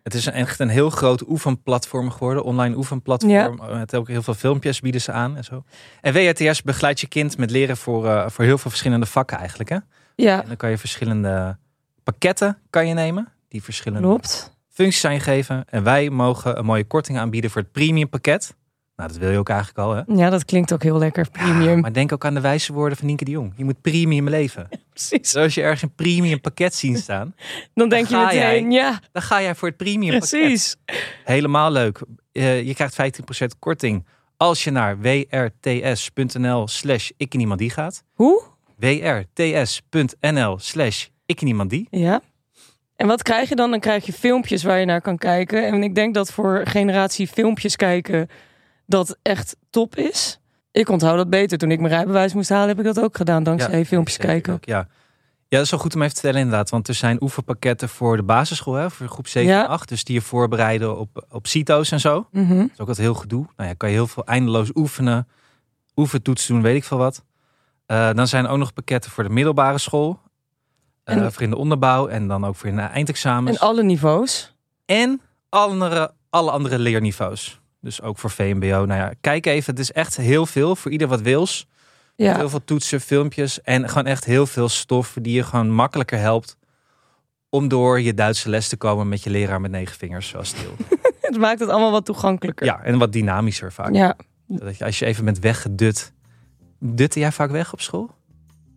Het 0.03 0.13
is 0.13 0.27
echt 0.27 0.59
een 0.59 0.69
heel 0.69 0.89
groot 0.89 1.27
oefenplatform 1.27 2.11
geworden. 2.11 2.43
Online 2.43 2.75
oefenplatform. 2.75 3.59
Met 3.73 3.95
ook 3.95 4.07
heel 4.07 4.21
veel 4.21 4.33
filmpjes 4.33 4.79
bieden 4.79 5.01
ze 5.01 5.11
aan 5.11 5.37
en 5.37 5.43
zo. 5.43 5.63
En 6.01 6.13
WRTS 6.13 6.61
begeleidt 6.61 6.99
je 6.99 7.07
kind 7.07 7.37
met 7.37 7.51
leren 7.51 7.77
voor, 7.77 8.07
eh, 8.07 8.29
voor 8.29 8.45
heel 8.45 8.57
veel 8.57 8.69
verschillende 8.69 9.05
vakken 9.05 9.37
eigenlijk. 9.37 9.69
Hè? 9.69 9.77
ja, 10.15 10.41
En 10.41 10.47
dan 10.47 10.57
kan 10.57 10.69
je 10.69 10.77
verschillende 10.77 11.57
pakketten 12.03 12.57
kan 12.69 12.87
je 12.87 12.93
nemen. 12.93 13.27
Die 13.51 13.63
verschillende 13.63 14.07
klopt. 14.07 14.57
functies 14.69 15.05
aan 15.05 15.13
je 15.13 15.19
geven. 15.19 15.65
En 15.69 15.83
wij 15.83 16.09
mogen 16.09 16.57
een 16.57 16.65
mooie 16.65 16.83
korting 16.83 17.17
aanbieden 17.17 17.49
voor 17.51 17.61
het 17.61 17.71
premium 17.71 18.09
pakket. 18.09 18.55
Nou, 18.95 19.09
dat 19.09 19.17
wil 19.17 19.31
je 19.31 19.37
ook 19.37 19.49
eigenlijk 19.49 19.79
al, 19.79 19.93
hè? 19.95 20.01
Ja, 20.23 20.29
dat 20.29 20.45
klinkt 20.45 20.73
ook 20.73 20.83
heel 20.83 20.97
lekker. 20.97 21.29
Premium. 21.31 21.79
Maar 21.79 21.93
denk 21.93 22.11
ook 22.11 22.25
aan 22.25 22.33
de 22.33 22.41
wijze 22.41 22.73
woorden 22.73 22.97
van 22.97 23.07
Nienke 23.07 23.23
de 23.25 23.31
Jong. 23.31 23.53
Je 23.55 23.63
moet 23.63 23.81
premium 23.81 24.29
leven. 24.29 24.67
Precies. 24.93 25.19
Dus 25.31 25.35
als 25.35 25.53
je 25.53 25.61
ergens 25.61 25.81
een 25.81 25.93
premium 25.95 26.41
pakket 26.41 26.75
ziet 26.75 26.97
staan, 26.99 27.35
Dan 27.73 27.89
denk 27.89 28.07
je 28.07 28.17
meteen, 28.17 28.71
jij. 28.71 28.81
ja, 28.81 28.99
dan 29.11 29.21
ga 29.21 29.41
jij 29.41 29.55
voor 29.55 29.67
het 29.67 29.77
premium 29.77 30.19
pakket. 30.19 30.39
precies. 30.39 30.75
Helemaal 31.23 31.71
leuk. 31.71 32.01
Eh, 32.31 32.63
je 32.63 32.73
krijgt 32.73 33.21
15% 33.43 33.45
korting 33.59 34.05
als 34.37 34.63
je 34.63 34.71
naar 34.71 34.99
wrts.nl 34.99 36.67
slash 36.67 37.09
ik 37.17 37.33
en 37.33 37.39
iemand 37.39 37.59
die 37.59 37.69
gaat. 37.69 38.03
Hoe? 38.13 38.43
wrts.nl 38.77 40.59
slash 40.59 41.07
ik 41.25 41.41
en 41.41 41.47
iemand 41.47 41.69
die. 41.69 41.87
Ja. 41.89 42.21
En 43.01 43.07
wat 43.07 43.23
krijg 43.23 43.49
je 43.49 43.55
dan? 43.55 43.71
Dan 43.71 43.79
krijg 43.79 44.05
je 44.05 44.13
filmpjes 44.13 44.63
waar 44.63 44.79
je 44.79 44.85
naar 44.85 45.01
kan 45.01 45.17
kijken. 45.17 45.67
En 45.67 45.83
ik 45.83 45.95
denk 45.95 46.13
dat 46.13 46.31
voor 46.31 46.61
generatie 46.63 47.27
filmpjes 47.27 47.75
kijken 47.75 48.29
dat 48.85 49.17
echt 49.21 49.55
top 49.69 49.95
is. 49.95 50.39
Ik 50.71 50.89
onthoud 50.89 51.17
dat 51.17 51.29
beter. 51.29 51.57
Toen 51.57 51.71
ik 51.71 51.79
mijn 51.79 51.93
rijbewijs 51.93 52.33
moest 52.33 52.49
halen, 52.49 52.67
heb 52.67 52.79
ik 52.79 52.85
dat 52.85 52.99
ook 52.99 53.17
gedaan. 53.17 53.43
Dankzij 53.43 53.85
filmpjes 53.85 54.17
kijken. 54.17 54.53
ook, 54.53 54.65
ja. 54.65 54.77
ja, 54.77 54.87
dat 55.47 55.61
is 55.61 55.69
wel 55.71 55.79
goed 55.79 55.95
om 55.95 56.01
even 56.01 56.13
te 56.13 56.19
vertellen 56.19 56.45
inderdaad. 56.45 56.69
Want 56.69 56.87
er 56.87 56.93
zijn 56.93 57.21
oefenpakketten 57.23 57.89
voor 57.89 58.17
de 58.17 58.23
basisschool, 58.23 58.73
hè, 58.73 58.89
voor 58.89 59.07
groep 59.07 59.27
7 59.27 59.51
Ja. 59.51 59.63
en 59.63 59.69
8. 59.69 59.89
Dus 59.89 60.03
die 60.03 60.15
je 60.15 60.21
voorbereiden 60.21 60.97
op, 60.97 61.25
op 61.29 61.47
CITO's 61.47 61.91
en 61.91 61.99
zo. 61.99 62.27
Mhm. 62.31 62.57
Dat 62.57 62.69
is 62.73 62.79
ook 62.79 62.87
wat 62.87 62.97
heel 62.97 63.13
gedoe. 63.13 63.45
Nou 63.55 63.69
ja, 63.69 63.75
kan 63.75 63.89
je 63.89 63.95
heel 63.95 64.07
veel 64.07 64.25
eindeloos 64.25 64.71
oefenen. 64.73 65.27
Oefentoets 65.95 66.47
doen, 66.47 66.61
weet 66.61 66.75
ik 66.75 66.83
veel 66.83 66.97
wat. 66.97 67.23
Eh, 67.85 68.13
dan 68.13 68.27
zijn 68.27 68.45
er 68.45 68.51
ook 68.51 68.57
nog 68.57 68.73
pakketten 68.73 69.11
voor 69.11 69.23
de 69.23 69.29
middelbare 69.29 69.77
school. 69.77 70.19
En- 71.03 71.31
voor 71.33 71.41
in 71.41 71.49
de 71.49 71.57
onderbouw 71.57 72.07
en 72.07 72.27
dan 72.27 72.45
ook 72.45 72.55
voor 72.55 72.69
in 72.69 72.75
de 72.75 72.81
eindexamens. 72.81 73.57
En 73.57 73.67
alle 73.67 73.83
niveaus. 73.83 74.55
En 74.85 75.21
alle 75.49 75.71
andere, 75.71 76.13
alle 76.29 76.51
andere 76.51 76.79
leerniveaus. 76.79 77.59
Dus 77.81 78.01
ook 78.01 78.17
voor 78.17 78.29
VMBO. 78.29 78.85
Nou 78.85 78.99
ja, 78.99 79.13
kijk 79.21 79.45
even. 79.45 79.71
Het 79.71 79.79
is 79.83 79.91
echt 79.91 80.17
heel 80.17 80.45
veel 80.45 80.75
voor 80.75 80.91
ieder 80.91 81.07
wat 81.07 81.21
wils. 81.21 81.67
Ja. 82.15 82.35
Heel 82.35 82.49
veel 82.49 82.63
toetsen, 82.63 83.01
filmpjes. 83.01 83.61
En 83.61 83.89
gewoon 83.89 84.05
echt 84.05 84.25
heel 84.25 84.45
veel 84.47 84.69
stof 84.69 85.17
die 85.21 85.33
je 85.33 85.43
gewoon 85.43 85.71
makkelijker 85.71 86.19
helpt. 86.19 86.57
Om 87.49 87.67
door 87.67 88.01
je 88.01 88.13
Duitse 88.13 88.49
les 88.49 88.67
te 88.67 88.77
komen 88.77 89.09
met 89.09 89.23
je 89.23 89.29
leraar 89.29 89.61
met 89.61 89.71
negen 89.71 89.95
vingers, 89.97 90.27
zoals 90.27 90.47
Stil. 90.47 90.75
Het 91.21 91.37
maakt 91.37 91.59
het 91.59 91.69
allemaal 91.69 91.91
wat 91.91 92.05
toegankelijker. 92.05 92.65
Ja, 92.65 92.83
en 92.83 92.97
wat 92.97 93.11
dynamischer 93.13 93.71
vaak. 93.71 93.93
Ja. 93.93 94.15
Dat 94.47 94.77
je, 94.77 94.85
als 94.85 94.99
je 94.99 95.05
even 95.05 95.25
bent 95.25 95.39
weggedut. 95.39 96.13
Dutte 96.79 97.19
jij 97.19 97.31
vaak 97.31 97.51
weg 97.51 97.73
op 97.73 97.81
school? 97.81 98.09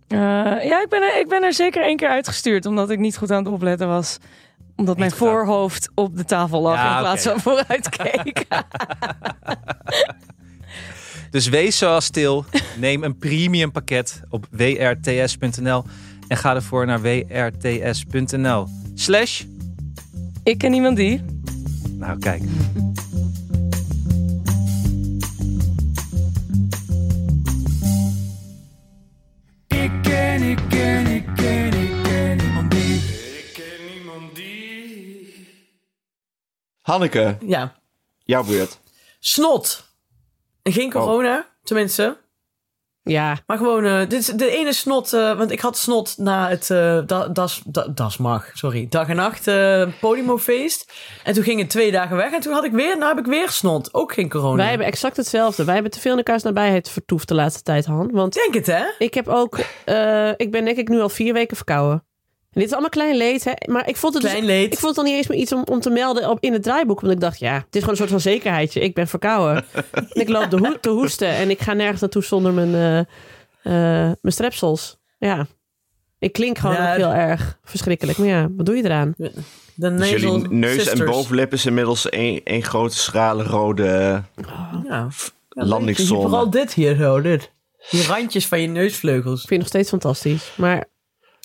Eh, 0.09 0.19
ja, 0.65 0.83
ik 0.83 0.87
ben, 0.89 1.03
er, 1.03 1.21
ik 1.21 1.29
ben 1.29 1.43
er 1.43 1.55
zeker 1.55 1.83
één 1.83 1.97
keer 1.97 2.09
uitgestuurd. 2.09 2.67
Omdat 2.67 2.91
ik 2.91 2.99
niet 2.99 3.17
goed 3.17 3.31
aan 3.31 3.45
het 3.45 3.53
opletten 3.53 3.89
was. 3.89 4.19
Omdat 4.77 4.99
mijn 4.99 5.11
voorhoofd 5.11 5.91
op 5.95 6.17
de 6.17 6.25
tafel 6.25 6.61
lag 6.61 6.77
Ja, 6.77 6.95
in 6.95 6.99
plaats 6.99 7.25
van 7.25 7.41
vooruit 7.41 7.89
keek. 7.89 8.45
Dus 11.35 11.49
wees 11.49 11.79
zoals 11.79 12.05
Stil. 12.05 12.45
Neem 12.79 13.03
een 13.05 13.19
premium 13.19 13.73
pakket 13.73 14.21
op 14.29 14.47
wrts.nl. 14.51 15.85
En 16.29 16.37
ga 16.37 16.55
ervoor 16.55 16.87
naar 16.87 17.01
wrts.nl. 17.03 18.67
Slash. 18.95 19.43
ik 20.43 20.59
ken 20.59 20.73
iemand 20.73 20.97
die. 20.97 21.25
Nou, 21.99 22.19
kijk. 22.19 22.43
Ken, 30.39 30.51
ik 30.51 30.59
ken, 30.69 31.07
ik 31.07 31.25
ken, 31.35 31.73
ik 31.75 32.03
ken 32.03 32.37
niemand 32.37 32.71
die. 32.71 32.95
Ik 32.97 33.51
ken 33.53 33.95
niemand 33.95 34.35
die. 34.35 35.47
Hanneke, 36.81 37.37
Ja. 37.41 37.75
jouw 38.25 38.45
beurt. 38.45 38.79
Snot. 39.21 39.93
Geen 40.63 40.91
corona, 40.91 41.49
tenminste. 41.63 42.19
Ja, 43.05 43.39
Maar 43.47 43.57
gewoon, 43.57 43.85
eh, 43.85 43.99
dit 43.99 44.13
is 44.13 44.27
de 44.27 44.51
ene 44.51 44.73
snot, 44.73 45.13
eh, 45.13 45.37
want 45.37 45.51
ik 45.51 45.61
had 45.61 45.79
snot 45.79 46.19
na 46.19 46.49
het 46.49 46.67
da, 47.07 47.29
das, 47.29 47.63
da, 47.67 47.89
Dasmag, 47.95 48.51
sorry, 48.53 48.87
dag 48.89 49.09
en 49.09 49.17
nacht 49.17 49.45
Podimo-feest. 50.01 50.93
En 51.25 51.35
toen 51.35 51.43
ging 51.43 51.61
het 51.61 51.71
twee 51.71 51.93
dagen 51.93 52.17
weg 52.17 52.33
en 52.33 52.41
toen 52.41 52.53
had 52.53 52.65
ik 52.65 52.73
weer, 52.73 52.99
nou 52.99 53.17
heb 53.17 53.25
ik 53.27 53.33
weer 53.33 53.49
snot. 53.49 53.95
Ook 53.95 54.13
geen 54.13 54.29
corona. 54.29 54.57
wij 54.57 54.69
hebben 54.69 54.87
exact 54.87 55.17
hetzelfde. 55.17 55.65
Wij 55.65 55.75
hebben 55.75 55.93
te 55.93 56.01
veel 56.01 56.13
in 56.13 56.19
elkaars 56.19 56.43
nabijheid 56.43 56.91
vertoefd 56.91 57.29
de 57.29 57.35
laatste 57.35 57.63
tijd, 57.63 57.85
Han. 57.85 58.11
Want 58.13 58.35
Denk 58.35 58.55
het, 58.55 58.67
hè? 58.67 58.85
ik 58.99 59.15
heb 59.15 59.29
ook, 59.29 59.59
ik 60.37 60.51
ben 60.51 60.65
denk 60.65 60.77
ik 60.77 60.89
nu 60.89 61.01
al 61.01 61.09
vier 61.09 61.33
weken 61.33 61.57
verkouden. 61.57 62.05
En 62.55 62.61
dit 62.61 62.65
is 62.65 62.71
allemaal 62.73 62.89
klein 62.91 63.17
leed, 63.17 63.45
hè. 63.45 63.53
Maar 63.71 63.89
ik 63.89 63.97
vond 63.97 64.15
het 64.15 64.23
dus- 64.23 64.33
Klein 64.33 64.47
leed. 64.47 64.73
Ik 64.73 64.79
vond 64.79 64.87
het 64.87 64.95
dan 64.95 65.05
niet 65.05 65.15
eens 65.15 65.27
meer 65.27 65.39
iets 65.39 65.53
om, 65.53 65.63
om 65.71 65.81
te 65.81 65.91
melden 65.91 66.31
op, 66.31 66.39
in 66.41 66.53
het 66.53 66.63
draaiboek. 66.63 67.01
Want 67.01 67.13
ik 67.13 67.21
dacht, 67.21 67.39
ja, 67.39 67.55
het 67.55 67.65
is 67.71 67.73
gewoon 67.81 67.91
een 67.91 67.97
soort 67.97 68.11
van 68.11 68.21
zekerheidje. 68.21 68.81
Ik 68.81 68.95
ben 68.95 69.09
verkouden. 69.09 69.65
en 69.93 70.07
ik 70.13 70.29
loop 70.29 70.51
de 70.51 70.57
ho- 70.57 70.79
te 70.81 70.91
hoesten 70.91 71.29
en 71.29 71.51
ik 71.51 71.61
ga 71.61 71.73
nergens 71.73 72.01
naartoe 72.01 72.23
zonder 72.23 72.53
mijn, 72.53 72.75
eh, 72.75 72.99
eh, 74.09 74.13
mijn 74.21 74.33
strepsels. 74.35 74.97
Ja. 75.19 75.47
Ik 76.19 76.33
klink 76.33 76.59
gewoon 76.59 76.77
Ja, 76.77 76.91
ook 76.91 76.97
heel 76.97 77.13
erg 77.13 77.59
verschrikkelijk. 77.65 78.19
Maar 78.19 78.27
ja, 78.29 78.49
wat 78.57 78.67
doe 78.67 78.77
je 78.77 78.85
eraan? 78.85 79.15
De 79.17 79.95
Dus 79.95 80.11
jullie 80.11 80.49
neus 80.49 80.75
sisters. 80.75 81.01
en 81.01 81.07
bovenlip 81.07 81.53
is 81.53 81.67
inmiddels 81.67 82.09
één, 82.09 82.41
grote 82.63 82.97
schrale 82.97 83.43
rode 83.43 84.23
Ja. 84.89 85.09
landingszone. 85.49 86.21
Vooral 86.21 86.51
dit 86.51 86.73
hier 86.75 86.97
zo, 86.97 87.21
dit. 87.21 87.51
Die 87.91 88.07
randjes 88.07 88.47
van 88.47 88.61
je 88.61 88.67
neusvleugels. 88.69 89.43
Ik 89.43 89.49
vind 89.49 89.51
het 89.51 89.59
nog 89.59 89.69
steeds 89.69 89.89
fantastisch. 89.89 90.53
Maar 90.57 90.85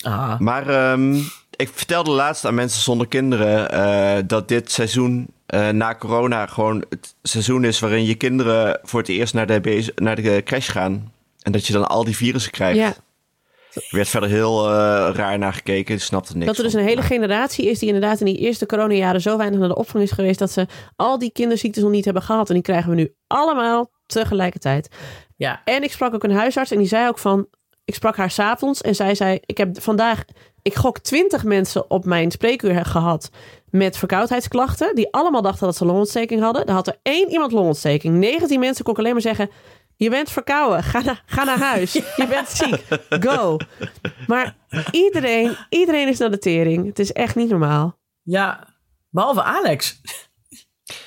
Ah. 0.02 0.40
Maar 0.40 0.68
ehm, 0.68 1.16
ik 1.56 1.70
vertelde 1.74 2.12
laatst 2.12 2.46
aan 2.46 2.54
mensen 2.54 2.82
zonder 2.82 3.08
kinderen 3.08 3.72
eh, 3.72 4.24
dat 4.28 4.48
dit 4.48 4.72
seizoen 4.72 5.28
eh, 5.46 5.70
na 5.70 5.96
corona 5.96 6.46
gewoon 6.46 6.86
het 6.90 7.16
seizoen 7.24 7.64
is 7.64 7.80
waarin 7.80 8.06
je 8.06 8.16
kinderen 8.16 8.80
voor 8.84 9.00
het 9.00 9.10
eerst 9.10 9.34
naar 9.34 9.48
de, 9.48 9.92
naar 9.96 10.16
de 10.16 10.42
crash 10.46 10.72
gaan. 10.72 11.12
En 11.42 11.52
dat 11.52 11.68
je 11.68 11.74
dan 11.74 11.90
al 11.90 12.04
die 12.04 12.16
virussen 12.16 12.52
krijgt. 12.52 12.78
ja, 12.78 12.94
Er 13.74 13.84
werd 13.90 14.08
verder 14.10 14.30
heel 14.30 14.66
eh, 14.66 14.72
raar 15.14 15.38
naar 15.38 15.54
gekeken, 15.54 15.96
ik 15.96 16.02
snapte 16.02 16.34
niks 16.34 16.46
dat 16.46 16.58
er 16.58 16.64
dus 16.64 16.72
van. 16.72 16.82
een 16.82 16.88
hele 16.88 17.02
generatie 17.02 17.70
is 17.70 17.80
die 17.80 17.88
inderdaad 17.88 18.20
in 18.20 18.26
die 18.26 18.38
eerste 18.38 18.66
coronajaren 18.66 19.22
zo 19.22 19.38
weinig 19.38 19.60
naar 19.60 19.68
de 19.68 19.76
opvang 19.76 20.04
is 20.04 20.12
geweest 20.12 20.40
dat 20.40 20.52
ze 20.52 20.68
al 20.96 21.18
die 21.20 21.32
kinderziektes 21.32 21.84
nog 21.84 21.92
niet 21.92 22.06
hebben 22.06 22.24
gehad. 22.24 22.48
En 22.48 22.54
die 22.54 22.64
krijgen 22.64 22.90
we 22.90 22.96
nu 22.96 23.14
allemaal 23.28 23.92
tegelijkertijd. 24.06 24.90
Ja. 25.36 25.62
En 25.66 25.84
ik 25.84 25.92
sprak 25.92 26.14
ook 26.14 26.24
een 26.24 26.32
huisarts 26.32 26.72
en 26.72 26.78
die 26.78 26.88
zei 26.88 27.08
ook 27.08 27.20
van, 27.20 27.48
ik 27.90 27.96
sprak 27.96 28.16
haar 28.18 28.32
s'avonds 28.32 28.82
en 28.82 28.96
zij 28.96 29.16
zei, 29.16 29.40
ik 29.46 29.58
heb 29.58 29.82
vandaag, 29.82 30.24
ik 30.62 30.76
gok 30.76 31.00
twintig 31.00 31.44
mensen 31.44 31.90
op 31.90 32.06
mijn 32.06 32.32
spreekuur 32.32 32.86
gehad 32.86 33.30
met 33.70 33.98
verkoudheidsklachten, 33.98 34.96
die 34.96 35.12
allemaal 35.14 35.42
dachten 35.42 35.66
dat 35.66 35.76
ze 35.76 35.86
longontsteking 35.86 36.42
hadden. 36.42 36.66
Er 36.66 36.74
had 36.74 36.88
er 36.88 36.98
één 37.02 37.30
iemand 37.30 37.52
longontsteking. 37.52 38.18
19 38.18 38.60
mensen 38.60 38.84
kon 38.84 38.94
ik 38.94 39.00
alleen 39.00 39.12
maar 39.14 39.22
zeggen, 39.22 39.50
je 39.96 40.10
bent 40.10 40.32
verkouden, 40.32 40.84
ga, 40.84 41.02
na- 41.02 41.22
ga 41.26 41.44
naar 41.44 41.60
huis. 41.60 41.94
Je 42.22 42.26
bent 42.30 42.50
ziek, 42.50 42.84
go. 43.10 43.58
Maar 44.28 44.56
iedereen, 44.92 45.58
iedereen 45.70 46.08
is 46.08 46.18
naar 46.18 46.32
de 46.32 46.38
tering. 46.40 46.86
Het 46.86 47.00
is 47.00 47.12
echt 47.12 47.36
niet 47.36 47.50
normaal. 47.50 47.98
Ja, 48.24 48.68
behalve 49.10 49.44
Alex. 49.44 50.02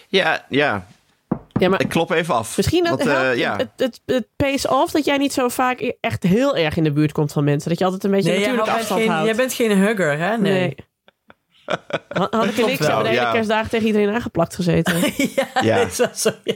Ja, 0.09 0.47
ja, 0.49 0.87
Ja, 1.63 1.69
maar 1.69 1.81
ik 1.81 1.89
klop 1.89 2.11
even 2.11 2.35
af. 2.35 2.57
Misschien 2.57 2.85
dat 2.85 3.05
Want, 3.05 3.11
eh, 3.11 3.37
ja. 3.37 3.57
het, 3.57 3.69
het, 3.77 4.01
het 4.07 4.27
pays 4.37 4.67
off 4.67 4.93
dat 4.93 5.05
jij 5.05 5.17
niet 5.17 5.33
zo 5.33 5.49
vaak 5.49 5.81
e- 5.81 5.93
echt 6.01 6.23
heel 6.23 6.57
erg 6.57 6.77
in 6.77 6.85
de 6.85 6.93
buurt 6.93 7.13
komt 7.13 7.33
van 7.33 7.45
mensen. 7.45 7.69
Dat 7.69 7.79
je 7.79 7.85
altijd 7.85 8.05
een 8.05 8.11
beetje 8.11 8.31
Nee, 8.31 8.39
jij, 8.41 8.49
natuurlijk 8.49 8.73
bent 8.73 8.81
afstand 8.81 9.01
geen, 9.01 9.11
houdt. 9.11 9.27
jij 9.27 9.37
bent 9.37 9.53
geen 9.53 9.79
hugger, 9.79 10.19
hè? 10.19 10.37
Nee. 10.37 10.53
Nee. 10.53 10.75
Had 12.09 12.35
had 12.35 12.45
ik 12.45 12.59
en 12.59 12.69
ik 12.69 12.79
wel, 12.79 12.89
hebben 12.89 13.03
de 13.05 13.09
hele 13.09 13.21
ja. 13.21 13.33
kerstdagen 13.33 13.71
tegen 13.71 13.87
iedereen 13.87 14.15
aangeplakt 14.15 14.55
gezeten. 14.55 14.95
ja, 15.35 15.49
Ja. 15.63 15.77
is 15.77 15.97
zo. 16.15 16.31
ja. 16.45 16.55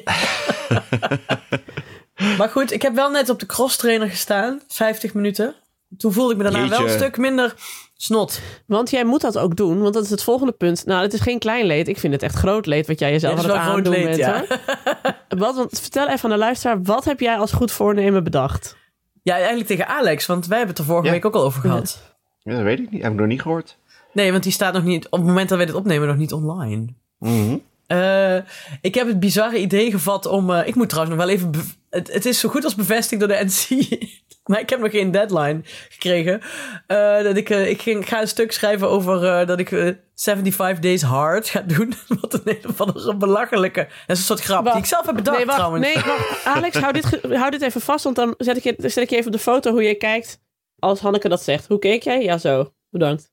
maar 2.39 2.49
goed, 2.49 2.73
ik 2.73 2.83
heb 2.83 2.95
wel 2.95 3.11
net 3.11 3.29
op 3.29 3.41
de 3.41 3.47
crosstrainer 3.47 4.09
gestaan. 4.09 4.61
50 4.69 5.15
minuten. 5.15 5.55
Toen 5.99 6.13
voelde 6.13 6.33
ik 6.33 6.37
me 6.39 6.43
daarna 6.43 6.69
wel 6.69 6.81
een 6.81 6.91
stuk 6.91 7.17
minder 7.17 7.55
snot. 7.97 8.41
Want 8.67 8.91
jij 8.91 9.05
moet 9.05 9.21
dat 9.21 9.39
ook 9.39 9.57
doen, 9.57 9.81
want 9.81 9.95
dat 9.95 10.05
is 10.05 10.11
het 10.11 10.23
volgende 10.23 10.53
punt. 10.53 10.87
Nou, 10.87 11.03
het 11.03 11.13
is 11.13 11.21
geen 11.21 11.39
klein 11.39 11.65
leed. 11.67 11.89
Ik 11.89 11.99
vind 11.99 12.13
het 12.13 12.23
echt 12.23 12.35
groot 12.35 12.67
leed 12.67 12.87
wat 12.87 12.99
jij 12.99 13.11
jezelf 13.11 13.33
aan 13.33 13.39
is 13.39 13.45
het 13.45 13.55
aandoen 13.57 13.93
leed, 13.93 14.05
bent. 14.05 14.17
ja. 14.17 14.45
Wat, 15.39 15.57
want 15.57 15.81
vertel 15.81 16.09
even 16.09 16.25
aan 16.25 16.31
de 16.39 16.45
luisteraar, 16.45 16.83
wat 16.83 17.05
heb 17.05 17.21
jij 17.21 17.37
als 17.37 17.53
goed 17.53 17.73
voornemen 17.73 18.25
bedacht? 18.25 18.77
Ja, 19.23 19.35
eigenlijk 19.37 19.67
tegen 19.67 19.89
Alex, 19.89 20.27
want 20.27 20.47
wij 20.47 20.57
hebben 20.59 20.77
het 20.77 20.85
er 20.85 20.91
vorige 20.91 21.07
Ja. 21.07 21.13
week 21.13 21.25
ook 21.25 21.35
al 21.35 21.43
over 21.45 21.61
gehad. 21.61 22.15
Ja, 22.43 22.53
dat 22.55 22.63
weet 22.63 22.79
ik 22.79 22.91
niet, 22.91 23.03
heb 23.03 23.13
ik 23.13 23.19
nog 23.19 23.27
niet 23.27 23.43
gehoord. 23.43 23.79
Nee, 24.13 24.31
want 24.31 24.43
die 24.43 24.53
staat 24.53 24.73
nog 24.73 24.83
niet, 24.85 25.05
op 25.07 25.19
het 25.19 25.27
moment 25.29 25.49
dat 25.49 25.57
wij 25.59 25.67
dit 25.67 25.75
opnemen, 25.75 26.09
nog 26.09 26.17
niet 26.17 26.33
online. 26.33 26.87
Mhm. 27.19 27.57
Eh, 27.87 28.37
ik 28.81 28.95
heb 28.95 29.07
het 29.07 29.21
bizarre 29.21 29.59
idee 29.59 29.91
gevat 29.91 30.27
om. 30.27 30.51
eh, 30.51 30.67
ik 30.67 30.75
moet 30.75 30.89
trouwens 30.89 31.17
nog 31.17 31.27
wel 31.27 31.35
even. 31.35 31.53
Het, 31.91 32.13
het 32.13 32.27
is 32.27 32.41
zo 32.41 32.49
goed 32.49 32.65
als 32.65 32.75
bevestigd 32.75 33.21
door 33.21 33.29
de 33.29 33.45
NC. 33.49 33.99
maar 34.45 34.61
ik 34.61 34.71
heb 34.71 34.81
nog 34.81 34.91
geen 34.91 35.11
deadline 35.11 35.61
gekregen. 35.89 36.41
Eh, 36.87 37.23
dat 37.23 37.37
ik, 37.37 37.49
ik, 37.51 37.83
ging, 37.83 38.01
ik 38.01 38.09
ga 38.09 38.21
een 38.21 38.29
stuk 38.29 38.53
schrijven 38.53 38.89
over 38.89 39.47
dat 39.47 39.59
ik 39.61 39.73
eh, 39.73 39.91
75 40.15 40.79
Days 40.79 41.03
Hard 41.03 41.49
ga 41.49 41.61
doen. 41.61 41.95
Wat 42.21 42.35
een 42.35 42.41
hele 42.45 42.73
van 43.05 43.19
belachelijke. 43.19 43.81
Dat 43.81 44.17
is 44.17 44.19
een 44.19 44.25
soort 44.25 44.41
grap 44.41 44.65
die 44.65 44.77
ik 44.77 44.85
zelf 44.85 45.07
heb 45.07 45.15
bedacht 45.15 45.37
nee, 45.37 45.47
wacht, 45.47 45.59
trouwens. 45.59 45.87
nee, 45.87 46.05
wacht. 46.05 46.45
Alex, 46.57 46.77
hou 46.77 46.93
dit, 46.93 47.21
hou 47.23 47.51
dit 47.51 47.63
even 47.63 47.81
vast, 47.81 48.05
want 48.05 48.17
dan 48.17 48.35
zet 48.39 48.57
ik, 48.57 48.63
je, 48.63 48.75
zet 48.79 48.97
ik 48.97 49.11
je 49.11 49.17
even 49.17 49.27
op 49.27 49.33
de 49.37 49.43
foto 49.43 49.71
hoe 49.71 49.83
je 49.83 49.95
kijkt 49.95 50.41
als 50.79 51.01
Hanneke 51.01 51.29
dat 51.29 51.43
zegt. 51.43 51.67
Hoe 51.69 51.79
keek 51.79 52.03
jij? 52.03 52.23
Ja, 52.23 52.39
zo. 52.39 52.73
Bedankt. 52.91 53.33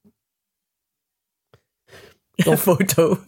Een 2.34 2.58
foto. 2.58 3.18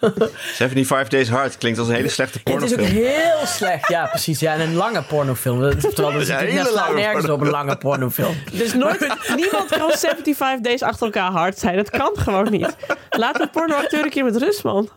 75 0.00 1.08
Days 1.08 1.28
Hard 1.28 1.58
klinkt 1.58 1.78
als 1.78 1.88
een 1.88 1.94
hele 1.94 2.08
slechte 2.08 2.38
Het 2.44 2.48
is 2.48 2.54
ook 2.54 2.76
pornofilm. 2.78 3.02
heel 3.02 3.46
slecht. 3.46 3.88
Ja, 3.88 4.06
precies. 4.06 4.40
Ja, 4.40 4.52
en 4.54 4.60
een 4.60 4.74
lange 4.74 5.02
pornofilm. 5.02 5.60
Dat- 5.60 5.80
Terwijl 5.80 6.08
er 6.12 6.18
Ja, 6.18 6.24
zit 6.24 6.38
net 6.40 6.48
hele 6.50 6.66
slaat 6.68 6.94
nergens 6.94 7.28
op 7.28 7.40
een 7.40 7.50
lange 7.50 7.76
pornofilm. 7.76 8.34
Dus 8.52 8.74
nooit, 8.74 9.00
niemand 9.36 9.68
kan 9.68 9.90
75 9.90 10.60
days 10.60 10.82
achter 10.82 11.06
elkaar 11.06 11.30
hard 11.30 11.58
zijn. 11.58 11.76
Dat 11.76 11.90
kan 11.90 12.10
gewoon 12.14 12.50
niet. 12.50 12.76
Laat 13.10 13.36
de 13.36 13.48
pornoacteur 13.52 14.04
een 14.04 14.10
keer 14.10 14.24
met 14.24 14.36
rust, 14.36 14.62
man. 14.64 14.88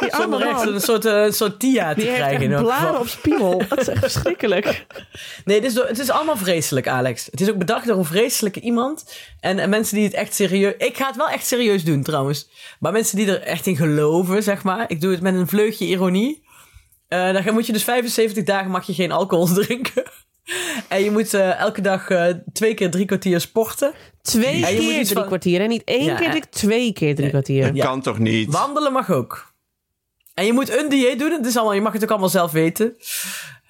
Die 0.00 0.10
Zonder 0.16 0.40
echt 0.40 0.66
een 0.66 0.80
soort, 0.80 1.04
eh, 1.04 1.24
een 1.24 1.32
soort 1.32 1.60
tia 1.60 1.94
te 1.94 2.00
Die 2.00 2.12
krijgen. 2.14 2.46
geval. 2.50 2.62
blaren 2.64 3.00
op 3.00 3.08
spiegel. 3.08 3.62
Dat 3.68 3.80
is 3.80 3.88
echt 3.88 3.98
verschrikkelijk. 4.10 4.86
Nee, 5.44 5.56
het 5.56 5.64
is, 5.64 5.74
het 5.74 5.98
is 5.98 6.10
allemaal 6.10 6.36
vreselijk, 6.36 6.88
Alex. 6.88 7.28
Het 7.30 7.40
is 7.40 7.50
ook 7.50 7.58
bedacht 7.58 7.86
door 7.86 7.96
een 7.98 8.04
vreselijke 8.04 8.60
iemand. 8.60 9.16
En, 9.40 9.58
en 9.58 9.68
mensen 9.70 9.96
die 9.96 10.04
het 10.04 10.14
echt 10.14 10.34
serieus... 10.34 10.74
Ik 10.78 10.96
ga 10.96 11.06
het 11.06 11.16
wel 11.16 11.28
echt 11.28 11.46
serieus 11.46 11.84
doen, 11.84 12.02
trouwens. 12.02 12.48
Maar 12.80 12.92
mensen 12.92 13.16
die 13.16 13.26
er 13.26 13.40
echt 13.42 13.66
in 13.66 13.76
geloven, 13.76 14.42
zeg 14.42 14.62
maar. 14.62 14.84
Ik 14.88 15.00
doe 15.00 15.10
het 15.12 15.20
met 15.20 15.34
een 15.34 15.48
vleugje 15.48 15.84
ironie. 15.84 16.44
Eh, 17.08 17.32
dan 17.32 17.54
moet 17.54 17.66
je 17.66 17.72
dus 17.72 17.84
75 17.84 18.44
dagen 18.44 18.70
mag 18.70 18.86
je 18.86 18.94
geen 18.94 19.12
alcohol 19.12 19.46
drinken. 19.62 20.02
En 20.88 21.04
je 21.04 21.10
moet 21.10 21.34
eh, 21.34 21.60
elke 21.60 21.80
dag 21.80 22.08
eh, 22.10 22.26
twee 22.52 22.74
keer 22.74 22.90
drie 22.90 23.04
kwartier 23.04 23.40
sporten. 23.40 23.92
Twee 24.22 24.56
je 24.58 24.64
keer 24.66 24.76
drie 24.78 25.06
van- 25.06 25.26
kwartier. 25.26 25.60
En 25.60 25.68
niet 25.68 25.84
één 25.84 26.04
Ja, 26.04 26.16
keer, 26.16 26.30
drie, 26.30 26.48
twee 26.48 26.92
keer 26.92 27.14
drie 27.14 27.28
kwartier. 27.28 27.74
Ja. 27.74 27.84
Kan 27.84 28.00
toch 28.00 28.18
niet? 28.18 28.52
Wandelen 28.52 28.92
mag 28.92 29.10
ook. 29.10 29.54
En 30.34 30.46
je 30.46 30.52
moet 30.52 30.76
een 30.78 30.88
dieet 30.88 31.18
doen. 31.18 31.30
Het 31.30 31.46
is 31.46 31.56
allemaal, 31.56 31.74
je 31.74 31.80
mag 31.80 31.92
het 31.92 32.02
ook 32.02 32.10
allemaal 32.10 32.28
zelf 32.28 32.52
weten. 32.52 32.94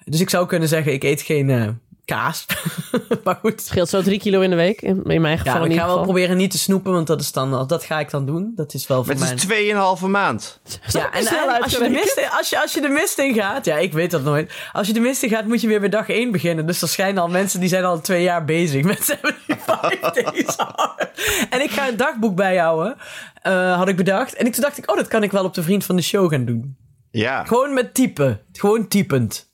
Dus 0.05 0.19
ik 0.21 0.29
zou 0.29 0.47
kunnen 0.47 0.67
zeggen, 0.67 0.93
ik 0.93 1.03
eet 1.03 1.21
geen 1.21 1.49
eh, 1.49 1.67
kaas. 2.07 2.45
maar 3.23 3.37
goed. 3.41 3.61
Scheelt 3.61 3.89
zo 3.89 4.01
drie 4.01 4.19
kilo 4.19 4.41
in 4.41 4.49
de 4.49 4.55
week. 4.55 4.81
In, 4.81 5.03
in 5.03 5.21
mijn 5.21 5.37
geval 5.37 5.63
Ja, 5.65 5.69
ik 5.71 5.79
ga 5.79 5.85
wel 5.85 6.01
proberen 6.01 6.37
niet 6.37 6.51
te 6.51 6.57
snoepen, 6.57 6.91
want 6.91 7.07
dat, 7.07 7.21
is 7.21 7.31
dan, 7.31 7.67
dat 7.67 7.83
ga 7.83 7.99
ik 7.99 8.09
dan 8.09 8.25
doen. 8.25 8.51
Dat 8.55 8.73
is 8.73 8.87
wel 8.87 9.03
voor 9.03 9.17
mij. 9.17 9.29
het 9.29 9.49
is 9.49 10.01
2,5 10.01 10.07
maand. 10.07 10.59
Ja, 10.87 11.11
en, 11.11 11.61
als, 11.61 11.71
je 11.71 11.79
de 11.79 11.89
mist, 11.89 12.17
in- 12.17 12.29
als, 12.29 12.49
je, 12.49 12.61
als 12.61 12.73
je 12.73 12.81
de 12.81 12.87
mist 12.87 13.19
in 13.19 13.33
gaat, 13.33 13.65
ja, 13.65 13.77
ik 13.77 13.93
weet 13.93 14.11
dat 14.11 14.23
nooit. 14.23 14.53
Als 14.73 14.87
je 14.87 14.93
de 14.93 14.99
mist 14.99 15.23
in 15.23 15.29
gaat, 15.29 15.45
moet 15.45 15.61
je 15.61 15.67
weer 15.67 15.79
bij 15.79 15.89
dag 15.89 16.09
1 16.09 16.31
beginnen. 16.31 16.65
Dus 16.65 16.81
er 16.81 16.87
schijnen 16.87 17.21
al 17.21 17.27
mensen 17.29 17.59
die 17.59 17.69
zijn 17.69 17.83
al 17.83 18.01
twee 18.01 18.23
jaar 18.23 18.45
bezig 18.45 18.83
met 18.83 19.03
75 19.03 20.13
days. 20.13 20.55
En 21.49 21.61
ik 21.61 21.71
ga 21.71 21.87
een 21.87 21.97
dagboek 21.97 22.35
bijhouden, 22.35 22.95
eh, 23.41 23.77
had 23.77 23.87
ik 23.87 23.95
bedacht. 23.95 24.33
En 24.33 24.51
toen 24.51 24.61
dacht 24.61 24.77
ik, 24.77 24.91
oh, 24.91 24.97
dat 24.97 25.07
kan 25.07 25.23
ik 25.23 25.31
wel 25.31 25.43
op 25.43 25.53
de 25.53 25.63
vriend 25.63 25.85
van 25.85 25.95
de 25.95 26.01
show 26.01 26.31
gaan 26.31 26.45
doen. 26.45 26.77
Ja. 27.11 27.43
Gewoon 27.45 27.73
met 27.73 27.93
typen. 27.93 28.41
Gewoon 28.51 28.87
typend. 28.87 29.46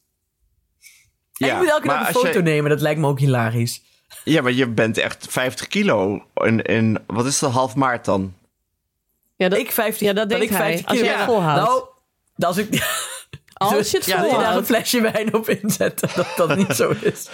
En 1.43 1.49
ja. 1.49 1.53
je 1.55 1.59
moet 1.61 1.69
elke 1.71 1.87
dag 1.87 2.07
een 2.07 2.13
foto 2.13 2.27
je- 2.29 2.41
nemen, 2.41 2.69
dat 2.69 2.81
lijkt 2.81 2.99
me 2.99 3.07
ook 3.07 3.19
hilarisch. 3.19 3.81
Ja, 4.23 4.41
maar 4.41 4.51
je 4.51 4.67
bent 4.67 4.97
echt 4.97 5.25
50 5.29 5.67
kilo. 5.67 6.23
In, 6.33 6.61
in, 6.61 6.99
wat 7.07 7.25
is 7.25 7.39
dat, 7.39 7.51
half 7.51 7.75
maart 7.75 8.05
dan? 8.05 8.33
Ja, 9.35 9.49
dat, 9.49 9.59
Ik 9.59 9.71
50, 9.71 10.07
ja, 10.07 10.13
dat 10.13 10.29
denkt 10.29 10.43
ik 10.43 10.49
hij. 10.49 10.59
50 10.59 10.85
Als 10.87 10.97
je 10.97 11.03
kilo. 11.03 11.15
het 11.15 11.25
volhoudt. 11.25 11.61
Nou, 11.65 11.83
als 12.49 12.57
ik... 12.57 12.67
Als 13.53 13.91
je 13.91 13.97
het 13.97 14.05
ja, 14.05 14.15
je 14.15 14.21
daar 14.21 14.29
een 14.29 14.35
volhoudt. 14.35 14.65
flesje 14.67 15.01
wijn 15.01 15.33
op 15.33 15.49
inzetten, 15.49 16.09
dat 16.15 16.27
dat 16.35 16.55
niet 16.57 16.73
zo 16.75 16.93
is. 17.01 17.29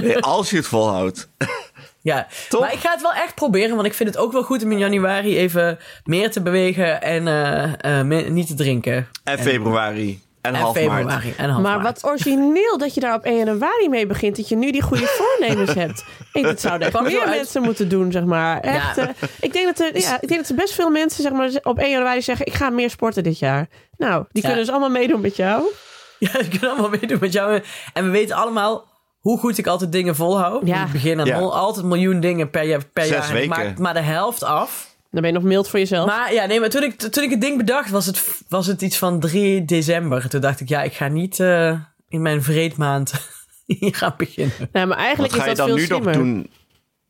Nee, 0.00 0.18
als 0.18 0.50
je 0.50 0.56
het 0.56 0.66
volhoudt. 0.66 1.28
Ja, 2.00 2.26
Toch? 2.48 2.60
maar 2.60 2.72
ik 2.72 2.78
ga 2.78 2.90
het 2.92 3.02
wel 3.02 3.12
echt 3.12 3.34
proberen, 3.34 3.74
want 3.74 3.86
ik 3.86 3.94
vind 3.94 4.08
het 4.08 4.18
ook 4.18 4.32
wel 4.32 4.42
goed 4.42 4.64
om 4.64 4.72
in 4.72 4.78
januari 4.78 5.36
even 5.38 5.78
meer 6.04 6.30
te 6.30 6.42
bewegen 6.42 7.02
en 7.02 7.28
eh, 7.28 7.98
eh, 7.98 8.06
me- 8.06 8.22
niet 8.28 8.46
te 8.46 8.54
drinken. 8.54 9.08
En 9.24 9.38
februari. 9.38 10.20
En, 10.44 10.54
En 10.54 10.60
half 10.60 10.74
maart. 10.74 10.86
februari 10.86 11.34
en 11.36 11.48
half 11.50 11.62
Maar 11.62 11.80
maart. 11.80 12.00
wat 12.00 12.10
origineel 12.10 12.78
dat 12.78 12.94
je 12.94 13.00
daar 13.00 13.14
op 13.14 13.24
1 13.24 13.36
januari 13.36 13.88
mee 13.88 14.06
begint. 14.06 14.36
Dat 14.36 14.48
je 14.48 14.56
nu 14.56 14.70
die 14.72 14.82
goede 14.82 15.06
voornemens 15.18 15.74
hebt. 15.74 16.04
Ik, 16.32 16.42
dat 16.42 16.60
zouden 16.60 16.88
echt 16.88 17.00
meer 17.00 17.28
mensen 17.28 17.62
moeten 17.62 17.88
doen, 17.88 18.12
zeg 18.12 18.24
maar. 18.24 18.60
Echt, 18.60 18.96
Ja. 18.96 19.02
eh, 19.08 19.28
ik, 19.40 19.52
denk 19.52 19.66
dat 19.66 19.78
er, 19.88 20.00
ja, 20.00 20.20
ik 20.20 20.28
denk 20.28 20.40
dat 20.40 20.48
er 20.50 20.56
best 20.56 20.74
veel 20.74 20.90
mensen 20.90 21.22
zeg 21.22 21.32
maar, 21.32 21.50
op 21.62 21.78
1 21.78 21.90
januari 21.90 22.22
zeggen... 22.22 22.46
ik 22.46 22.54
ga 22.54 22.70
meer 22.70 22.90
sporten 22.90 23.22
dit 23.22 23.38
jaar. 23.38 23.68
Nou, 23.96 24.24
die 24.32 24.42
Ja. 24.42 24.48
kunnen 24.48 24.64
dus 24.64 24.70
allemaal 24.70 24.90
meedoen 25.00 25.20
met 25.20 25.36
jou. 25.36 25.62
Ja, 26.18 26.38
ik 26.38 26.60
kan 26.60 26.68
allemaal 26.70 26.90
meedoen 26.90 27.18
met 27.20 27.32
jou. 27.32 27.62
En 27.92 28.04
we 28.04 28.10
weten 28.10 28.36
allemaal 28.36 28.84
hoe 29.20 29.38
goed 29.38 29.58
ik 29.58 29.66
altijd 29.66 29.92
dingen 29.92 30.14
volhoud. 30.16 30.66
Ja. 30.66 30.74
In 30.74 30.80
het 30.80 30.92
begin 30.92 31.20
aan 31.20 31.26
Ja. 31.26 31.38
hol- 31.38 31.56
altijd 31.56 31.82
een 31.82 31.88
miljoen 31.90 32.20
dingen 32.20 32.50
per 32.50 32.62
jaar. 32.62 32.84
Per 32.92 33.04
Zes 33.04 33.26
jaar. 33.26 33.32
Weken. 33.32 33.74
maar 33.78 33.94
de 33.94 34.00
helft 34.00 34.42
af. 34.44 34.93
Dan 35.14 35.22
ben 35.22 35.32
je 35.32 35.38
nog 35.38 35.48
mild 35.48 35.68
voor 35.68 35.78
jezelf. 35.78 36.06
Maar 36.06 36.32
ja, 36.32 36.46
nee, 36.46 36.60
maar 36.60 36.70
toen 36.70 36.82
ik, 36.82 37.00
toen 37.00 37.24
ik 37.24 37.30
het 37.30 37.40
ding 37.40 37.56
bedacht, 37.56 37.90
was 37.90 38.06
het, 38.06 38.40
was 38.48 38.66
het 38.66 38.82
iets 38.82 38.98
van 38.98 39.20
3 39.20 39.64
december. 39.64 40.28
Toen 40.28 40.40
dacht 40.40 40.60
ik, 40.60 40.68
ja, 40.68 40.82
ik 40.82 40.92
ga 40.92 41.08
niet 41.08 41.40
eh, 41.40 41.78
in 42.08 42.22
mijn 42.22 42.42
vreedmaand 42.42 43.12
hier 43.66 43.94
gaan 43.94 44.14
beginnen. 44.16 44.54
nou, 44.58 44.86
maar 44.86 44.96
Wat 44.96 44.96
eigenlijk 44.96 45.32
ga 45.34 45.44
is 45.44 45.50
je 45.50 45.56
dat 45.56 45.66
dan 45.68 45.78
veel 45.78 45.98
nu 45.98 46.04
nog 46.04 46.14
doen? 46.14 46.50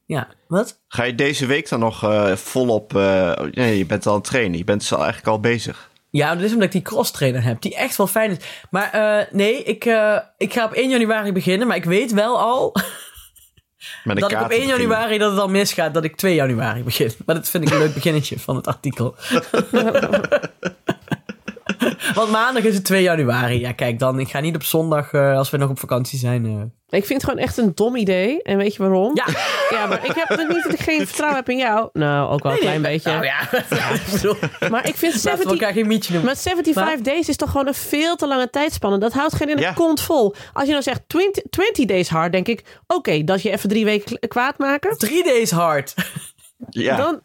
Ja, 0.06 0.28
wat? 0.48 0.80
Ga 0.88 1.02
je 1.02 1.14
deze 1.14 1.46
week 1.46 1.68
dan 1.68 1.80
nog 1.80 2.02
eh, 2.02 2.32
volop... 2.32 2.96
eh, 2.96 3.40
nee, 3.50 3.78
je 3.78 3.86
bent 3.86 4.06
al 4.06 4.12
aan 4.12 4.18
het 4.18 4.28
trainen. 4.28 4.58
Je 4.58 4.64
bent 4.64 4.80
dus 4.80 4.92
al 4.92 5.02
eigenlijk 5.02 5.28
al 5.28 5.40
bezig. 5.40 5.90
Ja, 6.10 6.34
dat 6.34 6.44
is 6.44 6.52
omdat 6.52 6.66
ik 6.66 6.72
die 6.72 6.82
cross 6.82 7.10
trainer 7.10 7.42
heb, 7.42 7.60
die 7.60 7.74
echt 7.76 7.96
wel 7.96 8.06
fijn 8.06 8.30
is. 8.30 8.36
Maar 8.70 8.90
eh, 8.92 9.32
nee, 9.32 9.62
ik, 9.62 9.84
eh, 9.84 10.18
ik 10.38 10.52
ga 10.52 10.64
op 10.64 10.72
1 10.72 10.90
januari 10.90 11.32
beginnen, 11.32 11.66
maar 11.66 11.76
ik 11.76 11.84
weet 11.84 12.12
wel 12.12 12.38
al 12.40 12.74
Met 14.04 14.20
dat 14.20 14.30
ik 14.30 14.36
op 14.36 14.42
kaart 14.42 14.52
1 14.52 14.60
beginnen. 14.60 14.88
januari 14.88 15.18
dat 15.18 15.30
het 15.30 15.40
al 15.40 15.48
misgaat, 15.48 15.94
dat 15.94 16.04
ik 16.04 16.16
2 16.16 16.34
januari 16.34 16.82
begin. 16.82 17.12
Maar 17.26 17.34
dat 17.34 17.48
vind 17.48 17.64
ik 17.64 17.70
een 17.70 17.78
leuk 17.78 17.94
beginnetje 17.94 18.38
van 18.38 18.56
het 18.56 18.66
artikel. 18.66 19.14
Want 22.14 22.30
maandag 22.30 22.62
is 22.62 22.74
het 22.74 22.84
2 22.84 23.02
januari. 23.02 23.60
Ja, 23.60 23.72
kijk 23.72 23.98
dan, 23.98 24.18
ik 24.20 24.28
ga 24.28 24.40
niet 24.40 24.54
op 24.54 24.62
zondag, 24.62 25.12
eh, 25.12 25.36
als 25.36 25.50
we 25.50 25.56
nog 25.56 25.70
op 25.70 25.78
vakantie 25.78 26.18
zijn. 26.18 26.46
eh. 26.46 26.98
Ik 26.98 27.04
vind 27.06 27.20
het 27.22 27.30
gewoon 27.30 27.46
echt 27.46 27.56
een 27.56 27.72
dom 27.74 27.96
idee. 27.96 28.42
En 28.42 28.56
weet 28.56 28.72
je 28.74 28.82
waarom? 28.82 29.10
Ja, 29.14 29.24
Ja, 29.70 29.86
maar 29.86 30.04
ik 30.04 30.12
heb 30.14 30.28
het 30.28 30.48
niet 30.48 30.62
dat 30.62 30.72
ik 30.72 30.80
geen 30.80 31.06
vertrouwen 31.06 31.38
heb 31.38 31.48
in 31.48 31.56
jou. 31.56 31.88
Nou, 31.92 32.32
ook 32.32 32.42
wel 32.42 32.52
een 32.52 32.58
klein 32.58 32.82
beetje. 32.82 33.10
Nou 33.10 33.24
ja, 33.24 33.38
Maar 34.70 34.88
ik 34.88 34.94
vind 34.96 35.12
laten 35.12 35.12
we 35.12 35.18
70, 35.18 35.50
elkaar 35.50 35.72
geen 35.72 35.86
mietje 35.86 36.12
noemen. 36.12 36.30
Maar 36.32 36.42
75 36.42 36.94
Maar- 36.94 37.02
days 37.02 37.28
is 37.28 37.36
toch 37.36 37.50
gewoon 37.50 37.66
een 37.66 37.74
veel 37.74 38.16
te 38.16 38.26
lange 38.26 38.50
tijdspanne. 38.50 38.98
Dat 38.98 39.12
houdt 39.12 39.34
geen 39.34 39.48
in 39.48 39.56
de 39.56 39.62
Ja. 39.62 39.72
kont 39.72 40.00
vol. 40.00 40.34
Als 40.52 40.64
je 40.64 40.70
nou 40.70 40.82
zegt 40.82 41.00
20, 41.06 41.42
20 41.50 41.84
days 41.86 42.08
hard, 42.08 42.32
denk 42.32 42.48
ik... 42.48 42.64
Oké, 42.86 43.24
dat 43.24 43.42
je 43.42 43.50
even 43.50 43.68
drie 43.68 43.84
weken 43.84 44.18
kwaad 44.28 44.58
maken. 44.58 44.98
Drie 44.98 45.24
days 45.24 45.50
hard. 45.50 45.94
Ja. 46.70 46.96
Dan, 46.96 47.20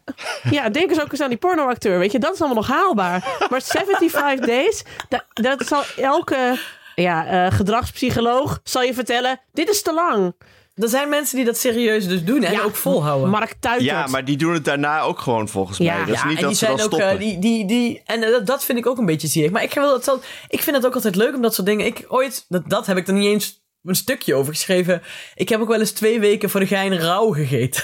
ja, 0.50 0.70
denk 0.70 0.90
eens 0.90 1.02
ook 1.02 1.12
eens 1.12 1.22
aan 1.22 1.30
die 1.30 1.38
pornoacteur. 1.38 2.00
Weet 2.00 2.12
je, 2.12 2.20
dat 2.20 2.34
is 2.34 2.40
allemaal 2.42 2.58
nog 2.58 2.68
haalbaar. 2.68 3.38
Maar 3.50 3.62
75 3.62 4.46
days, 4.46 4.84
dat, 5.10 5.24
dat 5.34 5.68
zal 5.68 5.82
elke 5.98 6.60
ja, 6.96 7.26
eh, 7.26 7.52
gedragspsycholoog 7.52 8.60
zal 8.64 8.82
je 8.82 8.94
vertellen... 8.94 9.40
Dit 9.54 9.70
is 9.70 9.82
te 9.82 9.94
lang. 9.94 10.34
Er 10.76 10.90
zijn 10.90 11.10
mensen 11.10 11.36
die 11.36 11.46
dat 11.46 11.58
serieus 11.58 12.08
dus 12.08 12.24
doen 12.24 12.44
en 12.44 12.52
Ja, 12.52 12.62
ook 12.62 12.76
volhouden. 12.76 13.30
Mark 13.30 13.56
Tuitert. 13.60 13.86
ja, 13.90 14.08
maar 14.08 14.26
die 14.26 14.38
doen 14.38 14.54
het 14.54 14.66
daarna 14.66 15.02
ook 15.02 15.20
gewoon 15.20 15.48
volgens 15.48 15.78
Ja. 15.78 15.96
mij. 15.96 16.06
Dat 16.06 16.16
is 16.16 16.22
ja, 16.22 16.28
niet 16.28 16.36
en 16.38 16.42
dat 16.42 16.50
die 16.52 16.60
ze 16.60 16.66
dan 16.66 16.78
zijn 16.78 16.88
ook, 16.92 16.94
stoppen. 17.00 17.18
eh, 17.18 17.20
die, 17.20 17.40
die, 17.40 17.66
die, 17.66 18.02
en 18.06 18.24
eh, 18.24 18.32
dat, 18.32 18.46
dat 18.46 18.66
vind 18.66 18.78
ik 18.78 18.88
ook 18.88 18.98
een 18.98 19.06
beetje 19.06 19.28
zielig. 19.28 19.52
Maar 19.52 19.64
ik, 19.64 19.74
wil 19.74 20.00
dat, 20.02 20.24
ik 20.48 20.62
vind 20.62 20.76
het 20.76 20.86
ook 20.86 20.94
altijd 20.96 21.16
leuk 21.16 21.36
om 21.36 21.42
dat 21.42 21.54
soort 21.54 21.68
dingen. 21.68 21.86
Ik 21.86 22.06
ooit, 22.08 22.46
dat, 22.48 22.70
dat 22.70 22.86
heb 22.86 22.98
ik 22.98 23.08
er 23.08 23.14
niet 23.14 23.26
eens 23.32 23.62
een 23.84 23.96
stukje 23.96 24.36
over 24.36 24.54
geschreven. 24.54 25.02
Ik 25.36 25.50
heb 25.50 25.62
ook 25.62 25.68
wel 25.68 25.80
eens 25.80 25.92
twee 25.92 26.20
weken 26.20 26.50
voor 26.50 26.60
de 26.60 26.68
gein 26.68 26.98
rauw 26.98 27.30
gegeten. 27.32 27.84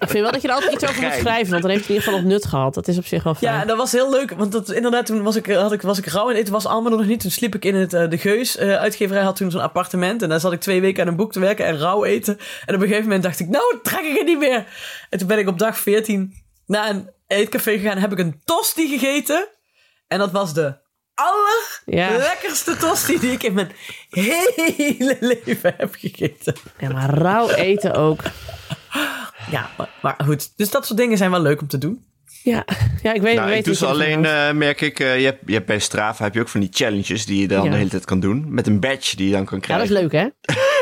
Ik 0.00 0.08
vind 0.14 0.22
wel 0.22 0.32
dat 0.32 0.42
je 0.42 0.48
er 0.48 0.54
altijd 0.54 0.72
iets 0.72 0.84
over 0.84 1.02
moet 1.02 1.12
schrijven. 1.12 1.50
Want 1.50 1.62
dan 1.62 1.70
heeft 1.70 1.82
het 1.82 1.90
in 1.90 1.94
ieder 1.96 2.02
geval 2.02 2.20
nog 2.20 2.30
nut 2.30 2.46
gehad. 2.46 2.74
Dat 2.74 2.88
is 2.88 2.98
op 2.98 3.06
zich 3.06 3.22
wel 3.22 3.34
fijn. 3.34 3.54
Ja, 3.54 3.60
en 3.60 3.66
dat 3.66 3.76
was 3.76 3.92
heel 3.92 4.10
leuk. 4.10 4.30
Want 4.30 4.52
dat, 4.52 4.70
inderdaad, 4.70 5.06
toen 5.06 5.22
was 5.22 5.36
ik, 5.36 5.46
had 5.46 5.72
ik, 5.72 5.82
was 5.82 5.98
ik 5.98 6.06
rauw 6.06 6.30
en 6.30 6.36
eten 6.36 6.52
was 6.52 6.66
allemaal 6.66 6.90
nog 6.98 7.06
niet. 7.06 7.20
Toen 7.20 7.30
sliep 7.30 7.54
ik 7.54 7.64
in 7.64 7.74
het 7.74 7.92
eh, 7.94 8.08
De 8.10 8.18
Geus. 8.18 8.56
eh, 8.56 8.76
uitgeverij 8.76 9.22
had 9.22 9.36
toen 9.36 9.50
zo'n 9.50 9.60
appartement. 9.60 10.22
En 10.22 10.28
daar 10.28 10.40
zat 10.40 10.52
ik 10.52 10.60
twee 10.60 10.80
weken 10.80 11.02
aan 11.02 11.08
een 11.08 11.16
boek 11.16 11.32
te 11.32 11.40
werken 11.40 11.64
en 11.66 11.78
rauw 11.78 12.04
eten. 12.04 12.38
En 12.66 12.74
op 12.74 12.80
een 12.80 12.86
gegeven 12.86 13.02
moment 13.02 13.22
dacht 13.22 13.40
ik, 13.40 13.48
nou, 13.48 13.78
trek 13.82 14.00
ik 14.04 14.16
het 14.16 14.26
niet 14.26 14.38
meer. 14.38 14.66
En 15.10 15.18
toen 15.18 15.28
ben 15.28 15.38
ik 15.38 15.48
op 15.48 15.58
dag 15.58 15.78
14 15.78 16.34
naar 16.66 16.90
een 16.90 17.10
eetcafé 17.26 17.78
gegaan. 17.78 17.92
En 17.96 18.00
heb 18.00 18.12
ik 18.12 18.18
een 18.18 18.40
tosti 18.44 18.88
gegeten. 18.88 19.48
En 20.08 20.18
dat 20.18 20.30
was 20.30 20.54
de 20.54 20.74
Ja. 21.84 22.06
allerlekkerste 22.08 22.76
tosti 22.76 23.18
die 23.20 23.30
ik 23.32 23.42
in 23.42 23.54
mijn 23.54 23.70
hele 24.10 25.16
leven 25.20 25.74
heb 25.76 25.94
gegeten. 25.98 26.54
ja, 26.78 26.88
maar 26.92 27.10
rauw 27.14 27.48
eten 27.50 27.94
ook. 27.94 28.20
Ja, 29.50 29.70
maar, 30.02 30.16
goed. 30.24 30.52
Dus 30.56 30.70
dat 30.70 30.86
soort 30.86 30.98
dingen 30.98 31.16
zijn 31.18 31.30
wel 31.30 31.40
leuk 31.42 31.60
om 31.60 31.66
te 31.68 31.78
doen. 31.78 32.04
Ja, 32.42 32.64
ja 33.02 33.12
ik 33.12 33.22
weet, 33.22 33.34
Nou, 33.36 33.48
weet 33.48 33.58
ik 33.58 33.64
doe 33.64 33.74
ze 33.74 33.86
alleen, 33.86 34.24
eh, 34.24 34.52
merk 34.52 34.80
ik, 34.80 35.00
eh, 35.00 35.18
je, 35.18 35.24
hebt, 35.24 35.42
je 35.46 35.52
hebt 35.52 35.66
bij 35.66 35.78
Strava 35.78 36.24
heb 36.24 36.34
je 36.34 36.40
ook 36.40 36.48
van 36.48 36.60
die 36.60 36.68
challenges 36.72 37.26
die 37.26 37.40
je 37.40 37.48
dan 37.48 37.64
Ja. 37.64 37.70
de 37.70 37.76
hele 37.76 37.88
tijd 37.90 38.04
kan 38.04 38.20
doen. 38.20 38.44
Met 38.48 38.66
een 38.66 38.80
badge 38.80 39.16
die 39.16 39.26
je 39.26 39.32
dan 39.32 39.44
kan 39.44 39.58
Ja, 39.58 39.64
krijgen. 39.64 39.88
dat 39.88 39.96
is 39.96 40.02
leuk, 40.02 40.12
hè? 40.22 40.28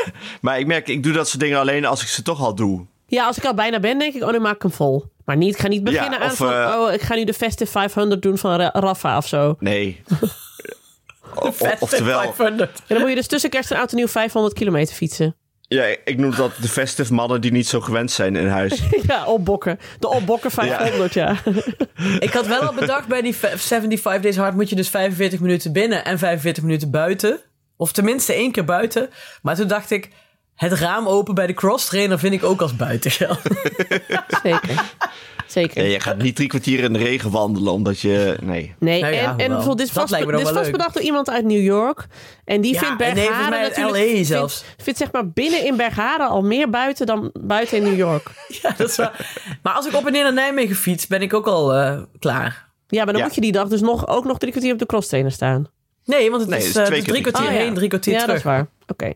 Maar 0.41 0.59
ik 0.59 0.65
merk, 0.67 0.87
ik 0.87 1.03
doe 1.03 1.13
dat 1.13 1.27
soort 1.27 1.39
dingen 1.39 1.59
alleen 1.59 1.85
als 1.85 2.01
ik 2.01 2.07
ze 2.07 2.21
toch 2.21 2.41
al 2.41 2.55
doe. 2.55 2.85
Ja, 3.07 3.25
als 3.25 3.37
ik 3.37 3.45
al 3.45 3.53
bijna 3.53 3.79
ben, 3.79 3.99
denk 3.99 4.13
ik, 4.13 4.23
oh, 4.23 4.31
nu 4.31 4.39
maak 4.39 4.55
ik 4.55 4.61
hem 4.61 4.71
vol. 4.71 5.05
Maar 5.25 5.37
niet, 5.37 5.53
ik 5.53 5.59
ga 5.61 5.67
niet 5.67 5.83
beginnen 5.83 6.11
Ja, 6.11 6.19
aan 6.19 6.31
of, 6.31 6.37
van, 6.37 6.53
eh, 6.53 6.75
oh, 6.79 6.93
ik 6.93 7.01
ga 7.01 7.15
nu 7.15 7.23
de 7.23 7.33
Festive 7.33 7.71
500 7.71 8.21
doen 8.21 8.37
van 8.37 8.55
Ra- 8.55 8.69
Rafa 8.73 9.17
of 9.17 9.27
zo. 9.27 9.55
Nee. 9.59 10.01
O- 11.35 11.51
Vet 11.51 11.79
oftewel, 11.79 12.19
500. 12.21 12.69
En 12.69 12.83
dan 12.87 12.99
moet 12.99 13.09
je 13.09 13.15
dus 13.15 13.27
tussen 13.27 13.49
kerst 13.49 13.71
en 13.71 13.77
oud 13.77 13.89
en 13.91 13.95
nieuw 13.97 14.07
500 14.07 14.53
kilometer 14.55 14.95
fietsen. 14.95 15.35
Ja, 15.67 15.83
ik 16.03 16.17
noem 16.17 16.35
dat 16.35 16.51
de 16.61 16.67
festive 16.67 17.13
mannen 17.13 17.41
die 17.41 17.51
niet 17.51 17.67
zo 17.67 17.81
gewend 17.81 18.11
zijn 18.11 18.35
in 18.35 18.47
huis. 18.47 18.81
ja, 19.07 19.25
opbokken. 19.25 19.79
De 19.99 20.07
opbokken 20.09 20.51
500, 20.51 21.13
ja. 21.13 21.35
Ik 22.19 22.33
had 22.33 22.47
wel 22.47 22.59
al 22.59 22.73
bedacht 22.73 23.07
bij 23.07 23.21
die 23.21 23.35
v- 23.35 23.53
75 23.55 24.21
Days 24.21 24.37
Hard 24.37 24.53
moet 24.55 24.69
je 24.69 24.75
dus 24.75 24.89
45 24.89 25.39
minuten 25.39 25.71
binnen 25.71 26.05
en 26.05 26.17
45 26.19 26.63
minuten 26.63 26.91
buiten. 26.91 27.39
Of 27.77 27.91
tenminste 27.91 28.33
één 28.33 28.51
keer 28.51 28.65
buiten. 28.65 29.09
Maar 29.41 29.55
toen 29.55 29.67
dacht 29.67 29.91
ik, 29.91 30.09
het 30.55 30.73
raam 30.73 31.07
open 31.07 31.35
bij 31.35 31.47
de 31.47 31.53
cross 31.53 31.85
trainer 31.85 32.19
vind 32.19 32.33
ik 32.33 32.43
ook 32.43 32.61
als 32.61 32.75
buitengeld. 32.75 33.39
Zeker. 34.43 34.83
Zeker. 35.47 35.83
Ja, 35.83 35.89
je 35.89 35.99
gaat 35.99 36.17
niet 36.17 36.35
drie 36.35 36.47
kwartier 36.47 36.79
in 36.83 36.93
de 36.93 36.99
regen 36.99 37.31
wandelen, 37.31 37.73
omdat 37.73 37.99
je... 37.99 38.37
Nee. 38.41 38.75
Nee, 38.79 39.01
Nou 39.01 39.13
ja, 39.13 39.21
en, 39.23 39.29
en 39.29 39.47
bijvoorbeeld, 39.47 39.77
dit 39.77 39.87
is 39.87 39.93
Dat 39.93 40.09
vast, 40.09 40.25
dit 40.25 40.39
is 40.39 40.49
vast 40.49 40.71
bedacht 40.71 40.93
door 40.93 41.03
iemand 41.03 41.29
uit 41.29 41.45
New 41.45 41.61
York. 41.63 42.07
En 42.45 42.61
die 42.61 42.73
Ja, 42.73 42.79
vindt 42.79 42.97
nee, 42.99 43.13
Bergharen 43.13 43.61
natuurlijk... 43.61 43.97
LA 43.97 44.03
vindt- 44.11 44.27
zelfs. 44.27 44.63
Vindt, 44.77 44.99
zeg 44.99 45.11
maar 45.11 45.29
binnen 45.29 45.65
in 45.65 45.75
Bergharen 45.75 46.27
al 46.27 46.41
meer 46.41 46.69
buiten 46.69 47.05
dan 47.05 47.31
buiten 47.41 47.77
in 47.77 47.83
New 47.83 47.97
York. 47.97 48.27
ja, 48.61 48.73
dat 48.77 48.89
is 48.89 48.95
wel. 48.95 49.09
Maar 49.63 49.73
als 49.73 49.87
ik 49.87 49.93
op 49.95 50.05
en 50.05 50.11
neer 50.11 50.23
naar 50.23 50.33
Nijmegen 50.33 50.75
fiets, 50.75 51.07
ben 51.07 51.21
ik 51.21 51.33
ook 51.33 51.47
al 51.47 51.73
eh, 51.73 52.01
klaar. 52.19 52.69
Ja, 52.87 53.03
maar 53.03 53.13
dan 53.13 53.21
Ja. 53.21 53.23
moet 53.27 53.35
je 53.35 53.41
die 53.41 53.51
dag 53.51 53.67
dus 53.67 53.81
nog, 53.81 54.07
ook 54.07 54.25
nog 54.25 54.37
drie 54.37 54.51
kwartier 54.51 54.73
op 54.73 54.79
de 54.79 54.85
crosstrainer 54.85 55.31
staan. 55.31 55.67
Nee, 56.05 56.29
want 56.29 56.41
het 56.41 56.49
Nee, 56.51 56.59
is, 56.59 56.71
keer 56.71 57.03
drie 57.03 57.21
kwartier 57.21 57.45
Oh, 57.47 57.51
ja. 57.51 57.57
heen, 57.57 57.73
drie 57.73 57.87
kwartier 57.89 58.13
ja, 58.13 58.19
terug. 58.19 58.33
dat 58.43 58.45
is 58.45 58.57
waar. 58.57 58.67
Oké. 58.87 59.13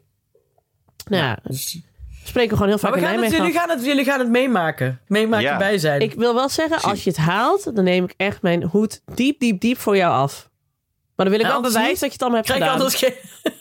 Nou 1.09 1.23
ja, 1.23 1.39
Dus- 1.43 1.79
spreken 2.23 2.51
gewoon 2.53 2.67
heel 2.67 2.77
vaak 2.77 2.91
Maar 2.91 2.99
we 2.99 3.05
in 3.07 3.13
gaan 3.13 3.23
het, 3.23 3.31
jullie, 3.35 3.51
gaan 3.53 3.69
het, 3.69 3.85
jullie 3.85 4.05
gaan 4.05 4.19
het 4.19 4.29
meemaken. 4.29 4.99
Meemaken 5.07 5.45
Ja. 5.45 5.57
bij 5.57 5.77
zijn. 5.77 6.01
Ik 6.01 6.13
wil 6.13 6.33
wel 6.33 6.49
zeggen, 6.49 6.81
als 6.81 7.03
je 7.03 7.09
het 7.09 7.19
haalt, 7.19 7.75
dan 7.75 7.83
neem 7.83 8.03
ik 8.03 8.13
echt 8.17 8.41
mijn 8.41 8.63
hoed 8.63 9.01
diep, 9.13 9.39
diep, 9.39 9.61
diep 9.61 9.79
voor 9.79 9.95
jou 9.97 10.13
af. 10.13 10.49
Maar 11.15 11.25
dan 11.29 11.35
wil 11.39 11.45
ik 11.45 11.51
En 11.55 11.61
wel 11.61 11.71
bewijs 11.71 11.89
niet? 11.89 11.99
dat 11.99 12.07
je 12.07 12.13
het 12.13 12.21
allemaal 12.21 12.39
hebt 12.39 12.51
gedaan. 12.51 12.69
anders 12.73 12.95
geen... 12.95 13.13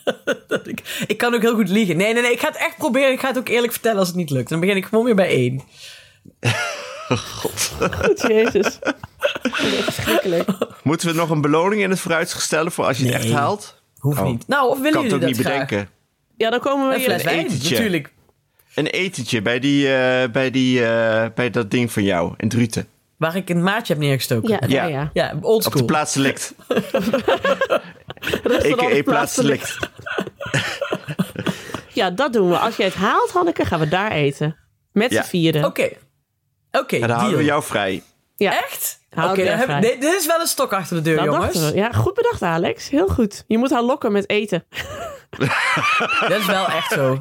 dat 0.47 0.67
ik, 0.67 1.03
ik 1.07 1.17
kan 1.17 1.33
ook 1.33 1.41
heel 1.41 1.55
goed 1.55 1.69
liegen. 1.69 1.97
Nee, 1.97 2.13
nee, 2.13 2.21
nee. 2.21 2.31
Ik 2.31 2.39
ga 2.39 2.47
het 2.47 2.57
echt 2.57 2.77
proberen. 2.77 3.11
Ik 3.11 3.19
ga 3.19 3.27
het 3.27 3.37
ook 3.37 3.47
eerlijk 3.49 3.71
vertellen 3.73 3.97
als 3.99 4.07
het 4.07 4.17
niet 4.17 4.29
lukt. 4.29 4.49
Dan 4.49 4.59
begin 4.59 4.75
ik 4.75 4.85
gewoon 4.85 5.05
weer 5.05 5.15
bij 5.15 5.27
één. 5.27 5.61
Goed, 7.07 7.71
Jezus. 8.27 8.79
Verschrikkelijk. 9.41 10.49
Moeten 10.83 11.07
we 11.07 11.13
nog 11.13 11.29
een 11.29 11.41
beloning 11.41 11.81
in 11.81 11.89
het 11.89 11.99
vooruitzicht 11.99 12.43
stellen 12.43 12.71
voor 12.71 12.85
als 12.85 12.97
je 12.97 13.03
het 13.05 13.13
Nee. 13.13 13.23
echt 13.23 13.31
haalt? 13.33 13.81
Hoeft 13.97 14.19
Oh. 14.19 14.25
niet. 14.25 14.47
Nou, 14.47 14.69
of 14.69 14.77
willen 14.77 14.91
kan 14.91 15.01
het 15.03 15.11
jullie 15.11 15.25
ook 15.27 15.29
dat 15.35 15.37
niet 15.37 15.47
graag? 15.47 15.67
bedenken. 15.67 15.93
Ja, 16.37 16.49
dan 16.49 16.59
komen 16.59 16.87
we 16.89 16.95
Een 16.95 17.01
fles 17.01 17.21
hier... 17.23 17.31
etentje. 17.31 17.69
natuurlijk. 17.69 18.11
Een 18.75 18.87
etentje 18.87 19.41
bij, 19.41 19.59
die, 19.59 19.93
eh, 19.95 20.29
bij, 20.31 20.51
die, 20.51 20.85
eh, 20.85 21.25
bij 21.35 21.49
dat 21.49 21.71
ding 21.71 21.91
van 21.91 22.03
jou 22.03 22.33
in 22.37 22.49
Druten. 22.49 22.87
Waar 23.17 23.35
ik 23.35 23.49
een 23.49 23.63
maatje 23.63 23.93
heb 23.93 24.01
neergestoken. 24.01 24.49
Ja, 24.49 24.59
ja, 24.67 24.85
Ja. 24.87 25.09
ja. 25.13 25.33
Op 25.41 25.73
de 25.75 25.85
plaats 25.85 26.11
select. 26.11 26.53
Plaats 29.03 29.33
select. 29.33 29.77
Ja, 31.93 32.09
dat 32.09 32.33
doen 32.33 32.49
we. 32.49 32.57
Als 32.57 32.75
je 32.75 32.83
het 32.83 32.93
haalt, 32.93 33.31
Hanneke, 33.31 33.65
gaan 33.65 33.79
we 33.79 33.87
daar 33.87 34.11
eten. 34.11 34.55
Met 34.91 35.11
Ja. 35.11 35.23
z'n 35.23 35.29
vieren. 35.29 35.65
Oké. 35.65 35.89
Oké, 36.71 36.99
dan 36.99 37.09
houden 37.09 37.37
we 37.37 37.43
jou 37.43 37.63
vrij. 37.63 38.03
Ja, 38.35 38.63
Echt? 38.63 38.99
Oké, 39.17 39.79
dit 39.79 40.03
is 40.03 40.25
wel 40.25 40.39
een 40.39 40.47
stok 40.47 40.73
achter 40.73 40.95
de 40.95 41.01
deur, 41.01 41.15
dat 41.15 41.25
jongens. 41.25 41.71
Ja, 41.73 41.91
goed 41.91 42.13
bedacht, 42.13 42.41
Alex. 42.41 42.89
Heel 42.89 43.07
goed. 43.07 43.43
Je 43.47 43.57
moet 43.57 43.71
haar 43.71 43.83
lokken 43.83 44.11
met 44.11 44.29
eten. 44.29 44.65
Dat 46.27 46.39
is 46.39 46.45
wel 46.45 46.67
echt 46.67 46.91
zo. 46.91 47.17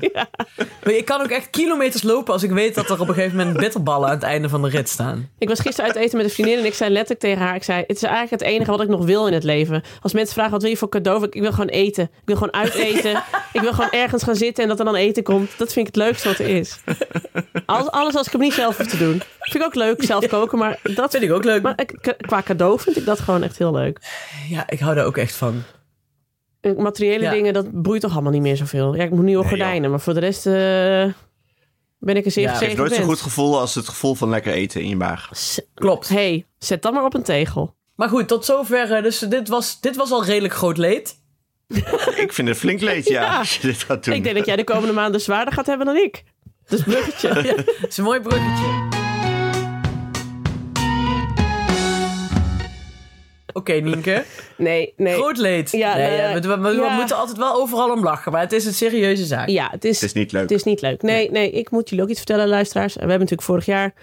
Maar 0.84 0.92
Ik 0.94 1.04
kan 1.04 1.20
ook 1.20 1.30
echt 1.30 1.50
kilometers 1.50 2.02
lopen 2.02 2.32
als 2.32 2.42
ik 2.42 2.50
weet 2.50 2.74
dat 2.74 2.90
er 2.90 3.00
op 3.00 3.08
een 3.08 3.14
gegeven 3.14 3.36
moment 3.36 3.56
bitterballen 3.56 4.08
aan 4.08 4.14
het 4.14 4.22
einde 4.22 4.48
van 4.48 4.62
de 4.62 4.68
rit 4.68 4.88
staan. 4.88 5.28
Ik 5.38 5.48
was 5.48 5.60
gisteren 5.60 5.90
uit 5.90 5.98
eten 5.98 6.16
met 6.16 6.26
een 6.26 6.32
vriendin 6.32 6.58
en 6.58 6.64
ik 6.64 6.74
zei 6.74 6.90
letterlijk 6.90 7.20
tegen 7.20 7.42
haar: 7.42 7.54
ik 7.54 7.62
zei, 7.62 7.84
Het 7.86 7.96
is 7.96 8.02
eigenlijk 8.02 8.42
het 8.42 8.52
enige 8.52 8.70
wat 8.70 8.80
ik 8.80 8.88
nog 8.88 9.04
wil 9.04 9.26
in 9.26 9.32
het 9.32 9.44
leven. 9.44 9.82
Als 10.00 10.12
mensen 10.12 10.34
vragen 10.34 10.52
wat 10.52 10.62
wil 10.62 10.70
je 10.70 10.76
voor 10.76 10.88
cadeau, 10.88 11.24
ik 11.24 11.40
wil 11.40 11.50
gewoon 11.50 11.68
eten. 11.68 12.04
Ik 12.04 12.10
wil 12.24 12.36
gewoon 12.36 12.54
uiteten. 12.54 13.22
ik 13.52 13.60
wil 13.60 13.72
gewoon 13.72 13.90
ergens 13.90 14.22
gaan 14.22 14.36
zitten 14.36 14.62
en 14.62 14.68
dat 14.68 14.78
er 14.78 14.84
dan 14.84 14.94
eten 14.94 15.22
komt. 15.22 15.58
Dat 15.58 15.72
vind 15.72 15.88
ik 15.88 15.94
het 15.94 16.04
leukste 16.04 16.28
wat 16.28 16.38
er 16.38 16.48
is. 16.48 16.78
Alles, 17.66 17.90
alles 17.90 18.14
als 18.14 18.26
ik 18.26 18.32
hem 18.32 18.40
niet 18.40 18.52
zelf 18.52 18.76
hoef 18.76 18.86
te 18.86 18.98
doen. 18.98 19.22
Vind 19.38 19.54
ik 19.54 19.64
ook 19.64 19.74
leuk, 19.74 20.02
zelf 20.02 20.26
koken, 20.26 20.58
maar 20.58 20.78
dat 20.82 21.10
Vind 21.10 21.22
ik 21.22 21.32
ook 21.32 21.44
leuk. 21.44 21.62
Maar 21.62 21.74
qua 22.16 22.42
cadeau 22.42 22.80
vind 22.80 22.96
ik 22.96 23.04
dat 23.04 23.20
gewoon 23.20 23.42
echt 23.42 23.58
heel 23.58 23.72
leuk. 23.72 23.98
Ja, 24.48 24.64
ik 24.68 24.80
hou 24.80 24.94
daar 24.94 25.04
ook 25.04 25.16
echt 25.16 25.34
van. 25.34 25.62
Eh, 26.60 26.76
Materiële 26.76 27.24
Ja. 27.24 27.30
dingen, 27.30 27.52
dat 27.52 27.82
boeit 27.82 28.00
toch 28.00 28.12
allemaal 28.12 28.32
niet 28.32 28.42
meer 28.42 28.56
zoveel. 28.56 28.94
Ja, 28.96 29.02
ik 29.04 29.10
moet 29.10 29.24
nieuwe 29.24 29.40
Nee, 29.42 29.50
gordijnen, 29.50 29.90
maar 29.90 30.00
voor 30.00 30.14
de 30.14 30.20
rest 30.20 30.46
eh, 30.46 30.52
ben 31.98 32.16
ik 32.16 32.24
een 32.24 32.32
zeer 32.32 32.44
Ja, 32.44 32.50
Het 32.52 32.60
heeft 32.60 32.76
nooit 32.76 32.94
zo'n 32.94 33.04
goed 33.04 33.20
gevoel 33.20 33.58
als 33.60 33.74
het 33.74 33.88
gevoel 33.88 34.14
van 34.14 34.28
lekker 34.28 34.52
eten 34.52 34.80
in 34.80 34.88
je 34.88 34.96
maag. 34.96 35.28
S- 35.32 35.60
Klopt. 35.74 36.08
hey, 36.08 36.46
zet 36.58 36.82
dat 36.82 36.92
maar 36.92 37.04
op 37.04 37.14
een 37.14 37.22
tegel. 37.22 37.74
Maar 37.96 38.08
goed, 38.08 38.28
tot 38.28 38.44
zover. 38.44 38.92
eh, 38.92 39.02
Dus 39.02 39.18
dit 39.18 39.48
was, 39.48 39.80
dit 39.80 39.96
was 39.96 40.10
al 40.10 40.24
redelijk 40.24 40.54
groot 40.54 40.76
leed. 40.76 41.18
Ik 42.24 42.32
vind 42.32 42.48
het 42.48 42.56
flink 42.56 42.80
leed, 42.80 43.08
ja, 43.08 43.22
Ja. 43.32 43.38
als 43.38 43.56
je 43.56 43.66
dit 43.66 43.82
gaat 43.82 44.04
doen. 44.04 44.14
Ik 44.14 44.22
denk 44.24 44.36
dat 44.36 44.46
jij 44.46 44.56
de 44.56 44.64
komende 44.64 44.92
maanden 44.92 45.20
zwaarder 45.20 45.54
gaat 45.54 45.66
hebben 45.66 45.86
dan 45.86 45.96
ik. 45.96 46.22
Dus 46.68 46.82
bruggetje. 46.82 47.28
Ja, 47.48 47.54
dat 47.56 47.74
is 47.88 47.96
een 47.96 48.04
mooi 48.04 48.20
bruggetje. 48.20 48.99
Oké, 53.52 53.72
Nienke. 53.72 54.24
Nee, 54.56 54.92
nee. 54.96 55.14
Groot 55.14 55.36
leed. 55.36 55.70
Ja, 55.70 55.94
nee, 55.96 56.06
eh, 56.06 56.18
ja, 56.34 56.40
we, 56.40 56.48
we- 56.48 56.60
we 56.76 56.82
ja. 56.82 56.94
moeten 56.96 57.16
altijd 57.16 57.36
wel 57.38 57.54
overal 57.54 57.92
om 57.92 58.02
lachen, 58.02 58.32
maar 58.32 58.40
het 58.40 58.52
is 58.52 58.66
een 58.66 58.74
serieuze 58.74 59.24
zaak. 59.24 59.48
Ja, 59.48 59.68
het 59.70 59.84
is, 59.84 60.00
Het 60.00 60.08
is 60.08 60.14
niet 60.14 60.32
leuk. 60.32 60.42
het 60.42 60.50
is 60.50 60.62
niet 60.62 60.80
leuk. 60.80 61.02
Nee, 61.02 61.30
nee, 61.30 61.50
ik 61.50 61.70
moet 61.70 61.88
jullie 61.88 62.04
ook 62.04 62.10
iets 62.10 62.18
vertellen, 62.20 62.48
luisteraars. 62.48 62.92
We 62.94 62.98
hebben 63.00 63.18
natuurlijk 63.18 63.46
vorig 63.48 63.64
jaar 63.66 63.94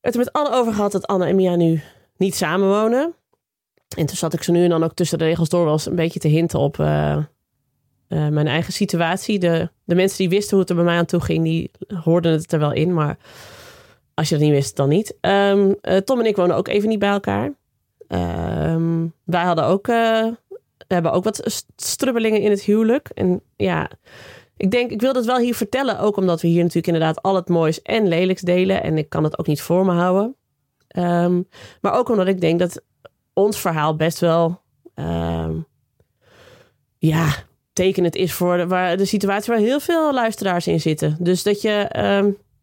het 0.00 0.14
er 0.14 0.20
met 0.20 0.32
Anne 0.32 0.50
over 0.52 0.72
gehad 0.72 0.92
dat 0.92 1.06
Anne 1.06 1.26
en 1.26 1.36
Mia 1.36 1.56
nu 1.56 1.80
niet 2.16 2.34
samenwonen. 2.34 3.14
En 3.96 4.06
toen 4.06 4.16
zat 4.16 4.32
ik 4.32 4.42
zo 4.42 4.52
nu 4.52 4.62
en 4.64 4.70
dan 4.70 4.84
ook 4.84 4.94
tussen 4.94 5.18
de 5.18 5.24
regels 5.24 5.48
door 5.48 5.64
wel 5.64 5.72
eens 5.72 5.86
een 5.86 5.94
beetje 5.94 6.20
te 6.20 6.28
hinten 6.28 6.58
op 6.58 6.78
eh, 6.80 7.12
eh, 7.12 7.24
mijn 8.08 8.46
eigen 8.46 8.72
situatie. 8.72 9.38
De, 9.38 9.68
de 9.84 9.94
mensen 9.94 10.18
die 10.18 10.28
wisten 10.28 10.50
hoe 10.50 10.60
het 10.60 10.70
er 10.70 10.76
bij 10.76 10.84
mij 10.84 10.96
aan 10.96 11.04
toe 11.06 11.20
ging, 11.20 11.44
die 11.44 11.70
hoorden 12.04 12.32
het 12.32 12.52
er 12.52 12.58
wel 12.58 12.72
in. 12.72 12.94
Maar 12.94 13.16
als 14.14 14.28
je 14.28 14.34
dat 14.34 14.44
niet 14.44 14.52
wist, 14.54 14.76
dan 14.76 14.88
niet. 14.88 15.16
Ehm, 15.20 15.72
eh, 15.80 15.96
Tom 15.96 16.18
en 16.20 16.26
ik 16.26 16.36
wonen 16.36 16.56
ook 16.56 16.68
even 16.68 16.88
niet 16.88 16.98
bij 16.98 17.08
elkaar. 17.10 17.52
Ehm, 18.08 19.06
wij 19.24 19.44
hadden 19.44 19.64
ook, 19.64 19.88
eh, 19.88 20.26
we 20.76 20.94
hebben 20.94 21.12
ook 21.12 21.24
wat 21.24 21.40
st- 21.44 21.66
strubbelingen 21.76 22.40
in 22.40 22.50
het 22.50 22.62
huwelijk. 22.62 23.08
En 23.14 23.40
ja, 23.56 23.90
ik 24.56 24.70
denk, 24.70 24.90
ik 24.90 25.00
wil 25.00 25.12
dat 25.12 25.24
wel 25.24 25.38
hier 25.38 25.54
vertellen. 25.54 25.98
Ook 25.98 26.16
omdat 26.16 26.40
we 26.40 26.48
hier 26.48 26.58
natuurlijk 26.62 26.86
inderdaad 26.86 27.22
al 27.22 27.34
het 27.34 27.48
moois 27.48 27.82
en 27.82 28.08
lelijks 28.08 28.42
delen. 28.42 28.82
En 28.82 28.98
ik 28.98 29.08
kan 29.08 29.24
het 29.24 29.38
ook 29.38 29.46
niet 29.46 29.60
voor 29.60 29.84
me 29.84 29.92
houden. 29.92 30.36
Ehm, 30.88 31.42
maar 31.80 31.92
ook 31.92 32.08
omdat 32.08 32.26
ik 32.26 32.40
denk 32.40 32.58
dat 32.58 32.82
ons 33.32 33.58
verhaal 33.60 33.96
best 33.96 34.18
wel... 34.18 34.60
ehm, 34.94 35.52
ja, 36.98 37.28
tekenend 37.72 38.16
is 38.16 38.32
voor 38.32 38.56
de, 38.56 38.66
waar, 38.66 38.96
de 38.96 39.04
situatie 39.04 39.52
waar 39.52 39.62
heel 39.62 39.80
veel 39.80 40.12
luisteraars 40.12 40.66
in 40.66 40.80
zitten. 40.80 41.16
Dus 41.20 41.42
dat 41.42 41.60
je... 41.62 41.88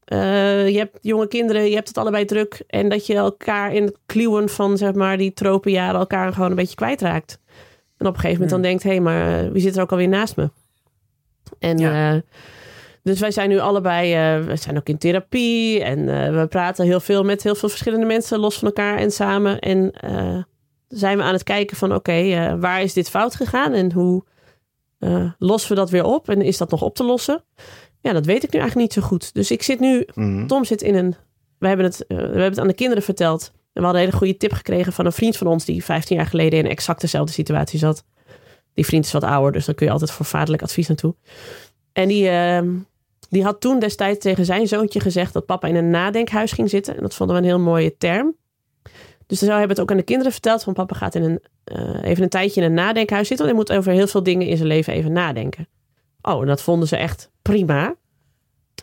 eh, 0.05 0.69
je 0.69 0.77
hebt 0.77 0.97
jonge 1.01 1.27
kinderen, 1.27 1.69
je 1.69 1.75
hebt 1.75 1.87
het 1.87 1.97
allebei 1.97 2.25
druk. 2.25 2.63
En 2.67 2.89
dat 2.89 3.05
je 3.05 3.15
elkaar 3.15 3.73
in 3.73 3.83
het 3.83 3.97
kluwen 4.05 4.49
van 4.49 4.77
zeg 4.77 4.93
maar, 4.93 5.17
die 5.17 5.33
tropenjaren 5.33 5.99
elkaar 5.99 6.33
gewoon 6.33 6.49
een 6.49 6.55
beetje 6.55 6.75
kwijtraakt. 6.75 7.39
En 7.97 8.07
op 8.07 8.13
een 8.13 8.19
gegeven 8.19 8.31
moment 8.31 8.49
dan 8.49 8.61
denkt, 8.61 8.83
hé, 8.83 8.89
hey, 8.89 8.99
maar 8.99 9.39
eh, 9.45 9.51
wie 9.51 9.61
zit 9.61 9.75
er 9.75 9.81
ook 9.81 9.91
alweer 9.91 10.07
naast 10.07 10.35
me? 10.35 10.49
En 11.59 11.77
Ja. 11.77 12.13
eh, 12.15 12.21
dus 13.03 13.19
wij 13.19 13.31
zijn 13.31 13.49
nu 13.49 13.59
allebei, 13.59 14.13
we 14.45 14.55
zijn 14.55 14.77
ook 14.77 14.87
in 14.89 14.97
therapie. 14.97 15.83
En 15.83 16.05
we 16.39 16.47
praten 16.47 16.85
heel 16.85 16.99
veel 16.99 17.23
met 17.23 17.43
heel 17.43 17.55
veel 17.55 17.69
verschillende 17.69 18.05
mensen, 18.05 18.39
los 18.39 18.57
van 18.57 18.67
elkaar 18.67 18.97
en 18.97 19.11
samen. 19.11 19.59
En 19.59 19.91
zijn 20.87 21.17
we 21.17 21.23
aan 21.23 21.33
het 21.33 21.43
kijken 21.43 21.77
van, 21.77 21.93
oké, 21.95 22.57
waar 22.59 22.81
is 22.81 22.93
dit 22.93 23.09
fout 23.09 23.35
gegaan? 23.35 23.73
En 23.73 23.91
hoe 23.91 24.23
lossen 25.37 25.69
we 25.69 25.75
dat 25.75 25.89
weer 25.89 26.03
op? 26.03 26.29
En 26.29 26.41
is 26.41 26.57
dat 26.57 26.71
nog 26.71 26.81
op 26.81 26.95
te 26.95 27.03
lossen? 27.03 27.43
Ja, 28.03 28.13
dat 28.13 28.25
weet 28.25 28.43
ik 28.43 28.51
nu 28.51 28.59
eigenlijk 28.59 28.89
niet 28.95 29.03
zo 29.03 29.09
goed. 29.09 29.33
Dus 29.33 29.51
ik 29.51 29.63
zit 29.63 29.79
nu 29.79 30.07
Mhm. 30.13 30.47
Tom 30.47 30.65
zit 30.65 30.81
in 30.81 30.95
een. 30.95 31.15
We 31.57 31.67
hebben, 31.67 31.85
het, 31.85 32.05
eh, 32.07 32.17
we 32.17 32.23
hebben 32.23 32.43
het 32.43 32.59
aan 32.59 32.67
de 32.67 32.73
kinderen 32.73 33.03
verteld. 33.03 33.51
En 33.53 33.59
we 33.73 33.81
hadden 33.81 34.01
een 34.01 34.07
hele 34.07 34.17
goede 34.17 34.37
tip 34.37 34.51
gekregen 34.51 34.93
van 34.93 35.05
een 35.05 35.11
vriend 35.11 35.37
van 35.37 35.47
ons. 35.47 35.65
die 35.65 35.83
15 35.83 36.15
jaar 36.15 36.25
geleden 36.25 36.59
in 36.59 36.67
exact 36.69 37.01
dezelfde 37.01 37.33
situatie 37.33 37.79
zat. 37.79 38.03
Die 38.73 38.85
vriend 38.85 39.05
is 39.05 39.11
wat 39.11 39.23
ouder, 39.23 39.51
dus 39.51 39.65
daar 39.65 39.75
kun 39.75 39.85
je 39.85 39.91
altijd 39.91 40.11
voor 40.11 40.25
vaderlijk 40.25 40.63
advies 40.63 40.87
naartoe. 40.87 41.15
En 41.93 42.07
die, 42.07 42.29
ehm, 42.29 42.69
die 43.29 43.43
had 43.43 43.61
toen 43.61 43.79
destijds 43.79 44.19
tegen 44.19 44.45
zijn 44.45 44.67
zoontje 44.67 44.99
gezegd. 44.99 45.33
dat 45.33 45.45
papa 45.45 45.67
in 45.67 45.75
een 45.75 45.89
nadenkhuis 45.89 46.51
ging 46.51 46.69
zitten. 46.69 46.95
En 46.95 47.01
dat 47.01 47.13
vonden 47.15 47.35
we 47.35 47.41
een 47.41 47.47
heel 47.47 47.59
mooie 47.59 47.97
term. 47.97 48.35
Dus 49.27 49.39
dan 49.39 49.49
hebben 49.49 49.67
we 49.67 49.73
het 49.73 49.81
ook 49.81 49.91
aan 49.91 49.97
de 49.97 50.03
kinderen 50.03 50.31
verteld. 50.31 50.63
van 50.63 50.73
papa 50.73 50.95
gaat 50.95 51.15
in 51.15 51.23
een, 51.23 51.39
eh, 51.63 52.03
even 52.03 52.23
een 52.23 52.29
tijdje 52.29 52.61
in 52.61 52.67
een 52.67 52.73
nadenkhuis 52.73 53.27
zitten. 53.27 53.45
Want 53.45 53.57
hij 53.57 53.75
moet 53.75 53.79
over 53.85 53.99
heel 53.99 54.07
veel 54.07 54.23
dingen 54.23 54.47
in 54.47 54.57
zijn 54.57 54.67
leven 54.69 54.93
even 54.93 55.11
nadenken. 55.11 55.67
Oh, 56.21 56.41
en 56.41 56.47
dat 56.47 56.61
vonden 56.61 56.87
ze 56.87 56.95
echt 56.97 57.31
prima. 57.43 57.95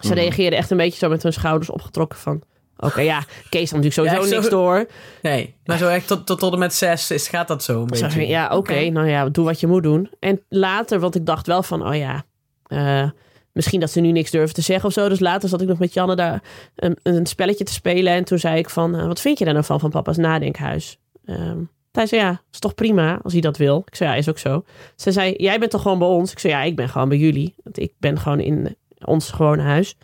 Ze 0.01 0.07
Mhm. 0.09 0.17
reageerden 0.19 0.59
echt 0.59 0.71
een 0.71 0.77
beetje 0.77 0.99
zo 0.99 1.09
met 1.09 1.23
hun 1.23 1.33
schouders 1.33 1.71
opgetrokken 1.71 2.19
van... 2.19 2.43
Oké, 2.77 3.01
ja, 3.13 3.25
Kees 3.49 3.71
had 3.71 3.83
natuurlijk 3.83 3.95
sowieso 3.95 4.15
Ja, 4.15 4.21
echt 4.21 4.29
zo- 4.31 4.37
niks 4.37 4.49
door. 4.51 4.87
Nee, 5.23 5.55
maar 5.65 5.79
zo 5.79 5.89
echt 5.89 6.07
tot, 6.07 6.27
tot, 6.27 6.39
tot 6.39 6.53
en 6.53 6.59
met 6.59 6.75
zes 6.75 7.11
is, 7.11 7.29
gaat 7.29 7.49
dat 7.49 7.63
zo 7.63 7.83
een 7.83 7.97
Zo 7.97 8.07
beetje. 8.07 8.27
ja, 8.27 8.57
oké, 8.57 8.89
nou 8.91 9.09
ja, 9.09 9.29
doe 9.29 9.45
wat 9.45 9.61
je 9.61 9.67
moet 9.67 9.83
doen. 9.83 10.11
En 10.21 10.41
later, 10.49 11.01
want 11.01 11.15
ik 11.15 11.27
dacht 11.27 11.47
wel 11.47 11.63
van, 11.63 11.87
oh 11.89 11.95
ja... 11.97 12.25
eh, 12.67 13.11
misschien 13.53 13.81
dat 13.81 13.91
ze 13.91 14.01
nu 14.01 14.13
niks 14.13 14.31
durven 14.31 14.55
te 14.55 14.61
zeggen 14.63 14.89
of 14.89 14.93
zo. 14.95 15.09
Dus 15.09 15.21
later 15.21 15.49
zat 15.49 15.61
ik 15.61 15.69
nog 15.69 15.79
met 15.79 15.95
Janne 15.95 16.17
daar 16.17 16.43
een, 16.77 16.99
een 17.03 17.27
spelletje 17.27 17.65
te 17.65 17.73
spelen. 17.73 18.13
En 18.13 18.25
toen 18.25 18.39
zei 18.39 18.59
ik 18.59 18.71
van, 18.71 18.97
eh, 18.97 19.07
wat 19.07 19.21
vind 19.21 19.39
je 19.39 19.45
daar 19.45 19.55
nou 19.55 19.67
van, 19.67 19.81
van 19.81 19.91
papa's 19.91 20.17
nadenkhuis? 20.17 20.99
Ehm 21.25 21.59
hij 21.93 22.07
zei, 22.07 22.21
ja, 22.21 22.43
is 22.53 22.59
toch 22.59 22.75
prima 22.75 23.21
als 23.23 23.33
hij 23.33 23.43
dat 23.43 23.57
wil. 23.57 23.83
Ik 23.87 23.95
zei, 23.95 24.11
ja, 24.11 24.17
is 24.17 24.29
ook 24.29 24.39
zo. 24.39 24.65
Ze 24.97 25.13
zei, 25.13 25.35
jij 25.37 25.59
bent 25.59 25.71
toch 25.71 25.83
gewoon 25.83 25.99
bij 25.99 26.09
ons? 26.09 26.33
Ik 26.33 26.39
zei, 26.39 26.53
ja, 26.53 26.63
ik 26.63 26.77
ben 26.77 26.89
gewoon 26.89 27.09
bij 27.09 27.19
jullie. 27.19 27.55
Want 27.63 27.79
ik 27.79 27.93
ben 27.99 28.19
gewoon 28.19 28.41
in 28.41 28.77
ons 29.05 29.31
gewone 29.31 29.63
huis. 29.63 29.97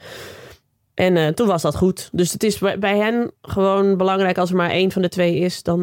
En 0.95 1.17
eh, 1.17 1.29
toen 1.29 1.47
was 1.47 1.63
dat 1.63 1.77
goed. 1.77 2.09
Dus 2.13 2.33
het 2.33 2.43
is 2.43 2.59
bij, 2.59 2.79
bij 2.79 2.97
hen 2.97 3.33
gewoon 3.43 3.97
belangrijk 3.97 4.39
als 4.39 4.51
er 4.51 4.57
maar 4.57 4.71
één 4.71 4.93
van 4.93 5.03
de 5.03 5.09
twee 5.09 5.37
is. 5.37 5.63
Dan, 5.63 5.79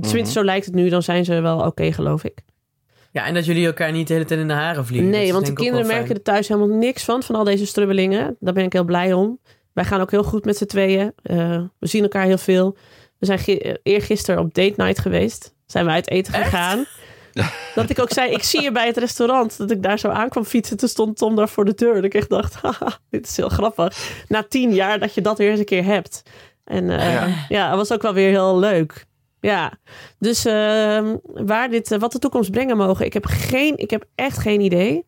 tenminste, 0.00 0.32
zo 0.32 0.44
lijkt 0.44 0.66
het 0.66 0.74
nu. 0.74 0.88
Dan 0.88 1.02
zijn 1.02 1.24
ze 1.24 1.40
wel 1.40 1.60
oké, 1.60 1.92
geloof 1.92 2.24
ik. 2.24 2.42
Ja, 3.12 3.26
en 3.26 3.34
dat 3.34 3.44
jullie 3.44 3.66
elkaar 3.66 3.92
niet 3.92 4.06
de 4.06 4.12
hele 4.12 4.24
tijd 4.24 4.40
in 4.40 4.48
de 4.48 4.54
haren 4.54 4.86
vliegen. 4.86 5.10
Nee, 5.10 5.32
want 5.32 5.46
de 5.46 5.52
kinderen 5.52 5.86
merken 5.86 6.14
er 6.14 6.22
thuis 6.22 6.48
helemaal 6.48 6.76
niks 6.76 7.04
van. 7.04 7.22
Van 7.22 7.34
al 7.34 7.44
deze 7.44 7.66
strubbelingen. 7.66 8.36
Daar 8.40 8.54
ben 8.54 8.64
ik 8.64 8.72
heel 8.72 8.84
blij 8.84 9.12
om. 9.12 9.38
Wij 9.72 9.84
gaan 9.84 10.00
ook 10.00 10.10
heel 10.10 10.22
goed 10.22 10.44
met 10.44 10.56
z'n 10.56 10.64
tweeën. 10.64 11.12
Eh, 11.22 11.62
we 11.78 11.86
zien 11.86 12.02
elkaar 12.02 12.24
heel 12.24 12.38
veel. 12.38 12.76
We 13.20 13.26
zijn 13.26 13.38
eh, 13.38 13.74
eergisteren 13.82 14.40
op 14.40 14.54
date 14.54 14.74
night 14.76 14.98
geweest. 14.98 15.54
Zijn 15.66 15.84
we 15.84 15.90
uit 15.90 16.10
eten 16.10 16.34
gegaan. 16.34 16.84
Dat 17.74 17.90
ik 17.90 17.98
ook 18.00 18.10
zei, 18.10 18.30
ik 18.32 18.42
zie 18.42 18.62
je 18.62 18.72
bij 18.72 18.86
het 18.86 18.96
restaurant. 18.96 19.58
Dat 19.58 19.70
ik 19.70 19.82
daar 19.82 19.98
zo 19.98 20.08
aankwam 20.08 20.44
fietsen. 20.44 20.76
Toen 20.76 20.88
stond 20.88 21.16
Tom 21.16 21.36
daar 21.36 21.48
voor 21.48 21.64
de 21.64 21.74
deur. 21.74 21.94
Dat 21.94 22.04
ik 22.04 22.14
echt 22.14 22.28
dacht, 22.28 22.54
haha, 22.62 22.98
dit 23.10 23.26
is 23.26 23.36
heel 23.36 23.48
grappig. 23.48 24.24
Na 24.28 24.42
tien 24.42 24.74
jaar 24.74 24.98
dat 24.98 25.14
je 25.14 25.20
dat 25.20 25.38
weer 25.38 25.50
eens 25.50 25.58
een 25.58 25.64
keer 25.64 25.84
hebt. 25.84 26.22
En 26.64 26.90
eh, 26.90 27.12
Ja. 27.12 27.28
ja, 27.48 27.68
dat 27.68 27.76
was 27.78 27.92
ook 27.92 28.02
wel 28.02 28.14
weer 28.14 28.30
heel 28.30 28.58
leuk. 28.58 29.06
Ja, 29.40 29.72
dus 30.18 30.44
ehm, 30.44 31.16
waar 31.22 31.70
dit, 31.70 31.92
eh, 31.92 31.98
wat 31.98 32.12
de 32.12 32.18
toekomst 32.18 32.50
brengen 32.50 32.76
mogen, 32.76 33.04
ik 33.04 33.12
heb, 33.12 33.26
geen, 33.26 33.76
ik 33.76 33.90
heb 33.90 34.04
echt 34.14 34.38
geen 34.38 34.60
idee. 34.60 35.04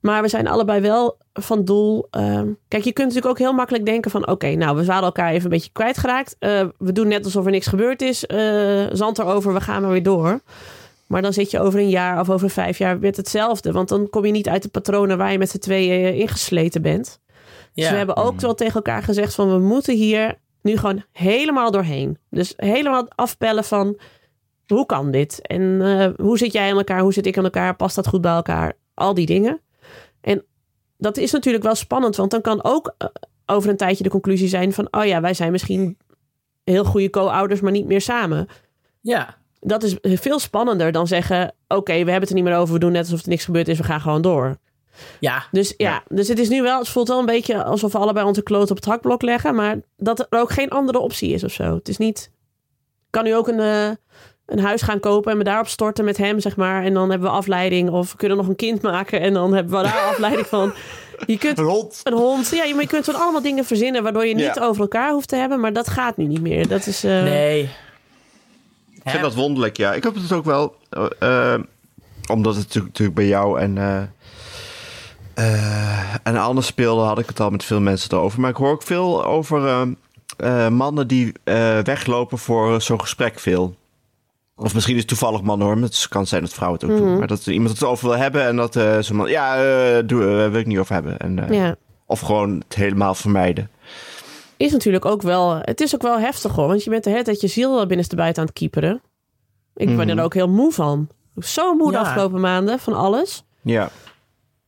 Maar 0.00 0.22
we 0.22 0.28
zijn 0.28 0.48
allebei 0.48 0.80
wel 0.80 1.16
van 1.32 1.64
doel. 1.64 2.06
ehm, 2.10 2.48
kijk, 2.68 2.84
je 2.84 2.92
kunt 2.92 3.06
natuurlijk 3.08 3.32
ook 3.32 3.38
heel 3.38 3.52
makkelijk 3.52 3.84
denken 3.86 4.10
van... 4.10 4.28
oké, 4.28 4.54
nou, 4.54 4.76
we 4.76 4.84
waren 4.84 5.02
elkaar 5.04 5.30
even 5.30 5.44
een 5.44 5.50
beetje 5.50 5.70
kwijtgeraakt. 5.72 6.36
Eh, 6.38 6.66
we 6.78 6.92
doen 6.92 7.08
net 7.08 7.24
alsof 7.24 7.44
er 7.44 7.50
niks 7.50 7.66
gebeurd 7.66 8.02
is. 8.02 8.26
eh, 8.26 8.86
zand 8.92 9.18
erover, 9.18 9.52
we 9.54 9.60
gaan 9.60 9.82
maar 9.82 9.90
weer 9.90 10.02
door. 10.02 10.40
Maar 11.06 11.22
dan 11.22 11.32
zit 11.32 11.50
je 11.50 11.60
over 11.60 11.78
een 11.80 11.88
jaar 11.88 12.20
of 12.20 12.30
over 12.30 12.50
vijf 12.50 12.78
jaar 12.78 12.98
met 12.98 13.16
hetzelfde. 13.16 13.72
Want 13.72 13.88
dan 13.88 14.08
kom 14.10 14.24
je 14.24 14.32
niet 14.32 14.48
uit 14.48 14.62
de 14.62 14.68
patronen 14.68 15.18
waar 15.18 15.32
je 15.32 15.38
met 15.38 15.50
z'n 15.50 15.58
tweeën 15.58 16.04
eh, 16.04 16.18
ingesleten 16.18 16.82
bent. 16.82 17.20
Dus 17.74 17.90
we 17.90 17.96
hebben 17.96 18.16
ook 18.16 18.40
wel 18.40 18.54
tegen 18.54 18.74
elkaar 18.74 19.02
gezegd 19.02 19.34
van... 19.34 19.50
we 19.52 19.58
moeten 19.58 19.94
hier 19.94 20.34
nu 20.62 20.76
gewoon 20.76 21.04
helemaal 21.12 21.70
doorheen. 21.70 22.18
Dus 22.30 22.52
helemaal 22.56 23.06
afbellen 23.08 23.64
van... 23.64 23.98
hoe 24.66 24.86
kan 24.86 25.10
dit? 25.10 25.46
En 25.46 25.80
eh, 25.82 26.24
hoe 26.24 26.38
zit 26.38 26.52
jij 26.52 26.68
in 26.68 26.76
elkaar? 26.76 27.00
Hoe 27.00 27.12
zit 27.12 27.26
ik 27.26 27.36
in 27.36 27.44
elkaar? 27.44 27.76
Past 27.76 27.96
dat 27.96 28.06
goed 28.06 28.20
bij 28.20 28.32
elkaar? 28.32 28.72
Al 28.94 29.14
die 29.14 29.26
dingen. 29.26 29.60
Dat 30.98 31.16
is 31.16 31.32
natuurlijk 31.32 31.64
wel 31.64 31.74
spannend, 31.74 32.16
want 32.16 32.30
dan 32.30 32.40
kan 32.40 32.64
ook 32.64 32.94
eh, 32.98 33.08
over 33.46 33.70
een 33.70 33.76
tijdje 33.76 34.02
de 34.02 34.10
conclusie 34.10 34.48
zijn 34.48 34.72
van: 34.72 34.88
oh 34.90 35.04
ja, 35.04 35.20
wij 35.20 35.34
zijn 35.34 35.52
misschien 35.52 35.96
heel 36.64 36.84
goede 36.84 37.10
co-ouders, 37.10 37.60
maar 37.60 37.72
niet 37.72 37.86
meer 37.86 38.00
samen. 38.00 38.48
Ja. 39.00 39.36
Dat 39.60 39.82
is 39.82 39.96
veel 40.02 40.38
spannender 40.38 40.92
dan 40.92 41.06
zeggen: 41.06 41.54
oké, 41.68 41.92
we 41.92 41.96
hebben 41.98 42.20
het 42.20 42.28
er 42.28 42.34
niet 42.34 42.44
meer 42.44 42.56
over, 42.56 42.74
we 42.74 42.80
doen 42.80 42.92
net 42.92 43.04
alsof 43.04 43.22
er 43.22 43.28
niks 43.28 43.44
gebeurd 43.44 43.68
is, 43.68 43.78
we 43.78 43.84
gaan 43.84 44.00
gewoon 44.00 44.22
door. 44.22 44.58
Ja. 45.20 45.44
Dus 45.50 45.74
ja, 45.76 46.02
dus 46.08 46.28
het 46.28 46.38
is 46.38 46.48
nu 46.48 46.62
wel, 46.62 46.78
het 46.78 46.88
voelt 46.88 47.08
wel 47.08 47.18
een 47.18 47.26
beetje 47.26 47.64
alsof 47.64 47.92
we 47.92 47.98
allebei 47.98 48.26
onze 48.26 48.42
kloot 48.42 48.70
op 48.70 48.76
het 48.76 48.84
hakblok 48.84 49.22
leggen, 49.22 49.54
maar 49.54 49.80
dat 49.96 50.18
er 50.18 50.26
ook 50.30 50.50
geen 50.50 50.70
andere 50.70 50.98
optie 50.98 51.32
is 51.32 51.44
of 51.44 51.52
zo. 51.52 51.74
Het 51.74 51.88
is 51.88 51.96
niet. 51.96 52.30
Kan 53.10 53.24
nu 53.24 53.34
ook 53.34 53.48
een, 53.48 53.60
eh, 53.60 53.90
een 54.48 54.60
huis 54.60 54.82
gaan 54.82 55.00
kopen 55.00 55.32
en 55.32 55.38
me 55.38 55.44
daarop 55.44 55.68
storten 55.68 56.04
met 56.04 56.16
hem, 56.16 56.40
zeg 56.40 56.56
maar. 56.56 56.84
En 56.84 56.94
dan 56.94 57.10
hebben 57.10 57.28
we 57.30 57.34
afleiding. 57.36 57.90
Of 57.90 58.10
we 58.10 58.16
kunnen 58.16 58.36
nog 58.36 58.48
een 58.48 58.56
kind 58.56 58.82
maken 58.82 59.20
en 59.20 59.32
dan 59.32 59.54
hebben 59.54 59.76
we 59.76 59.82
daar 59.82 60.00
afleiding 60.12 60.46
van. 60.46 60.72
Je 61.26 61.38
kunt 61.38 61.58
Een 61.58 61.64
hond. 61.64 62.00
een 62.04 62.12
hond. 62.12 62.48
Ja, 62.50 62.70
maar 62.74 62.82
je 62.82 62.86
kunt 62.88 63.04
van 63.04 63.14
allemaal 63.14 63.42
dingen 63.42 63.64
verzinnen 63.64 64.02
waardoor 64.02 64.26
je 64.26 64.34
niet 64.34 64.54
Ja. 64.54 64.62
over 64.62 64.80
elkaar 64.82 65.12
hoeft 65.12 65.28
te 65.28 65.36
hebben. 65.36 65.60
Maar 65.60 65.72
dat 65.72 65.88
gaat 65.88 66.16
nu 66.16 66.24
niet 66.24 66.40
meer. 66.40 66.68
Dat 66.68 66.86
is. 66.86 67.04
eh, 67.04 67.22
Nee. 67.22 67.62
Ik 69.04 69.10
vind 69.14 69.22
dat 69.22 69.34
wonderlijk, 69.34 69.76
ja. 69.76 69.92
Ik 69.94 70.02
heb 70.02 70.14
het 70.14 70.32
ook 70.32 70.44
wel... 70.44 70.74
eh, 70.90 71.06
eh, 71.54 71.60
omdat 72.30 72.54
het 72.54 72.62
natuurlijk, 72.64 72.86
natuurlijk 72.92 73.16
bij 73.18 73.26
jou 73.26 73.60
en... 73.60 73.78
eh 73.78 74.02
eh, 75.34 76.14
en 76.22 76.36
Anne 76.36 76.62
speelde, 76.62 77.02
had 77.02 77.18
ik 77.18 77.26
het 77.26 77.40
al 77.40 77.50
met 77.50 77.64
veel 77.64 77.80
mensen 77.80 78.10
erover. 78.12 78.40
Maar 78.40 78.50
ik 78.50 78.56
hoor 78.56 78.70
ook 78.70 78.82
veel 78.82 79.24
over 79.24 79.88
mannen 80.70 81.06
die 81.08 81.32
eh, 81.44 81.78
weglopen 81.78 82.38
voor 82.38 82.80
zo'n 82.82 83.00
gesprek 83.00 83.38
veel. 83.38 83.74
Of 84.58 84.74
misschien 84.74 84.94
is 84.94 85.00
het 85.00 85.08
toevallig 85.08 85.42
man 85.42 85.60
hoor. 85.60 85.74
maar 85.78 85.88
Het 85.88 86.06
kan 86.08 86.26
zijn 86.26 86.42
dat 86.42 86.52
vrouwen 86.52 86.80
het 86.80 86.90
ook 86.90 86.96
doen. 86.96 87.18
Maar 87.18 87.26
dat 87.26 87.46
iemand 87.46 87.70
het 87.70 87.84
over 87.84 88.08
wil 88.08 88.16
hebben 88.18 88.42
en 88.46 88.56
dat 88.56 88.76
eh 88.76 88.98
zo'n 88.98 89.16
man... 89.16 89.28
Ja, 89.30 89.56
eh 89.56 90.02
doe, 90.06 90.22
eh, 90.22 90.50
wil 90.50 90.60
ik 90.60 90.66
niet 90.66 90.78
over 90.78 90.94
hebben. 90.94 91.18
En, 91.18 91.48
eh, 91.48 91.56
ja. 91.56 91.76
Of 92.06 92.20
gewoon 92.20 92.62
het 92.68 92.74
helemaal 92.74 93.14
vermijden. 93.14 93.70
Is 94.56 94.72
natuurlijk 94.72 95.04
ook 95.04 95.22
wel. 95.22 95.58
Het 95.62 95.80
is 95.80 95.94
ook 95.94 96.02
wel 96.02 96.18
heftig 96.20 96.52
hoor. 96.52 96.66
Want 96.66 96.84
je 96.84 96.90
bent 96.90 97.04
de 97.04 97.10
hele 97.10 97.22
tijd 97.22 97.40
je 97.40 97.46
ziel 97.46 97.86
binnenste 97.86 98.16
buiten 98.16 98.42
aan 98.42 98.48
het 98.48 98.58
kieperen. 98.58 99.00
Ik 99.74 99.96
ben 99.96 100.08
er 100.08 100.22
ook 100.24 100.34
heel 100.34 100.48
moe 100.48 100.72
van. 100.72 101.08
Zo 101.38 101.74
moe 101.74 101.90
de 101.90 101.96
Ja. 101.96 102.00
afgelopen 102.02 102.40
maanden 102.40 102.78
van 102.78 102.94
alles. 102.94 103.44
Ja. 103.62 103.90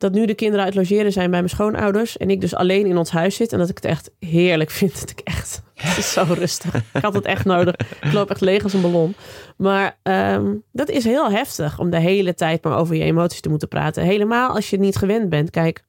Dat 0.00 0.12
nu 0.12 0.26
de 0.26 0.34
kinderen 0.34 0.64
uit 0.64 0.74
logeren 0.74 1.12
zijn 1.12 1.30
bij 1.30 1.38
mijn 1.38 1.50
schoonouders 1.50 2.16
en 2.16 2.30
ik 2.30 2.40
dus 2.40 2.54
alleen 2.54 2.86
in 2.86 2.96
ons 2.96 3.10
huis 3.10 3.34
zit 3.36 3.52
en 3.52 3.58
dat 3.58 3.68
ik 3.68 3.74
het 3.76 3.84
echt 3.84 4.10
heerlijk 4.18 4.70
vind. 4.70 5.00
Dat 5.00 5.10
ik 5.10 5.20
echt, 5.20 5.62
het 5.74 5.98
is 5.98 6.12
zo 6.12 6.24
rustig. 6.28 6.74
Ik 6.74 7.02
had 7.02 7.14
het 7.14 7.24
echt 7.24 7.44
nodig. 7.44 7.74
Ik 8.02 8.12
loop 8.12 8.30
echt 8.30 8.40
leeg 8.40 8.62
als 8.62 8.72
een 8.72 8.80
ballon. 8.80 9.14
Maar 9.56 9.98
ehm, 10.02 10.54
dat 10.72 10.88
is 10.88 11.04
heel 11.04 11.30
heftig 11.30 11.78
om 11.78 11.90
de 11.90 11.98
hele 12.00 12.34
tijd 12.34 12.64
maar 12.64 12.76
over 12.78 12.94
je 12.94 13.02
emoties 13.04 13.40
te 13.40 13.48
moeten 13.48 13.68
praten. 13.68 14.02
Helemaal 14.02 14.54
als 14.54 14.70
je 14.70 14.76
het 14.76 14.84
niet 14.84 14.96
gewend 14.96 15.28
bent. 15.28 15.50
Kijk, 15.50 15.84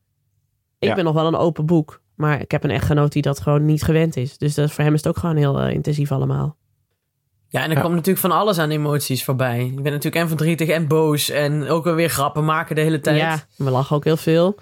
ik 0.79 0.87
Ja. 0.89 0.95
ben 0.95 1.03
nog 1.03 1.13
wel 1.13 1.27
een 1.27 1.35
open 1.35 1.65
boek, 1.65 2.01
maar 2.15 2.41
ik 2.41 2.51
heb 2.51 2.63
een 2.63 2.69
echtgenoot 2.69 3.11
die 3.11 3.21
dat 3.21 3.39
gewoon 3.39 3.65
niet 3.65 3.83
gewend 3.83 4.15
is. 4.17 4.37
Dus 4.37 4.53
dat, 4.55 4.71
voor 4.71 4.83
hem 4.83 4.93
is 4.93 5.03
het 5.03 5.09
ook 5.15 5.17
gewoon 5.17 5.35
heel 5.35 5.59
eh, 5.59 5.73
intensief 5.73 6.11
allemaal. 6.11 6.57
Ja, 7.51 7.63
en 7.63 7.71
er 7.71 7.81
komt 7.81 7.93
natuurlijk 7.93 8.19
van 8.25 8.31
alles 8.31 8.57
aan 8.59 8.69
emoties 8.69 9.23
voorbij. 9.23 9.57
Je 9.59 9.81
bent 9.81 9.83
natuurlijk 9.83 10.15
en 10.15 10.27
verdrietig 10.27 10.69
en 10.69 10.87
boos. 10.87 11.29
En 11.29 11.67
ook 11.69 11.83
weer 11.85 12.09
grappen 12.09 12.45
maken 12.45 12.75
de 12.75 12.81
hele 12.81 12.99
tijd. 12.99 13.17
Ja, 13.17 13.39
we 13.55 13.69
lachen 13.71 13.95
ook 13.95 14.03
heel 14.03 14.17
veel. 14.17 14.55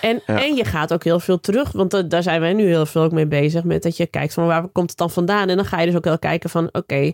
En, 0.00 0.22
Ja. 0.26 0.42
en 0.42 0.54
je 0.54 0.64
gaat 0.64 0.92
ook 0.92 1.04
heel 1.04 1.20
veel 1.20 1.40
terug. 1.40 1.72
Want 1.72 1.90
da- 1.90 2.02
daar 2.02 2.22
zijn 2.22 2.40
wij 2.40 2.52
nu 2.52 2.66
heel 2.66 2.86
veel 2.86 3.02
ook 3.02 3.12
mee 3.12 3.26
bezig. 3.26 3.64
Met 3.64 3.82
dat 3.82 3.96
je 3.96 4.06
kijkt 4.06 4.34
van 4.34 4.46
waar 4.46 4.68
komt 4.68 4.88
het 4.90 4.98
dan 4.98 5.10
vandaan? 5.10 5.48
En 5.48 5.56
dan 5.56 5.64
ga 5.64 5.80
je 5.80 5.86
dus 5.86 5.96
ook 5.96 6.04
wel 6.04 6.18
kijken 6.18 6.50
van 6.50 6.68
oké. 6.72 7.12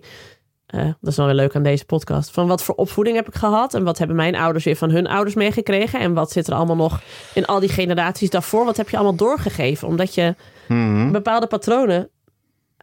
eh, 0.67 0.85
dat 0.85 1.11
is 1.11 1.17
wel 1.17 1.27
weer 1.27 1.35
leuk 1.35 1.55
aan 1.57 1.63
deze 1.63 1.85
podcast. 1.85 2.31
Van 2.31 2.47
wat 2.47 2.63
voor 2.63 2.75
opvoeding 2.75 3.17
heb 3.17 3.29
ik 3.29 3.35
gehad? 3.35 3.75
En 3.75 3.85
wat 3.85 3.99
hebben 3.99 4.17
mijn 4.17 4.37
ouders 4.37 4.65
weer 4.65 4.77
van 4.77 4.91
hun 4.91 5.07
ouders 5.07 5.35
meegekregen? 5.35 6.01
En 6.01 6.15
wat 6.15 6.33
zit 6.33 6.47
er 6.47 6.55
allemaal 6.55 6.77
nog 6.77 7.01
in 7.35 7.47
al 7.47 7.61
die 7.61 7.69
generaties 7.69 8.31
daarvoor? 8.31 8.65
Wat 8.65 8.77
heb 8.77 8.89
je 8.89 8.97
allemaal 8.97 9.15
doorgegeven? 9.17 9.89
Omdat 9.89 10.15
je 10.15 10.35
Mhm. 10.69 11.11
bepaalde 11.11 11.47
patronen. 11.47 12.09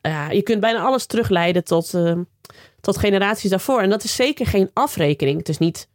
Ja, 0.01 0.29
je 0.29 0.41
kunt 0.41 0.59
bijna 0.59 0.79
alles 0.79 1.05
terugleiden 1.05 1.63
tot, 1.63 1.93
eh, 1.93 2.13
tot 2.81 2.97
generaties 2.97 3.49
daarvoor. 3.49 3.81
En 3.81 3.89
dat 3.89 4.03
is 4.03 4.15
zeker 4.15 4.45
geen 4.45 4.69
afrekening. 4.73 5.37
Het 5.37 5.49
is 5.49 5.57
niet 5.57 5.87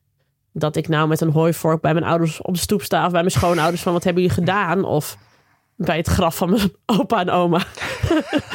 dat 0.53 0.77
ik 0.77 0.89
nou 0.89 1.09
met 1.09 1.21
een 1.21 1.31
hooivork 1.33 1.81
bij 1.81 1.93
mijn 1.93 2.05
ouders 2.07 2.43
op 2.43 2.55
de 2.55 2.61
stoep 2.61 2.83
sta. 2.83 3.05
Of 3.05 3.13
bij 3.13 3.21
mijn 3.21 3.33
schoonouders 3.33 3.83
van 3.83 3.93
wat 3.93 4.05
hebben 4.05 4.23
jullie 4.23 4.37
gedaan? 4.39 4.85
Of 4.85 5.17
bij 5.77 5.97
het 5.97 6.09
graf 6.09 6.37
van 6.37 6.51
mijn 6.51 6.73
opa 6.99 7.21
en 7.21 7.31
oma. 7.31 7.59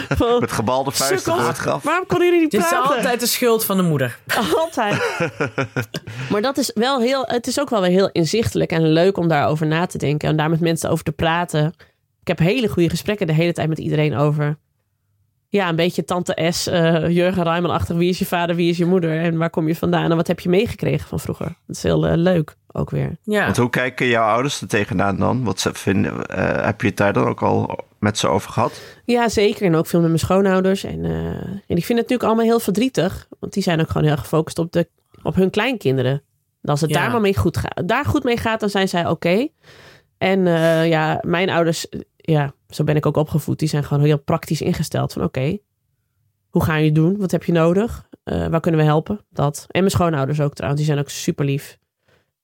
Van, 0.10 0.40
Met 0.40 0.52
gebalde 0.52 0.92
vuisten 0.92 1.34
voor 1.34 1.48
het 1.48 1.58
graf. 1.58 1.84
Waarom 1.84 2.06
kon 2.06 2.20
jullie 2.24 2.40
niet 2.40 2.52
Het 2.52 2.62
is 2.62 2.70
praten? 2.70 2.96
altijd 2.96 3.20
de 3.20 3.26
schuld 3.26 3.66
van 3.66 3.78
de 3.78 3.84
moeder. 3.84 4.20
Altijd. 4.58 5.22
maar 6.30 6.42
dat 6.42 6.58
is 6.58 6.72
wel 6.74 7.00
heel. 7.00 7.24
Het 7.26 7.48
is 7.48 7.60
ook 7.60 7.70
wel 7.70 7.82
weer 7.82 7.90
heel 7.90 8.10
inzichtelijk 8.12 8.72
en 8.72 8.88
leuk 8.92 9.18
om 9.18 9.28
daarover 9.28 9.68
na 9.68 9.86
te 9.86 9.98
denken 9.98 10.30
en 10.30 10.38
daar 10.38 10.50
met 10.50 10.60
mensen 10.60 10.90
over 10.90 11.04
te 11.04 11.12
praten. 11.12 11.74
Ik 12.22 12.28
heb 12.28 12.40
hele 12.40 12.68
goede 12.68 12.90
gesprekken 12.90 13.28
de 13.28 13.34
hele 13.34 13.54
tijd 13.54 13.70
met 13.70 13.78
iedereen 13.78 14.18
over. 14.18 14.58
Ja, 15.52 15.70
een 15.70 15.76
beetje 15.76 16.04
tante 16.06 16.48
S, 16.52 16.68
eh, 16.68 17.10
Jurgen 17.10 17.44
Rijman-achtig. 17.44 17.96
Wie 17.96 18.10
is 18.10 18.20
je 18.20 18.26
vader, 18.26 18.56
wie 18.56 18.70
is 18.70 18.78
je 18.78 18.86
moeder 18.86 19.20
en 19.20 19.38
waar 19.38 19.50
kom 19.50 19.68
je 19.68 19.76
vandaan 19.76 20.10
en 20.12 20.16
wat 20.16 20.28
heb 20.28 20.40
je 20.40 20.50
meegekregen 20.50 21.08
van 21.08 21.20
vroeger? 21.20 21.46
Dat 21.68 21.76
is 21.76 21.84
heel 21.84 22.08
eh, 22.08 22.18
leuk 22.18 22.56
ook 22.72 22.90
weer. 22.90 23.18
Ja. 23.24 23.44
Want 23.46 23.58
hoe 23.58 23.70
kijken 23.70 24.08
jouw 24.08 24.28
ouders 24.30 24.62
er 24.62 24.68
tegenaan 24.68 25.18
dan? 25.18 25.44
Wat 25.44 25.60
ze 25.60 25.74
vinden, 25.74 26.26
eh, 26.26 26.66
heb 26.66 26.82
je 26.82 26.88
het 26.88 26.98
daar 26.98 27.14
dan 27.14 27.28
ook 27.28 27.42
al 27.42 27.78
met 28.00 28.18
ze 28.18 28.28
over 28.28 28.52
gehad? 28.52 28.82
Ja, 29.06 29.30
zeker. 29.30 29.66
En 29.66 29.76
ook 29.76 29.88
veel 29.88 30.00
met 30.00 30.08
mijn 30.08 30.20
schoonouders. 30.20 30.84
En, 30.84 31.06
eh, 31.06 31.12
en 31.12 31.62
die 31.68 31.68
vinden 31.68 31.78
het 31.78 31.88
natuurlijk 31.88 32.24
allemaal 32.24 32.46
heel 32.46 32.60
verdrietig. 32.60 33.28
Want 33.40 33.54
die 33.54 33.64
zijn 33.64 33.80
ook 33.82 33.90
gewoon 33.90 34.08
heel 34.08 34.18
gefocust 34.18 34.60
op, 34.60 34.72
de, 34.72 34.88
op 35.24 35.36
hun 35.36 35.50
kleinkinderen. 35.50 36.22
En 36.62 36.70
als 36.70 36.82
het 36.82 36.90
Ja. 36.90 37.00
daar 37.02 37.12
maar 37.12 37.22
mee 37.22 37.38
goed 37.38 37.58
gaat, 37.58 37.88
daar 37.88 38.06
goed 38.06 38.24
mee 38.24 38.38
gaat, 38.38 38.60
dan 38.60 38.70
zijn 38.70 38.88
zij 38.88 39.08
oké. 39.08 39.48
En 40.18 40.48
eh, 40.48 40.88
ja, 40.88 41.20
mijn 41.26 41.50
ouders, 41.50 41.88
ja, 42.16 42.54
zo 42.70 42.84
ben 42.84 42.96
ik 42.96 43.06
ook 43.06 43.18
opgevoed. 43.18 43.60
Die 43.60 43.68
zijn 43.70 43.84
gewoon 43.84 44.04
heel 44.04 44.18
praktisch 44.20 44.62
ingesteld. 44.62 45.14
Van 45.14 45.24
oké, 45.24 45.58
hoe 46.50 46.64
ga 46.64 46.76
je 46.76 46.86
het 46.86 46.96
doen? 46.96 47.18
Wat 47.18 47.32
heb 47.32 47.44
je 47.44 47.52
nodig? 47.52 48.08
Eh, 48.24 48.48
waar 48.48 48.60
kunnen 48.60 48.80
we 48.80 48.86
helpen? 48.86 49.26
Dat. 49.30 49.66
En 49.68 49.80
mijn 49.80 49.92
schoonouders 49.92 50.40
ook 50.42 50.54
trouwens. 50.54 50.82
Die 50.84 50.92
zijn 50.94 51.04
ook 51.04 51.10
super 51.10 51.46
lief. 51.46 51.78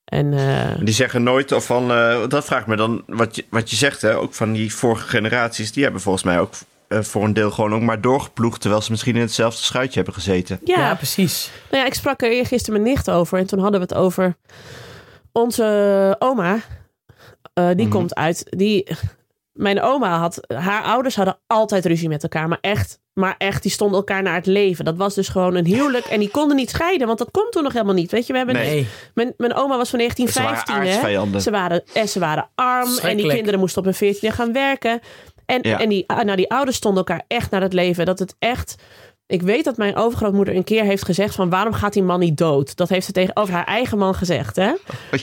En 0.06 0.34
eh, 0.34 0.80
Die 0.86 0.94
zeggen 0.94 1.24
nooit 1.24 1.52
of 1.52 1.66
van, 1.66 1.92
eh, 1.92 2.28
dat 2.28 2.46
vraagt 2.46 2.68
me 2.68 2.76
dan, 2.76 3.04
wat 3.08 3.36
je, 3.36 3.46
wat 3.50 3.70
je 3.70 3.76
zegt, 3.76 4.02
hè, 4.02 4.18
ook 4.18 4.34
van 4.34 4.52
die 4.54 4.74
vorige 4.74 5.08
generaties, 5.08 5.72
die 5.72 5.84
hebben 5.84 6.02
volgens 6.02 6.24
mij 6.24 6.40
ook 6.40 6.54
eh, 6.88 7.02
voor 7.02 7.24
een 7.24 7.34
deel 7.34 7.52
gewoon 7.52 7.74
ook 7.74 7.82
maar 7.82 8.02
doorgeploegd, 8.02 8.62
terwijl 8.62 8.82
ze 8.82 8.92
misschien 8.92 9.16
in 9.16 9.22
hetzelfde 9.22 9.64
schuitje 9.64 9.96
hebben 9.96 10.14
gezeten. 10.14 10.60
ja, 10.64 10.80
ja, 10.80 10.96
precies. 10.96 11.52
Nou 11.72 11.82
ja, 11.82 11.88
ik 11.88 11.94
sprak 11.94 12.22
er 12.22 12.32
eergisteren 12.32 12.82
mijn 12.82 12.94
nicht 12.94 13.10
over. 13.12 13.38
En 13.40 13.46
toen 13.48 13.60
hadden 13.60 13.80
we 13.80 13.86
het 13.86 13.96
over 13.96 14.36
onze 15.32 16.16
oma. 16.20 16.60
Eh, 17.54 17.68
die 17.68 17.86
Mhm. 17.86 17.90
komt 17.96 18.16
uit. 18.16 18.46
Die, 18.50 18.88
mijn 19.56 19.82
oma 19.82 20.18
had. 20.18 20.40
Haar 20.48 20.84
ouders 20.84 21.16
hadden 21.16 21.40
altijd 21.48 21.86
ruzie 21.86 22.10
met 22.10 22.24
elkaar. 22.24 22.48
Maar 22.48 22.58
echt, 22.62 23.00
maar 23.14 23.36
echt, 23.38 23.62
die 23.62 23.72
stonden 23.72 23.98
elkaar 23.98 24.22
naar 24.22 24.36
het 24.36 24.46
leven. 24.46 24.86
Dat 24.86 24.98
was 24.98 25.14
dus 25.16 25.28
gewoon 25.30 25.56
een 25.56 25.66
huwelijk. 25.66 26.06
En 26.06 26.20
die 26.20 26.30
konden 26.30 26.56
niet 26.56 26.70
scheiden. 26.70 27.08
Want 27.08 27.20
dat 27.20 27.32
kon 27.32 27.48
toen 27.50 27.64
nog 27.64 27.74
helemaal 27.74 27.94
niet. 27.94 28.12
Weet 28.12 28.26
je, 28.28 28.32
we 28.32 28.38
hebben. 28.38 28.56
Nee. 28.56 28.88
Mijn, 29.14 29.34
mijn 29.38 29.54
oma 29.54 29.78
was 29.78 29.90
van 29.90 30.00
Ze 30.00 30.06
waren 30.06 30.64
1915. 30.66 31.34
hè? 31.34 31.40
Ze 31.40 31.52
waren, 31.52 31.84
en 31.94 32.08
ze 32.08 32.20
waren 32.20 32.50
arm. 32.56 32.98
En 32.98 33.18
die 33.18 33.28
kinderen 33.28 33.60
moesten 33.60 33.80
op 33.80 33.86
hun 33.86 33.94
14 33.94 34.32
gaan 34.32 34.54
werken. 34.54 35.00
En, 35.46 35.60
Ja. 35.62 35.80
en 35.80 35.90
die, 35.90 36.04
nou, 36.08 36.36
die 36.36 36.50
ouders 36.52 36.78
stonden 36.78 37.06
elkaar 37.06 37.24
echt 37.28 37.52
naar 37.52 37.62
het 37.62 37.74
leven. 37.74 38.06
Dat 38.06 38.20
het 38.20 38.36
echt. 38.40 38.76
Ik 39.28 39.42
weet 39.42 39.64
dat 39.64 39.78
mijn 39.78 39.96
overgrootmoeder 39.96 40.56
een 40.56 40.64
keer 40.64 40.84
heeft 40.84 41.06
gezegd 41.06 41.36
van 41.36 41.50
waarom 41.50 41.74
gaat 41.74 41.94
die 41.94 42.04
man 42.04 42.20
niet 42.20 42.38
dood? 42.38 42.76
Dat 42.76 42.90
heeft 42.90 43.06
ze 43.06 43.12
tegenover 43.12 43.54
haar 43.54 43.66
eigen 43.66 43.98
man 43.98 44.16
gezegd, 44.16 44.56
hè? 44.56 44.74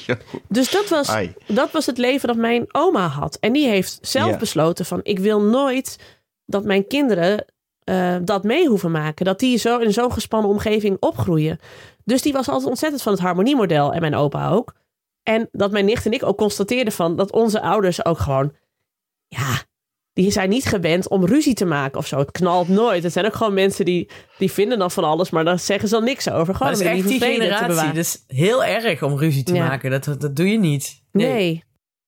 Dus 0.49 0.71
dat 0.71 0.89
was, 0.89 1.09
Ai. 1.09 1.35
dat 1.47 1.71
was 1.71 1.87
het 1.87 1.99
leven 1.99 2.29
dat 2.29 2.37
mijn 2.37 2.65
oma 2.75 3.07
had. 3.07 3.37
En 3.41 3.53
die 3.53 3.67
heeft 3.69 3.99
zelf 4.01 4.31
Ja. 4.31 4.37
besloten 4.37 4.85
van 4.85 5.01
ik 5.03 5.19
wil 5.19 5.41
nooit 5.43 5.99
dat 6.47 6.65
mijn 6.65 6.87
kinderen 6.87 7.45
eh, 7.85 8.17
dat 8.23 8.45
mee 8.45 8.69
hoeven 8.69 8.91
maken. 8.91 9.25
Dat 9.25 9.39
die 9.39 9.59
zo 9.59 9.79
in 9.79 9.93
zo'n 9.93 10.13
gespannen 10.13 10.51
omgeving 10.51 10.97
opgroeien. 11.01 11.59
Dus 12.05 12.23
die 12.23 12.33
was 12.33 12.49
altijd 12.49 12.69
ontzettend 12.69 13.03
van 13.03 13.13
het 13.13 13.21
harmoniemodel 13.21 13.93
en 13.93 14.01
mijn 14.01 14.15
opa 14.15 14.49
ook. 14.51 14.73
En 15.23 15.49
dat 15.53 15.71
mijn 15.71 15.85
nicht 15.85 16.07
en 16.07 16.13
ik 16.13 16.23
ook 16.23 16.37
constateerden 16.39 16.93
van 16.93 17.17
dat 17.17 17.33
onze 17.33 17.61
ouders 17.61 18.05
ook 18.05 18.19
gewoon, 18.19 18.53
ja, 19.29 19.63
die 20.13 20.31
zijn 20.31 20.49
niet 20.49 20.65
gewend 20.65 21.09
om 21.09 21.25
ruzie 21.27 21.55
te 21.55 21.65
maken 21.65 21.99
of 21.99 22.07
zo. 22.07 22.19
Het 22.19 22.31
knalt 22.31 22.69
nooit. 22.69 23.03
Het 23.03 23.13
zijn 23.13 23.27
ook 23.27 23.35
gewoon 23.35 23.55
mensen 23.55 23.85
die, 23.85 24.09
die 24.39 24.53
vinden 24.53 24.79
dan 24.79 24.91
van 24.91 25.05
alles, 25.05 25.31
maar 25.31 25.45
daar 25.45 25.59
zeggen 25.59 25.89
ze 25.89 25.95
dan 25.95 26.05
niks 26.05 26.31
over. 26.31 26.55
Gewoon 26.55 26.73
Maar 26.79 26.87
het 26.87 26.99
is 26.99 27.05
die 27.07 27.21
generatie. 27.21 27.67
bewaren. 27.67 27.95
Dus 27.95 28.25
heel 28.27 28.65
erg 28.65 29.03
om 29.03 29.19
ruzie 29.19 29.43
te 29.43 29.55
Ja. 29.55 29.67
maken. 29.67 29.91
Dat, 29.91 30.05
dat 30.05 30.37
doe 30.37 30.51
je 30.51 30.59
niet. 30.59 31.03
Nee. 31.13 31.65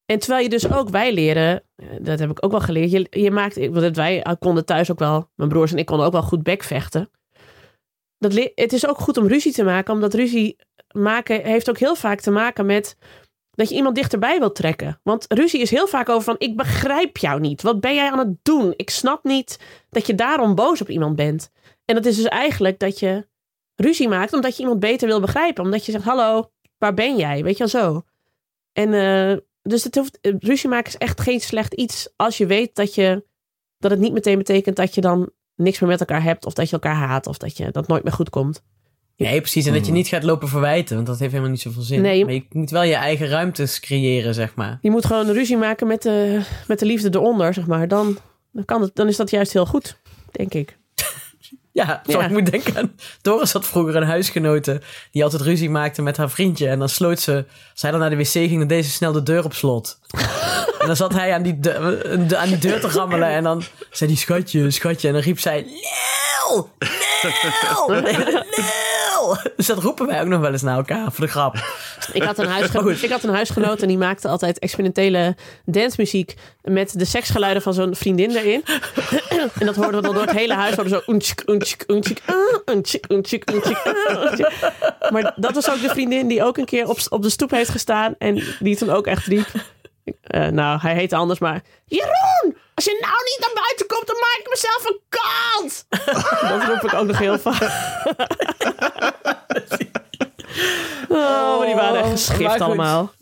En 0.07 0.19
terwijl 0.19 0.43
je 0.43 0.49
dus 0.49 0.73
ook, 0.73 0.89
wij 0.89 1.13
leren, 1.13 1.63
eh, 1.77 1.87
dat 2.01 2.19
heb 2.19 2.31
ik 2.31 2.45
ook 2.45 2.51
wel 2.51 2.61
geleerd, 2.61 2.91
je, 2.91 3.07
je 3.11 3.31
maakt, 3.31 3.69
want 3.69 3.97
wij 3.97 4.37
konden 4.39 4.65
thuis 4.65 4.91
ook 4.91 4.99
wel, 4.99 5.31
mijn 5.35 5.49
broers 5.49 5.73
en 5.73 5.79
ik 5.79 5.87
konden 5.87 6.07
ook 6.07 6.13
wel 6.13 6.23
goed 6.23 6.43
bekvechten. 6.43 7.11
Dat, 8.19 8.51
het 8.55 8.73
is 8.73 8.87
ook 8.89 8.99
goed 8.99 9.17
om 9.17 9.27
ruzie 9.27 9.53
te 9.53 9.65
maken, 9.65 9.95
omdat 9.95 10.15
ruzie 10.15 10.57
maken 10.93 11.43
heeft 11.45 11.71
ook 11.71 11.79
heel 11.79 11.95
vaak 11.95 12.21
te 12.21 12.31
maken 12.31 12.67
met 12.67 12.97
dat 13.55 13.69
je 13.69 13.75
iemand 13.75 13.95
dichterbij 13.95 14.39
wilt 14.39 14.55
trekken. 14.55 15.01
Want 15.03 15.25
ruzie 15.29 15.61
is 15.61 15.71
heel 15.71 15.87
vaak 15.87 16.09
over 16.09 16.23
van, 16.23 16.37
ik 16.39 16.57
begrijp 16.57 17.17
jou 17.17 17.41
niet. 17.41 17.63
Wat 17.63 17.81
ben 17.81 17.95
jij 17.95 18.11
aan 18.11 18.19
het 18.19 18.37
doen? 18.43 18.73
Ik 18.77 18.91
snap 18.91 19.25
niet 19.25 19.59
dat 19.91 20.07
je 20.07 20.15
daarom 20.15 20.55
boos 20.55 20.81
op 20.81 20.89
iemand 20.89 21.17
bent. 21.17 21.51
En 21.85 21.95
dat 21.95 22.07
is 22.07 22.17
dus 22.17 22.25
eigenlijk 22.25 22.79
dat 22.79 22.99
je 22.99 23.27
ruzie 23.75 24.09
maakt 24.09 24.33
omdat 24.33 24.57
je 24.57 24.63
iemand 24.63 24.81
beter 24.81 25.09
wil 25.09 25.21
begrijpen. 25.21 25.65
Omdat 25.65 25.87
je 25.87 25.93
zegt, 25.93 26.05
hallo, 26.05 26.51
waar 26.79 26.95
ben 26.95 27.17
jij? 27.17 27.43
Weet 27.43 27.57
je 27.57 27.69
wel 27.71 27.83
zo. 27.83 28.03
En 28.73 28.95
eh, 28.95 29.39
dus 29.63 29.85
het 29.85 29.95
hoeft, 29.95 30.19
eh, 30.21 30.35
ruzie 30.39 30.69
maken 30.69 30.93
is 30.93 30.97
echt 30.97 31.21
geen 31.21 31.41
slecht 31.41 31.75
iets 31.75 32.09
als 32.17 32.39
je 32.39 32.47
weet 32.47 32.75
dat, 32.75 32.95
je, 32.95 33.25
dat 33.79 33.91
het 33.91 34.01
niet 34.01 34.13
meteen 34.13 34.39
betekent 34.39 34.77
dat 34.77 34.95
je 34.95 35.01
dan 35.01 35.31
niks 35.55 35.81
meer 35.81 35.91
met 35.91 36.01
elkaar 36.01 36.23
hebt. 36.23 36.47
Of 36.47 36.53
dat 36.53 36.67
je 36.67 36.73
elkaar 36.73 36.95
haat. 36.95 37.27
Of 37.27 37.39
dat 37.39 37.57
je 37.57 37.71
dat 37.71 37.89
nooit 37.89 38.05
meer 38.05 38.13
goed 38.13 38.31
komt. 38.31 38.63
Nee, 39.17 39.41
precies. 39.41 39.67
En 39.67 39.73
dat 39.73 39.87
je 39.87 39.93
niet 39.93 40.09
gaat 40.09 40.23
lopen 40.23 40.49
verwijten, 40.49 40.95
want 40.95 41.07
dat 41.07 41.19
heeft 41.19 41.31
helemaal 41.31 41.53
niet 41.53 41.61
zoveel 41.63 41.83
zin. 41.83 42.01
Nee. 42.01 42.25
Maar 42.25 42.35
je 42.35 42.45
moet 42.51 42.71
wel 42.71 42.83
je 42.83 42.95
eigen 42.95 43.29
ruimtes 43.29 43.81
creëren, 43.81 44.35
zeg 44.35 44.55
maar. 44.55 44.79
Je 44.83 44.91
moet 44.91 45.07
gewoon 45.07 45.31
ruzie 45.31 45.57
maken 45.57 45.87
met 45.87 46.03
de, 46.03 46.41
met 46.67 46.79
de 46.79 46.87
liefde 46.87 47.09
eronder, 47.13 47.55
zeg 47.55 47.67
maar. 47.67 47.89
Dan, 47.89 48.19
dan, 48.53 48.65
kan 48.65 48.83
het, 48.83 48.95
dan 48.95 49.09
is 49.09 49.17
dat 49.17 49.31
juist 49.31 49.53
heel 49.53 49.67
goed, 49.67 49.97
denk 50.33 50.55
ik. 50.55 50.77
Ja, 51.73 52.03
zo, 52.07 52.19
Ja. 52.19 52.25
ik 52.25 52.31
moet 52.31 52.51
denken 52.51 52.77
aan... 52.77 52.95
Doris 53.23 53.53
had 53.53 53.67
vroeger 53.67 53.97
een 53.97 54.03
huisgenote 54.07 54.81
die 55.11 55.25
altijd 55.25 55.43
ruzie 55.43 55.71
maakte 55.71 56.03
met 56.03 56.17
haar 56.17 56.31
vriendje. 56.31 56.69
En 56.69 56.79
dan 56.79 56.89
sloot 56.89 57.21
ze... 57.21 57.45
Als 57.73 57.83
hij 57.83 57.91
dan 57.91 58.01
naar 58.01 58.11
de 58.11 58.17
wc 58.17 58.27
ging, 58.29 58.59
dan 58.59 58.67
deed 58.69 58.85
ze 58.85 58.91
snel 58.91 59.13
de 59.13 59.23
deur 59.23 59.45
op 59.45 59.55
slot. 59.55 59.99
en 60.81 60.87
dan 60.87 60.97
zat 60.97 61.13
hij 61.13 61.33
aan 61.33 61.43
die, 61.43 61.61
de, 61.61 62.25
de- 62.29 62.37
aan 62.37 62.49
die 62.49 62.59
deur 62.59 62.81
te 62.81 62.89
rammelen. 62.89 63.29
En 63.29 63.43
dan 63.43 63.63
zei 63.91 64.11
hij, 64.11 64.19
schatje, 64.19 64.71
schatje. 64.71 65.09
En 65.09 65.15
dan 65.15 65.23
riep 65.23 65.39
zij! 65.39 65.65
Lil! 65.67 66.71
Dus 69.57 69.67
dat 69.67 69.79
roepen 69.79 70.07
wij 70.07 70.21
ook 70.21 70.27
nog 70.27 70.41
wel 70.41 70.53
eens 70.53 70.63
naar 70.63 70.77
elkaar, 70.77 71.13
voor 71.13 71.25
de 71.25 71.31
grap. 71.31 71.55
Ik 72.13 72.23
had 72.23 72.39
een, 72.39 72.47
huisgeno- 72.47 72.83
Goed. 72.91 73.03
ik 73.03 73.11
had 73.11 73.23
een 73.23 73.35
huisgenoot 73.35 73.83
en 73.83 73.89
die 73.89 73.99
maakte 73.99 74.29
altijd 74.29 74.59
experimentele 74.59 75.37
dancemuziek 75.65 76.35
met 76.63 76.99
de 76.99 77.05
seksgeluiden 77.05 77.63
van 77.63 77.75
zo'n 77.75 77.95
vriendin 77.95 78.31
erin. 78.37 78.65
en 79.61 79.67
dat 79.67 79.77
hoorden 79.77 79.95
we 80.01 80.03
dan 80.07 80.15
door 80.15 80.23
het 80.27 80.37
hele 80.37 80.55
huis. 80.55 80.75
Zo 80.75 81.01
oentjik, 81.07 81.43
oentjik, 81.47 81.85
oentjik, 81.87 82.23
ah, 82.27 82.75
oentjik, 82.75 83.05
oentjik, 83.13 83.45
ah, 83.51 84.23
oentjik. 84.25 84.53
Maar 85.11 85.33
dat 85.37 85.55
was 85.55 85.71
ook 85.71 85.81
de 85.81 85.89
vriendin 85.89 86.29
die 86.29 86.45
ook 86.45 86.57
een 86.57 86.65
keer 86.65 86.89
op, 86.89 86.99
op 87.09 87.23
de 87.23 87.31
stoep 87.31 87.51
heeft 87.51 87.71
gestaan 87.71 88.15
en 88.19 88.43
die 88.59 88.77
toen 88.77 88.91
ook 88.91 89.07
echt 89.07 89.27
riep. 89.27 89.47
eh, 90.21 90.47
nou, 90.49 90.79
hij 90.81 90.95
heette 90.95 91.17
anders, 91.17 91.39
maar 91.39 91.63
Jeroen, 91.87 92.57
als 92.75 92.85
je 92.85 92.99
nou 93.01 93.15
niet 93.25 93.39
naar 93.41 93.63
buiten 93.65 93.87
komt, 93.87 94.07
dan 94.07 94.17
maak 94.17 94.39
ik 94.39 94.49
mezelf 94.49 94.85
een 94.85 95.01
kant. 95.09 95.85
dat 96.51 96.69
roep 96.69 96.91
ik 96.93 96.95
ook 96.99 97.07
nog 97.07 97.19
heel 97.19 97.39
vaak. 97.39 97.63
Oh, 101.09 101.59
maar 101.59 101.67
die 101.67 101.75
waren 101.75 101.95
echt 101.97 102.05
maar 102.05 102.11
geschift 102.19 102.61
allemaal. 102.61 103.13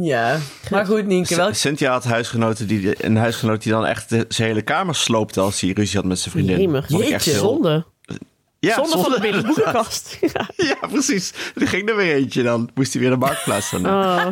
Ja, 0.00 0.38
maar 0.70 0.86
goed 0.86 1.06
Nienke, 1.06 1.36
wel... 1.36 1.54
Cynthia 1.54 1.90
had 1.92 2.04
huisgenoten 2.04 2.66
die, 2.66 3.04
een 3.04 3.16
huisgenoot 3.16 3.62
die 3.62 3.72
dan 3.72 3.86
echt 3.86 4.08
de, 4.08 4.24
zijn 4.28 4.48
hele 4.48 4.62
kamer 4.62 4.94
sloopte 4.94 5.40
als 5.40 5.60
hij 5.60 5.70
ruzie 5.70 5.96
had 5.96 6.04
met 6.04 6.18
zijn 6.18 6.30
vriendin. 6.30 6.60
Jemig. 6.60 6.90
Echt 6.90 7.08
Jeetje. 7.08 7.30
heel- 7.30 7.40
Zonde. 7.40 7.84
Ja, 8.58 8.74
Zonde 8.74 8.90
van 8.90 8.98
de 8.98 9.04
zonde. 9.04 9.20
binnen 9.20 9.46
boekenkast. 9.54 10.16
Ja. 10.20 10.48
Ja, 10.56 10.76
precies. 10.90 11.32
Er 11.54 11.68
ging 11.68 11.88
er 11.88 11.96
weer 11.96 12.14
eentje 12.14 12.42
dan. 12.42 12.70
Moest 12.74 12.92
hij 12.92 13.02
weer 13.02 13.10
de 13.10 13.16
marktplaats 13.16 13.66
staan. 13.66 13.86
Oh. 13.86 14.26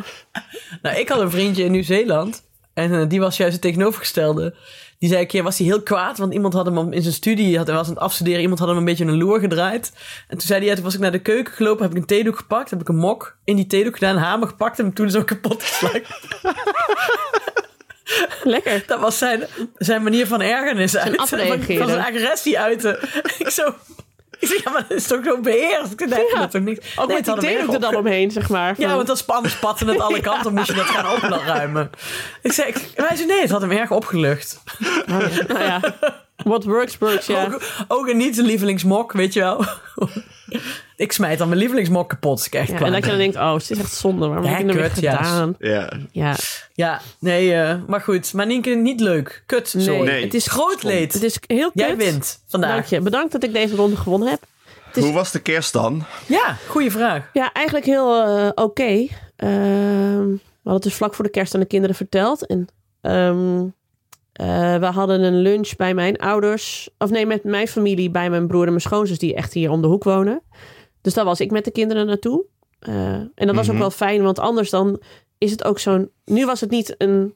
Nou, 0.82 0.96
ik 0.96 1.08
had 1.08 1.20
een 1.20 1.30
vriendje 1.30 1.64
in 1.64 1.72
Nieuw-Zeeland. 1.72 2.42
En 2.74 2.92
eh, 2.92 3.08
die 3.08 3.20
was 3.20 3.36
juist 3.36 3.52
het 3.52 3.62
tegenovergestelde. 3.62 4.54
Die 4.98 5.08
zei 5.08 5.22
een 5.22 5.28
keer, 5.28 5.42
was 5.42 5.58
hij 5.58 5.66
heel 5.66 5.82
kwaad. 5.82 6.18
Want 6.18 6.32
iemand 6.32 6.54
had 6.54 6.66
hem 6.66 6.92
in 6.92 7.02
zijn 7.02 7.14
studie, 7.14 7.56
had, 7.56 7.66
hij 7.66 7.76
was 7.76 7.86
aan 7.86 7.94
het 7.94 8.02
afstuderen. 8.02 8.40
Iemand 8.40 8.58
had 8.58 8.68
hem 8.68 8.76
een 8.76 8.84
beetje 8.84 9.04
een 9.04 9.16
loer 9.16 9.40
gedraaid. 9.40 9.92
En 10.28 10.38
toen 10.38 10.46
zei 10.46 10.58
hij, 10.58 10.68
ja, 10.68 10.74
toen 10.74 10.84
was 10.84 10.94
ik 10.94 11.00
naar 11.00 11.12
de 11.12 11.18
keuken 11.18 11.52
gelopen. 11.52 11.82
Heb 11.82 11.90
ik 11.90 11.96
een 11.96 12.06
theedoek 12.06 12.36
gepakt. 12.36 12.70
Heb 12.70 12.80
ik 12.80 12.88
een 12.88 12.96
mok 12.96 13.36
in 13.44 13.56
die 13.56 13.66
theedoek 13.66 13.94
gedaan. 13.94 14.16
Een 14.16 14.22
hamer 14.22 14.48
gepakt. 14.48 14.78
En 14.78 14.84
hem 14.84 14.94
toen 14.94 15.10
zo 15.10 15.24
kapot 15.24 15.62
geslagen. 15.62 16.02
Lekker. 18.42 18.84
Dat 18.86 19.00
was 19.00 19.18
zijn, 19.18 19.42
zijn 19.76 20.02
manier 20.02 20.26
van 20.26 20.40
ergernis 20.40 20.96
uit. 20.96 21.14
Van, 21.14 21.18
afreageren. 21.18 21.78
van 21.78 21.88
zijn 21.88 22.14
agressie 22.14 22.58
uiten. 22.58 22.98
ik 23.38 23.48
zo... 23.48 23.74
Ik 24.44 24.50
zeg, 24.54 24.64
ja, 24.64 24.70
maar 24.70 24.84
dat 24.88 24.96
is 24.98 25.06
toch 25.06 25.24
zo 25.24 25.40
beheerst? 25.40 25.92
Ik 25.92 25.98
denk, 25.98 26.30
Ja. 26.32 26.38
dat 26.40 26.50
toch 26.50 26.62
niet... 26.62 26.82
Ook 26.96 27.06
Nee, 27.08 27.16
met 27.16 27.24
die 27.24 27.34
theedoek 27.38 27.74
er 27.74 27.80
dan 27.80 27.96
omheen, 27.96 28.30
zeg 28.30 28.48
maar. 28.48 28.74
Ja, 28.78 28.94
want 28.94 29.06
dat 29.06 29.18
span 29.18 29.48
spatten 29.48 29.86
het 29.88 30.00
alle 30.00 30.20
kanten. 30.30 30.54
Moest 30.54 30.66
je 30.66 30.74
dat 30.74 30.84
gaan 30.86 31.10
opruimen. 31.32 31.90
Ik 32.42 32.52
zei, 32.52 32.68
ik- 32.68 32.90
hij 32.94 33.16
zei 33.16 33.28
nee, 33.28 33.40
het 33.40 33.50
had 33.50 33.60
hem 33.60 33.70
erg 33.70 33.90
opgelucht. 33.90 34.62
Nou 35.06 35.62
ja, 35.62 35.80
what 36.44 36.64
works, 36.64 36.98
works, 36.98 37.26
ja. 37.26 37.44
Ook, 37.44 37.60
ook 37.88 38.08
een 38.08 38.16
niet 38.16 38.36
lievelingsmok, 38.36 39.12
weet 39.12 39.32
je 39.32 39.40
wel. 39.40 39.64
ik 40.96 41.12
smijt 41.12 41.38
dan 41.38 41.48
mijn 41.48 41.60
lievelingsmok 41.60 42.08
kapot. 42.08 42.46
Ik 42.46 42.54
echt 42.54 42.68
ja 42.68 42.78
en 42.78 42.92
dat 42.92 43.04
je 43.04 43.08
dan 43.10 43.18
denkt, 43.18 43.36
oh, 43.36 43.52
het 43.54 43.70
is 43.70 43.78
echt 43.78 43.92
zonde. 43.94 44.26
Waarom 44.26 44.44
heb 44.46 44.58
hem 44.58 44.76
kut, 44.76 45.00
ja. 45.00 45.16
gedaan? 45.16 45.54
Ja. 45.58 45.92
Ja, 46.12 46.36
Ja, 46.74 47.00
nee, 47.18 47.54
eh, 47.54 47.76
maar 47.86 48.00
goed. 48.00 48.32
Maar 48.32 48.46
Nienke, 48.46 48.70
niet 48.70 49.00
leuk. 49.00 49.42
Kut, 49.46 49.74
nee. 49.74 49.84
sorry. 49.84 50.04
Nee. 50.10 50.24
Het 50.24 50.34
is 50.34 50.46
Groot 50.46 50.82
leed. 50.82 51.12
Het 51.12 51.22
is 51.22 51.38
heel 51.46 51.70
kut. 51.70 51.80
Jij 51.86 51.96
wint 51.96 52.40
vandaag. 52.48 52.70
Dank 52.74 52.84
je. 52.86 53.00
Bedankt 53.00 53.32
dat 53.32 53.42
ik 53.44 53.52
deze 53.52 53.76
ronde 53.76 53.96
gewonnen 53.96 54.28
heb. 54.28 54.42
is- 54.94 55.02
Hoe 55.02 55.12
was 55.12 55.30
de 55.32 55.40
kerst 55.40 55.72
dan? 55.72 56.04
Ja, 56.26 56.56
goede 56.68 56.90
vraag. 56.90 57.30
Ja, 57.32 57.52
eigenlijk 57.52 57.86
heel 57.86 58.22
eh, 58.22 58.48
oké. 58.54 59.06
Ehm, 59.36 60.28
we 60.30 60.70
hadden 60.70 60.72
het 60.72 60.82
dus 60.82 60.94
vlak 60.94 61.14
voor 61.14 61.24
de 61.24 61.30
kerst 61.30 61.54
aan 61.54 61.60
de 61.60 61.66
kinderen 61.66 61.96
verteld. 61.96 62.46
En 62.46 62.66
ehm, 63.00 63.64
eh, 64.34 64.76
we 64.76 64.86
hadden 64.86 65.22
een 65.22 65.40
lunch 65.40 65.76
bij 65.76 65.94
mijn 65.94 66.16
ouders. 66.16 66.90
Of 66.98 67.10
nee, 67.10 67.26
met 67.26 67.44
mijn 67.44 67.68
familie, 67.68 68.10
bij 68.10 68.30
mijn 68.30 68.46
broer 68.46 68.62
en 68.62 68.68
mijn 68.68 68.80
schoonzus... 68.80 69.18
die 69.18 69.34
echt 69.34 69.52
hier 69.52 69.70
om 69.70 69.82
de 69.82 69.88
hoek 69.88 70.04
wonen. 70.04 70.42
Dus 71.00 71.14
daar 71.14 71.24
was 71.24 71.40
ik 71.40 71.50
met 71.50 71.64
de 71.64 71.70
kinderen 71.70 72.06
naartoe. 72.06 72.44
Eh, 72.78 72.94
en 73.14 73.32
dat 73.46 73.54
was 73.54 73.66
ook 73.66 73.72
Mhm. 73.72 73.80
wel 73.80 73.90
fijn, 73.90 74.22
want 74.22 74.38
anders 74.38 74.70
dan 74.70 75.02
is 75.38 75.50
het 75.50 75.64
ook 75.64 75.78
zo'n... 75.78 76.10
Nu 76.24 76.46
was 76.46 76.60
het 76.60 76.70
niet 76.70 76.94
een 76.98 77.34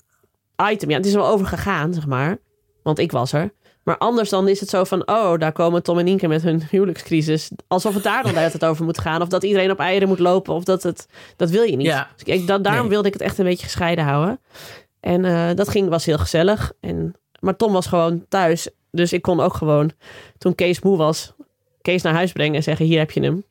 item. 0.71 0.91
Ja, 0.91 0.97
het 0.97 1.07
is 1.07 1.15
wel 1.15 1.27
over 1.29 1.47
gegaan, 1.47 1.95
zeg 1.95 2.07
maar. 2.07 2.39
Want 2.83 2.99
ik 2.99 3.13
was 3.13 3.33
er. 3.33 3.53
Maar 3.85 3.99
anders 3.99 4.29
dan 4.29 4.49
is 4.49 4.61
het 4.61 4.69
zo 4.69 4.85
van... 4.85 5.09
oh, 5.09 5.39
daar 5.39 5.53
komen 5.53 5.83
Tom 5.83 5.99
en 5.99 6.05
Nienke 6.05 6.29
met 6.29 6.43
hun 6.43 6.63
huwelijkscrisis. 6.71 7.51
Alsof 7.69 7.95
het 7.95 8.03
daar 8.03 8.23
dan 8.23 8.33
tijd 8.33 8.65
over 8.65 8.85
moet 8.85 8.99
gaan. 8.99 9.23
Of 9.23 9.29
dat 9.29 9.43
iedereen 9.45 9.71
op 9.71 9.79
eieren 9.79 10.09
moet 10.09 10.19
lopen. 10.19 10.55
Of 10.55 10.65
dat 10.65 10.83
het... 10.83 11.07
Dat 11.37 11.51
wil 11.51 11.63
je 11.63 11.77
niet. 11.77 11.87
Ja. 11.87 12.09
Dus 12.17 12.35
ik, 12.35 12.47
dat, 12.47 12.65
daarom 12.65 12.81
Nee. 12.83 12.91
wilde 12.91 13.07
ik 13.09 13.13
het 13.13 13.23
echt 13.23 13.39
een 13.39 13.45
beetje 13.45 13.65
gescheiden 13.65 14.05
houden. 14.05 14.41
En 15.09 15.25
eh, 15.25 15.55
dat 15.55 15.69
ging, 15.69 15.89
was 15.89 16.05
heel 16.05 16.19
gezellig. 16.19 16.73
En, 16.81 17.15
maar 17.41 17.57
Tom 17.57 17.73
was 17.73 17.87
gewoon 17.87 18.25
thuis. 18.29 18.69
Dus 18.91 19.13
ik 19.13 19.23
kon 19.23 19.41
ook 19.41 19.55
gewoon... 19.55 19.91
Toen 20.39 20.55
Kees 20.55 20.81
moe 20.81 20.97
was... 20.97 21.33
Kees 21.83 22.03
naar 22.03 22.15
huis 22.15 22.33
brengen 22.33 22.55
en 22.55 22.63
zeggen... 22.63 22.87
hier 22.87 22.99
heb 22.99 23.11
je 23.11 23.21
hem. 23.21 23.45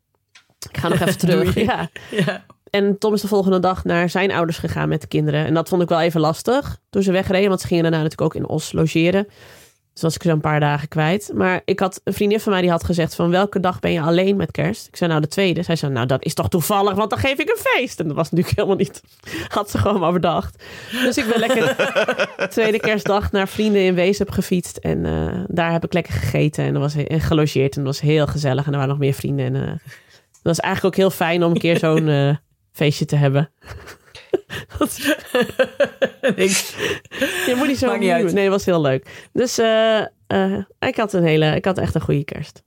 Ik 0.70 0.78
ga 0.78 0.88
nog 0.88 1.00
even 1.00 1.18
terug. 1.28 1.56
Ja. 1.56 1.90
Ja. 2.12 2.46
En 2.70 2.98
Tom 2.98 3.14
is 3.14 3.22
de 3.22 3.28
volgende 3.28 3.60
dag 3.60 3.84
naar 3.84 4.10
zijn 4.10 4.32
ouders 4.32 4.58
gegaan 4.58 4.90
met 4.90 5.02
de 5.02 5.08
kinderen. 5.08 5.46
En 5.46 5.54
dat 5.54 5.70
vond 5.70 5.82
ik 5.82 5.90
wel 5.90 6.00
even 6.00 6.20
lastig 6.20 6.80
toen 6.90 7.04
ze 7.04 7.12
wegreden. 7.12 7.50
Want 7.50 7.62
ze 7.62 7.68
gingen 7.68 7.84
daarna 7.84 8.02
natuurlijk 8.02 8.36
ook 8.36 8.42
in 8.42 8.48
Os 8.48 8.72
logeren. 8.72 9.28
Dus 9.98 10.06
was 10.06 10.16
ik 10.16 10.24
zo 10.24 10.30
een 10.30 10.42
paar 10.42 10.60
dagen 10.60 10.88
kwijt. 10.88 11.32
Maar 11.34 11.62
ik 11.66 11.80
had 11.80 12.02
een 12.04 12.14
vriendin 12.14 12.40
van 12.40 12.52
mij 12.52 12.62
die 12.62 12.70
had 12.70 12.84
gezegd 12.84 13.16
van... 13.16 13.30
welke 13.30 13.60
dag 13.60 13.80
ben 13.80 13.92
je 13.92 14.02
alleen 14.02 14.36
met 14.36 14.52
kerst? 14.52 14.88
Ik 14.88 14.96
zei 14.96 15.10
nou 15.10 15.22
de 15.22 15.28
tweede. 15.28 15.64
Zij 15.64 15.76
zei 15.76 15.92
nou 15.92 16.06
dat 16.06 16.26
is 16.26 16.34
toch 16.34 16.50
toevallig, 16.50 16.94
want 16.94 17.10
dan 17.10 17.20
geef 17.20 17.38
ik 17.38 17.50
een 17.50 17.64
feest. 17.64 18.00
En 18.00 18.08
dat 18.08 18.16
was 18.16 18.32
natuurlijk 18.32 18.56
helemaal 18.58 18.78
niet... 18.78 19.02
Had 19.48 19.70
ze 19.70 19.78
gewoon 19.78 20.00
maar 20.00 20.12
bedacht. 20.12 20.64
Dus 20.92 21.18
ik 21.18 21.28
ben 21.28 21.40
lekker 21.40 21.76
tweede 22.50 22.80
kerstdag 22.80 23.32
naar 23.32 23.48
vrienden 23.48 23.82
in 23.82 23.94
Weesp 23.94 24.30
gefietst. 24.30 24.78
En 24.78 25.06
eh, 25.06 25.44
daar 25.48 25.72
heb 25.72 25.84
ik 25.84 25.94
lekker 25.94 26.14
gegeten 26.14 26.66
en, 26.66 26.80
was, 26.80 26.96
gelogeerd. 27.08 27.76
En 27.76 27.84
dat 27.84 27.94
was 27.94 28.02
heel 28.02 28.28
gezellig. 28.28 28.66
En 28.66 28.72
er 28.72 28.78
waren 28.78 28.90
nog 28.90 29.00
meer 29.00 29.14
vrienden. 29.14 29.46
En 29.46 29.56
eh, 29.56 29.72
het 30.32 30.44
was 30.44 30.60
eigenlijk 30.60 30.96
ook 30.96 31.02
heel 31.02 31.16
fijn 31.16 31.44
om 31.44 31.52
een 31.52 31.60
keer 31.60 31.78
zo'n 31.78 32.08
eh, 32.08 32.36
feestje 32.72 33.06
te 33.06 33.16
hebben. 33.16 33.50
Dat- 34.78 35.00
Niks. 36.36 36.76
je 37.48 37.54
moet 37.58 37.68
niet 37.68 37.78
zo 37.78 37.88
Maakt 37.88 38.00
niet 38.00 38.10
uit. 38.10 38.34
Nee, 38.34 38.44
het 38.44 38.52
was 38.54 38.66
heel 38.66 38.82
leuk. 38.82 39.28
Dus 39.34 39.58
eh, 39.58 40.00
eh, 40.28 40.64
ik 40.80 40.96
had 40.96 41.14
een 41.14 41.24
hele, 41.24 41.56
ik 41.56 41.66
had 41.66 41.78
echt 41.78 41.96
een 41.96 42.02
goede 42.02 42.24
kerst. 42.24 42.64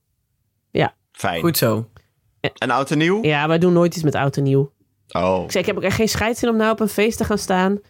Fijn. 1.13 1.41
Goed 1.41 1.57
zo. 1.57 1.89
En 2.59 2.71
oud 2.71 2.91
en 2.91 2.99
nieuw? 2.99 3.23
Ja, 3.25 3.49
wij 3.49 3.59
doen 3.59 3.73
nooit 3.73 3.95
iets 3.95 4.05
met 4.05 4.15
oud 4.15 4.37
en 4.37 4.43
nieuw. 4.43 4.73
Oh. 5.09 5.43
Ik 5.45 5.51
zei, 5.51 5.63
ik 5.65 5.67
heb 5.71 5.77
ook 5.77 5.83
echt 5.83 5.97
geen 5.97 6.09
scheids 6.09 6.43
in 6.43 6.49
om 6.49 6.57
nou 6.57 6.73
op 6.73 6.81
een 6.81 6.89
feest 6.89 7.19
te 7.19 7.25
gaan 7.25 7.39
staan 7.39 7.81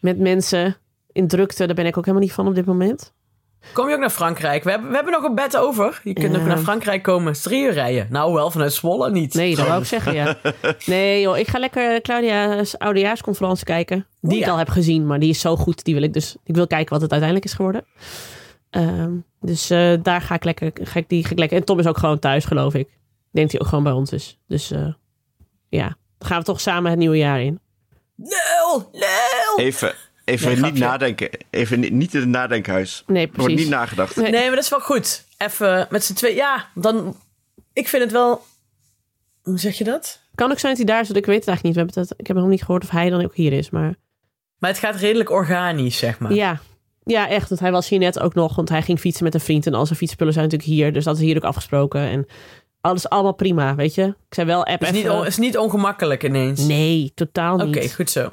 met 0.00 0.18
mensen 0.18 0.76
in 1.12 1.28
drukte. 1.28 1.66
Daar 1.66 1.74
ben 1.74 1.86
ik 1.86 1.96
ook 1.96 2.04
helemaal 2.04 2.26
niet 2.26 2.34
van 2.34 2.46
op 2.48 2.54
dit 2.54 2.64
moment. 2.66 3.14
Kom 3.72 3.88
je 3.88 3.94
ook 3.94 4.00
naar 4.00 4.10
Frankrijk? 4.10 4.64
We 4.64 4.70
hebben, 4.70 4.88
we 4.88 4.94
hebben 4.94 5.12
nog 5.12 5.22
een 5.22 5.34
bed 5.34 5.56
over. 5.56 6.00
Je 6.04 6.12
kunt 6.12 6.34
Ja. 6.34 6.40
ook 6.40 6.46
naar 6.46 6.58
Frankrijk 6.58 7.02
komen. 7.02 7.32
Drie 7.32 7.62
uur 7.64 7.72
rijden. 7.72 8.06
Nou, 8.10 8.32
wel 8.32 8.50
vanuit 8.50 8.72
Zwolle 8.72 9.10
niet. 9.10 9.34
Nee, 9.34 9.56
dat 9.56 9.66
wou 9.66 9.80
ik 9.80 9.86
zeggen, 9.86 10.14
ja. 10.14 10.36
Nee, 10.86 11.20
joh, 11.20 11.38
ik 11.38 11.48
ga 11.48 11.58
lekker 11.58 12.00
Claudia's 12.00 12.78
oudejaarsconferentie 12.78 13.64
kijken. 13.64 14.06
Die 14.20 14.38
Oh, 14.38 14.44
ik 14.44 14.48
al 14.50 14.56
heb 14.58 14.68
gezien, 14.68 15.06
maar 15.06 15.18
die 15.18 15.30
is 15.30 15.40
zo 15.40 15.56
goed. 15.56 15.84
Die 15.84 15.94
wil 15.94 16.02
ik 16.02 16.12
dus. 16.12 16.36
Ik 16.44 16.54
wil 16.54 16.66
kijken 16.66 16.90
wat 16.92 17.00
het 17.00 17.10
uiteindelijk 17.10 17.50
is 17.50 17.56
geworden. 17.56 17.84
Ehm, 18.70 19.12
dus 19.40 19.70
eh, 19.70 19.92
daar 20.02 20.20
ga 20.20 20.34
ik 20.34 20.44
lekker. 20.44 20.70
Ga 20.82 20.98
ik 20.98 21.08
die 21.08 21.24
ga 21.24 21.30
ik 21.30 21.38
lekker. 21.38 21.58
En 21.58 21.64
Tom 21.64 21.78
is 21.78 21.86
ook 21.86 21.98
gewoon 21.98 22.18
thuis, 22.18 22.44
geloof 22.44 22.74
ik. 22.74 22.88
Ik 22.88 23.36
denk 23.36 23.50
hij 23.50 23.60
ook 23.60 23.66
gewoon 23.66 23.84
bij 23.84 23.92
ons 23.92 24.12
is. 24.12 24.38
Dus 24.46 24.70
eh, 24.70 24.92
ja, 25.68 25.96
dan 26.18 26.28
gaan 26.28 26.38
we 26.38 26.44
toch 26.44 26.60
samen 26.60 26.90
het 26.90 26.98
nieuwe 26.98 27.16
jaar 27.16 27.40
in. 27.42 27.60
Lul, 28.16 28.88
lul. 28.92 29.56
Even, 29.66 29.94
even 30.30 30.46
Nee, 30.46 30.54
niet 30.56 30.64
grapje. 30.64 30.80
nadenken. 30.84 31.28
Even 31.50 31.80
niet, 31.80 31.92
niet 31.92 32.14
in 32.14 32.20
het 32.20 32.28
nadenkhuis. 32.28 33.02
Nee, 33.06 33.22
Er 33.26 33.30
wordt 33.32 33.42
precies. 33.44 33.60
niet 33.60 33.70
nagedacht. 33.74 34.16
Nee. 34.16 34.30
Nee, 34.30 34.46
maar 34.46 34.54
dat 34.54 34.64
is 34.64 34.70
wel 34.70 34.80
goed. 34.80 35.24
Even 35.38 35.86
met 35.90 36.04
z'n 36.04 36.14
twee. 36.14 36.34
Ja, 36.34 36.68
dan. 36.74 37.16
Ik 37.72 37.88
vind 37.88 38.02
het 38.02 38.12
wel. 38.12 38.42
Hoe 39.42 39.58
zeg 39.58 39.78
je 39.78 39.84
dat? 39.84 40.20
Kan 40.34 40.50
ook 40.50 40.58
zijn 40.58 40.74
dat 40.76 40.86
hij 40.86 40.94
daar 40.96 41.06
zit. 41.06 41.16
Ik 41.16 41.26
weet 41.26 41.38
het 41.38 41.48
eigenlijk 41.48 41.62
niet. 41.76 41.86
We 41.86 41.92
hebben 41.92 42.08
het, 42.16 42.20
ik 42.20 42.26
heb 42.26 42.36
nog 42.36 42.46
niet 42.48 42.60
gehoord 42.64 42.82
of 42.82 42.90
hij 42.90 43.10
dan 43.10 43.24
ook 43.24 43.34
hier 43.34 43.52
is. 43.52 43.70
Maar 43.70 43.94
Maar 44.58 44.70
het 44.70 44.78
gaat 44.78 44.96
redelijk 44.96 45.30
organisch, 45.30 45.98
zeg 45.98 46.18
maar. 46.18 46.32
ja. 46.32 46.60
ja, 47.04 47.28
echt. 47.28 47.48
Want 47.48 47.60
hij 47.60 47.72
was 47.72 47.88
hier 47.88 47.98
net 47.98 48.20
ook 48.20 48.34
nog. 48.34 48.56
Want 48.56 48.68
hij 48.68 48.82
ging 48.82 48.98
fietsen 49.00 49.24
met 49.24 49.34
een 49.34 49.40
vriend. 49.40 49.66
En 49.66 49.74
al 49.74 49.86
zijn 49.86 49.98
fietsspullen 49.98 50.32
zijn 50.32 50.44
natuurlijk 50.44 50.72
hier. 50.72 50.92
Dus 50.92 51.04
dat 51.04 51.16
is 51.16 51.22
hier 51.22 51.36
ook 51.36 51.44
afgesproken. 51.44 52.00
En 52.00 52.26
alles 52.80 53.08
allemaal 53.08 53.34
prima, 53.34 53.74
weet 53.74 53.94
je. 53.94 54.02
Ik 54.06 54.34
zei 54.34 54.46
wel 54.46 54.64
app 54.66 54.80
Het 54.80 54.88
is 54.88 55.02
niet, 55.02 55.10
on- 55.10 55.26
is 55.26 55.36
niet 55.36 55.58
ongemakkelijk 55.58 56.22
ineens. 56.24 56.66
Nee, 56.66 57.12
totaal 57.14 57.54
Oké, 57.54 57.78
niet. 57.80 57.94
goed 57.94 58.10
zo. 58.10 58.32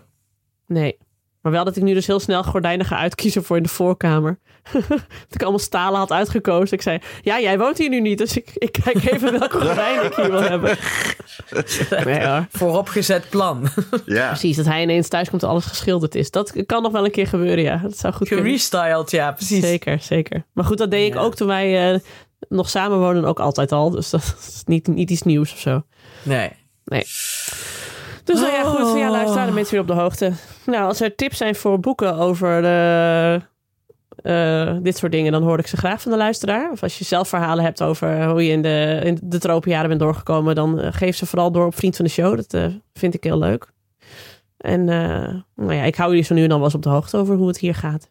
Nee. 0.67 0.97
Maar 1.47 1.55
wel 1.55 1.65
dat 1.65 1.75
ik 1.75 1.83
nu 1.83 1.93
dus 1.93 2.07
heel 2.07 2.19
snel 2.19 2.43
gordijnen 2.43 2.85
ga 2.85 2.97
uitkiezen 2.97 3.43
voor 3.43 3.57
in 3.57 3.63
de 3.63 3.69
voorkamer. 3.69 4.39
dat 4.89 4.99
ik 5.29 5.41
allemaal 5.41 5.59
stalen 5.59 5.99
had 5.99 6.11
uitgekozen. 6.11 6.77
Ik 6.77 6.81
zei, 6.81 6.99
ja, 7.21 7.39
jij 7.39 7.57
woont 7.57 7.77
hier 7.77 7.89
nu 7.89 7.99
niet. 7.99 8.17
Dus 8.17 8.37
ik, 8.37 8.51
ik 8.53 8.71
kijk 8.83 9.03
even 9.11 9.39
welke 9.39 9.59
gordijnen 9.65 10.05
ik 10.05 10.15
hier 10.15 10.31
wil 10.31 10.41
hebben. 10.41 10.77
Nee 12.05 12.25
hoor. 12.25 12.47
Vooropgezet 12.49 13.29
plan. 13.29 13.67
Ja. 14.05 14.27
Precies, 14.27 14.55
dat 14.55 14.65
hij 14.65 14.81
ineens 14.81 15.07
thuis 15.07 15.29
komt 15.29 15.43
en 15.43 15.49
alles 15.49 15.65
geschilderd 15.65 16.15
is. 16.15 16.31
Dat 16.31 16.65
kan 16.65 16.83
nog 16.83 16.91
wel 16.91 17.05
een 17.05 17.11
keer 17.11 17.27
gebeuren, 17.27 17.63
ja. 17.63 17.77
Dat 17.77 17.97
zou 17.97 18.13
goed 18.13 18.27
kunnen. 18.27 18.45
Gerestyled, 18.45 19.11
ja, 19.11 19.31
precies. 19.31 19.63
Zeker, 19.63 19.99
zeker. 19.99 20.45
Maar 20.53 20.65
goed, 20.65 20.77
dat 20.77 20.91
deed 20.91 21.13
ik 21.13 21.19
ook 21.19 21.35
toen 21.35 21.47
wij 21.47 21.93
eh, 21.93 21.99
nog 22.49 22.69
samen 22.69 22.99
wonen 22.99 23.25
ook 23.25 23.39
altijd 23.39 23.71
al. 23.71 23.89
Dus 23.89 24.09
dat 24.09 24.35
is 24.39 24.61
niet, 24.65 24.87
niet 24.87 25.09
iets 25.09 25.21
nieuws 25.21 25.53
of 25.53 25.59
zo. 25.59 25.83
Nee. 26.23 26.49
Dus 28.27 28.39
nou 28.39 28.51
ja, 28.51 28.63
goed. 28.63 28.97
Ja, 28.99 29.05
Oh. 29.05 29.11
luister 29.11 29.45
de 29.45 29.51
mensen 29.51 29.71
weer 29.73 29.81
op 29.81 29.87
de 29.87 29.93
hoogte. 30.01 30.31
Nou, 30.65 30.87
als 30.87 30.99
er 31.01 31.15
tips 31.15 31.37
zijn 31.37 31.55
voor 31.55 31.79
boeken 31.79 32.15
over 32.15 32.63
eh, 34.23 34.75
dit 34.81 34.97
soort 34.97 35.11
dingen, 35.11 35.31
dan 35.31 35.43
hoor 35.43 35.59
ik 35.59 35.67
ze 35.67 35.77
graag 35.77 36.01
van 36.01 36.11
de 36.11 36.17
luisteraar. 36.17 36.71
Of 36.71 36.83
als 36.83 36.97
je 36.97 37.03
zelf 37.05 37.27
verhalen 37.27 37.63
hebt 37.63 37.81
over 37.83 38.25
hoe 38.29 38.45
je 38.45 38.51
in 38.51 38.61
de, 38.61 39.01
in 39.03 39.19
de 39.23 39.39
tropenjaren 39.39 39.87
bent 39.87 39.99
doorgekomen, 39.99 40.55
dan 40.55 40.79
eh, 40.79 40.93
geef 40.93 41.15
ze 41.15 41.25
vooral 41.25 41.51
door 41.51 41.65
op 41.65 41.75
Vriend 41.75 41.95
van 41.95 42.05
de 42.05 42.11
Show. 42.11 42.35
Dat 42.35 42.53
eh, 42.53 42.65
vind 42.93 43.13
ik 43.13 43.23
heel 43.23 43.37
leuk. 43.37 43.71
En 44.57 44.85
nou 45.55 45.73
ja, 45.73 45.83
ik 45.83 45.95
hou 45.95 46.09
jullie 46.09 46.25
zo 46.25 46.33
nu 46.33 46.43
en 46.43 46.49
dan 46.49 46.57
wel 46.57 46.65
eens 46.67 46.75
op 46.75 46.81
de 46.83 46.89
hoogte 46.89 47.17
over 47.17 47.35
hoe 47.35 47.47
het 47.47 47.57
hier 47.59 47.75
gaat. 47.75 48.09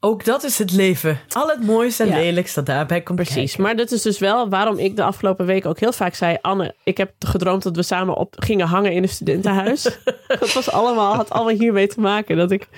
Ook 0.00 0.24
dat 0.24 0.44
is 0.44 0.58
het 0.58 0.72
leven. 0.72 1.20
Al 1.32 1.48
het 1.48 1.62
mooiste 1.64 2.02
en 2.02 2.08
Ja. 2.08 2.16
lelijkste 2.16 2.62
dat 2.62 2.74
daarbij 2.74 3.00
komt 3.00 3.16
Precies. 3.18 3.34
kijken. 3.34 3.62
Maar 3.62 3.76
dat 3.76 3.90
is 3.90 4.02
dus 4.02 4.18
wel 4.18 4.48
waarom 4.48 4.78
ik 4.78 4.96
de 4.96 5.02
afgelopen 5.02 5.46
weken 5.46 5.70
ook 5.70 5.80
heel 5.80 5.92
vaak 5.92 6.14
zei: 6.14 6.36
Anne, 6.40 6.74
ik 6.84 6.96
heb 6.96 7.12
gedroomd 7.18 7.62
dat 7.62 7.76
we 7.76 7.82
samen 7.82 8.14
op 8.16 8.34
gingen 8.38 8.66
hangen 8.66 8.92
in 8.92 9.02
een 9.02 9.08
studentenhuis. 9.08 9.82
dat 10.40 10.52
was 10.52 10.70
allemaal, 10.70 11.14
had 11.14 11.30
allemaal 11.30 11.54
hiermee 11.54 11.86
te 11.86 12.00
maken. 12.00 12.36
Dat 12.36 12.50
ik 12.50 12.68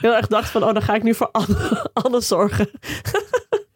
heel 0.00 0.14
erg 0.14 0.26
dacht 0.26 0.50
van, 0.50 0.64
oh, 0.64 0.72
dan 0.72 0.82
ga 0.82 0.94
ik 0.94 1.02
nu 1.02 1.14
voor 1.14 1.28
Anne, 1.32 1.56
Anne 2.02 2.20
zorgen. 2.20 2.70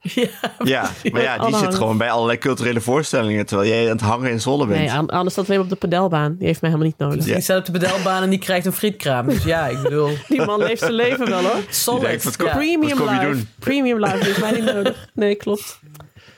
Ja, 0.15 0.27
Ja, 0.65 0.91
maar 1.13 1.23
ja, 1.23 1.37
die 1.39 1.47
zit 1.47 1.55
hangen. 1.55 1.73
gewoon 1.75 1.99
bij 1.99 2.11
allerlei 2.11 2.39
culturele 2.39 2.81
voorstellingen. 2.81 3.47
Terwijl 3.47 3.69
jij 3.71 3.85
aan 3.85 3.91
het 3.97 4.01
hangen 4.01 4.31
in 4.31 4.41
Zwolle 4.41 4.67
bent. 4.67 4.79
Nee, 4.81 4.93
Anne 4.93 5.13
Anne 5.13 5.31
staat 5.31 5.49
alleen 5.49 5.61
op 5.61 5.69
de 5.69 5.77
pedelbaan. 5.77 6.37
Die 6.39 6.47
heeft 6.47 6.61
mij 6.61 6.71
helemaal 6.71 6.93
niet 6.93 7.09
nodig. 7.09 7.25
Die 7.25 7.41
staat 7.41 7.59
op 7.59 7.65
de 7.65 7.73
bedelbaan 7.73 8.23
en 8.23 8.31
die 8.31 8.39
krijgt 8.39 8.67
een 8.67 8.73
frietkraam. 8.73 9.27
Dus 9.29 9.45
ja, 9.45 9.67
ik 9.67 9.83
bedoel... 9.83 10.09
Die 10.29 10.45
man 10.45 10.59
leeft 10.63 10.81
zijn 10.81 10.93
leven 10.93 11.29
wel 11.29 11.43
hoor. 11.43 11.57
Solid. 11.71 12.01
denkt, 12.03 12.25
wat 12.25 12.37
kom- 12.37 12.47
ja. 12.47 12.55
Premium 12.55 12.97
kom 12.97 13.05
je 13.07 13.11
life. 13.21 13.25
doen? 13.27 13.49
Premium 13.59 13.99
life 14.05 14.19
die 14.19 14.29
is 14.29 14.39
mij 14.39 14.53
niet 14.53 14.65
nodig. 14.65 15.09
Nee, 15.15 15.35
klopt. 15.35 15.79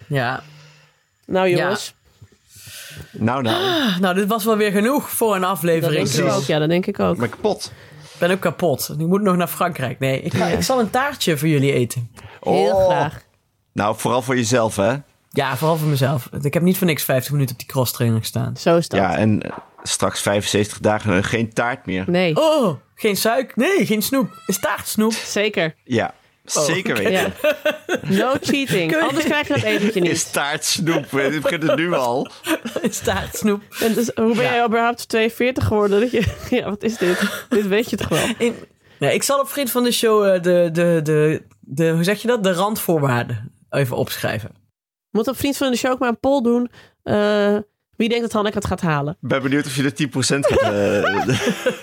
ja. 0.08 0.42
Nou 1.26 1.48
jongens, 1.48 1.94
Nou, 3.12 3.42
nou. 3.42 3.62
Nou, 4.00 4.14
dit 4.14 4.26
was 4.28 4.44
wel 4.44 4.56
weer 4.56 4.70
genoeg 4.70 5.10
voor 5.10 5.34
een 5.34 5.40
dat 5.40 5.50
aflevering. 5.50 5.94
denk 6.08 6.26
ik 6.26 6.30
zo. 6.30 6.36
ook. 6.38 6.44
Ja, 6.44 6.58
dat 6.58 6.68
denk 6.68 6.86
ik 6.86 7.00
ook. 7.00 7.14
Ik 7.14 7.20
ben 7.20 7.30
kapot. 7.30 7.72
Ik 8.12 8.18
ben 8.18 8.30
ook 8.30 8.40
kapot. 8.40 8.94
Ik 8.98 9.06
moet 9.06 9.22
nog 9.22 9.36
naar 9.36 9.48
Frankrijk. 9.48 9.98
Nee, 9.98 10.20
ik, 10.20 10.34
ga, 10.34 10.46
Ja. 10.46 10.56
ik 10.56 10.62
zal 10.62 10.80
een 10.80 10.90
taartje 10.90 11.36
voor 11.38 11.48
jullie 11.48 11.72
eten. 11.72 12.10
Heel 12.42 12.52
Oh. 12.74 12.84
graag. 12.88 13.24
Nou, 13.76 13.96
vooral 13.98 14.22
voor 14.22 14.36
jezelf, 14.36 14.76
hè? 14.76 14.94
Ja, 15.30 15.56
vooral 15.56 15.76
voor 15.76 15.88
mezelf. 15.88 16.28
Ik 16.40 16.54
heb 16.54 16.62
niet 16.62 16.78
voor 16.78 16.86
niks 16.86 17.02
50 17.04 17.32
minuten 17.32 17.52
op 17.54 17.60
die 17.60 17.68
crosstrainer 17.68 18.20
gestaan. 18.20 18.56
Zo 18.56 18.76
is 18.76 18.88
dat. 18.88 19.00
Ja, 19.00 19.16
en 19.16 19.42
eh, 19.42 19.56
straks 19.82 20.20
75 20.22 20.78
dagen 20.78 21.12
en 21.14 21.24
geen 21.24 21.52
taart 21.52 21.86
meer. 21.86 22.04
Nee, 22.06 22.36
Oh, 22.36 22.74
geen 22.94 23.16
suiker. 23.16 23.52
Nee, 23.56 23.86
geen 23.86 24.02
snoep. 24.02 24.42
Is 24.46 24.58
taart 24.60 24.88
snoep? 24.88 25.12
zeker. 25.12 25.74
Ja, 25.84 26.14
zeker 26.44 26.94
oké. 26.94 27.02
weten. 27.02 27.12
Ja. 27.12 27.30
No 28.02 28.32
cheating. 28.40 28.96
Anders 28.96 29.24
krijg 29.24 29.46
je 29.48 29.52
dat 29.54 29.62
etentje 29.62 30.00
Is 30.00 30.24
niet. 30.24 30.32
taart 30.32 30.64
snoep? 30.64 31.04
Ik 31.12 31.42
begin 31.42 31.60
het 31.60 31.76
nu 31.76 31.92
al. 31.94 32.28
Is 32.80 32.98
taart 32.98 33.36
snoep? 33.36 33.62
En 33.80 33.94
dus, 33.94 34.10
hoe 34.14 34.34
ben 34.34 34.44
Ja. 34.44 34.54
jij 34.54 34.64
überhaupt 34.64 35.08
42 35.08 35.64
geworden? 35.66 36.00
Dat 36.00 36.10
je, 36.10 36.34
ja, 36.56 36.64
wat 36.68 36.82
is 36.82 36.96
dit? 36.98 37.44
dit 37.48 37.66
weet 37.66 37.90
je 37.90 37.96
toch 37.96 38.08
wel? 38.08 38.26
In, 38.38 38.54
nee, 38.98 39.14
ik 39.14 39.22
zal 39.22 39.40
op 39.40 39.48
Vriend 39.48 39.70
van 39.70 39.82
de 39.82 39.92
Show 39.92 40.24
eh, 40.34 40.42
de, 40.42 40.68
de, 40.72 41.00
de, 41.02 41.42
de, 41.60 41.90
hoe 41.90 42.04
zeg 42.04 42.22
je 42.22 42.28
dat? 42.28 42.42
De 42.44 42.52
randvoorwaarden 42.52 43.50
even 43.70 43.96
opschrijven. 43.96 44.50
Moet 45.10 45.28
op 45.28 45.36
Vriend 45.36 45.56
van 45.56 45.70
de 45.70 45.76
Show 45.76 45.90
ook 45.92 45.98
maar 45.98 46.08
een 46.08 46.20
poll 46.20 46.42
doen. 46.42 46.70
eh, 47.02 47.56
wie 47.96 48.08
denkt 48.08 48.22
dat 48.24 48.32
Hanneke 48.32 48.56
het 48.58 48.66
gaat 48.66 48.80
halen? 48.80 49.12
Ik 49.22 49.28
ben 49.28 49.42
benieuwd 49.42 49.66
of 49.66 49.76
je 49.76 49.82
de 49.82 50.08
10% 50.08 50.10
gaat, 50.40 51.36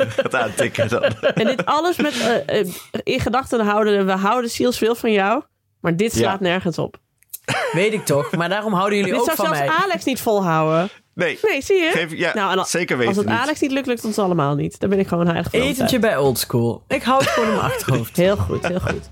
gaat 0.20 0.36
aantikken 0.36 0.90
dan. 0.90 1.04
En 1.04 1.46
dit 1.46 1.66
alles 1.66 1.98
met 1.98 2.44
eh, 2.46 2.68
in 3.04 3.20
gedachten 3.20 3.60
houden. 3.66 4.06
We 4.06 4.12
houden 4.12 4.50
zielsveel 4.50 4.96
van 4.96 5.12
jou. 5.12 5.44
Maar 5.82 5.96
dit 5.96 6.14
slaat 6.14 6.40
nergens 6.40 6.78
op. 6.78 6.98
Weet 7.72 7.94
ik 7.94 8.06
toch, 8.06 8.32
maar 8.32 8.50
daarom 8.50 8.74
houden 8.74 8.98
jullie 8.98 9.12
Dit 9.12 9.22
ook 9.22 9.26
zou 9.26 9.38
van 9.38 9.56
zelfs 9.56 9.60
mij. 9.76 9.86
Alex 9.86 10.04
niet 10.04 10.22
volhouden. 10.22 10.90
Nee, 11.14 11.40
Nee, 11.42 11.62
zie 11.62 11.76
je? 11.76 11.90
geef, 11.94 12.14
ja, 12.14 12.34
Nou, 12.34 12.58
al- 12.58 12.66
zeker 12.66 12.96
Als 12.96 13.06
weten 13.06 13.22
het 13.22 13.32
niet. 13.32 13.40
Alex 13.42 13.60
niet 13.60 13.72
lukt, 13.72 13.86
lukt 13.88 13.98
het 14.00 14.08
ons 14.08 14.20
allemaal 14.20 14.56
niet. 14.56 14.80
Daar 14.80 14.90
ben 14.90 15.00
ik 15.00 15.08
gewoon 15.08 15.26
heilig 15.28 15.50
van 15.52 15.60
Etentje 15.60 16.00
bij 16.00 16.18
Oldschool. 16.18 16.84
Ik 16.88 17.04
hou 17.04 17.24
het 17.24 17.38
in 17.38 17.48
mijn 17.48 17.60
achterhoofd. 17.60 18.16
Heel 18.18 18.38
goed, 18.38 18.68
heel 18.68 18.80
goed. 18.80 19.10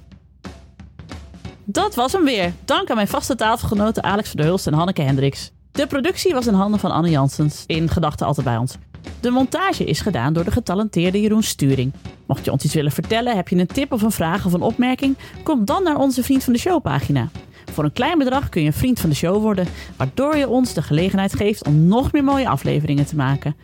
Dat 1.66 1.96
was 1.96 2.12
hem 2.12 2.24
weer. 2.24 2.54
Dank 2.66 2.90
aan 2.90 2.96
mijn 2.96 3.08
vaste 3.08 3.36
tafelgenoten 3.36 4.04
Alex 4.04 4.34
Hulst 4.36 4.68
en 4.68 4.74
Hanneke 4.74 5.02
Hendricks. 5.02 5.52
De 5.72 5.88
productie 5.88 6.34
was 6.34 6.48
in 6.48 6.54
handen 6.54 6.80
van 6.80 6.92
Anne 6.92 7.10
Janssens, 7.10 7.64
in 7.68 7.90
gedachten 7.90 8.26
altijd 8.26 8.46
bij 8.46 8.58
ons. 8.58 8.76
De 9.20 9.30
montage 9.30 9.84
is 9.84 10.02
gedaan 10.02 10.34
door 10.34 10.44
de 10.44 10.52
getalenteerde 10.52 11.22
Jeroen 11.22 11.44
Sturing. 11.44 11.94
Mocht 12.26 12.46
je 12.46 12.52
ons 12.52 12.64
iets 12.64 12.74
willen 12.74 12.92
vertellen, 12.92 13.36
heb 13.36 13.48
je 13.48 13.56
een 13.56 13.68
tip 13.68 13.92
of 13.92 14.02
een 14.02 14.12
vraag 14.12 14.46
of 14.46 14.54
een 14.54 14.62
opmerking, 14.62 15.18
kom 15.44 15.66
dan 15.66 15.84
naar 15.84 15.98
onze 15.98 16.24
Vriend 16.24 16.44
van 16.44 16.54
de 16.54 16.60
Show 16.60 16.82
pagina. 16.82 17.30
Voor 17.72 17.84
een 17.84 17.94
klein 17.94 18.18
bedrag 18.18 18.50
kun 18.50 18.62
je 18.62 18.68
een 18.68 18.74
vriend 18.74 19.00
van 19.00 19.10
de 19.10 19.16
show 19.16 19.42
worden, 19.42 19.68
waardoor 19.98 20.38
je 20.38 20.48
ons 20.48 20.74
de 20.74 20.82
gelegenheid 20.82 21.36
geeft 21.36 21.66
om 21.66 21.88
nog 21.88 22.12
meer 22.12 22.24
mooie 22.24 22.48
afleveringen 22.48 23.06
te 23.06 23.16
maken. 23.16 23.56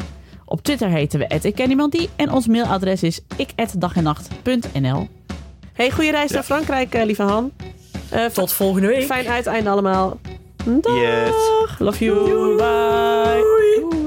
Op 0.46 0.62
Twitter 0.62 0.90
heten 0.90 1.20
we 1.20 1.40
@ikkenniemandie 1.42 2.10
en 2.16 2.32
ons 2.32 2.48
mailadres 2.48 3.04
is 3.04 3.22
ik@dagennacht.nl. 3.36 5.08
Hey, 5.74 5.92
goede 5.92 6.12
reis 6.12 6.32
naar 6.32 6.44
Frankrijk, 6.44 6.94
eh, 6.94 7.06
lieve 7.06 7.24
Han. 7.24 7.52
Eh, 8.10 8.26
Tot 8.26 8.54
volgende 8.54 8.88
week. 8.88 9.06
Fijn 9.06 9.28
uiteinde 9.28 9.70
allemaal. 9.70 10.20
Dag. 10.66 10.96
Yes. 10.96 11.34
Love 11.80 12.04
you. 12.06 12.56
Bye. 12.56 13.42
Doei. 13.42 14.07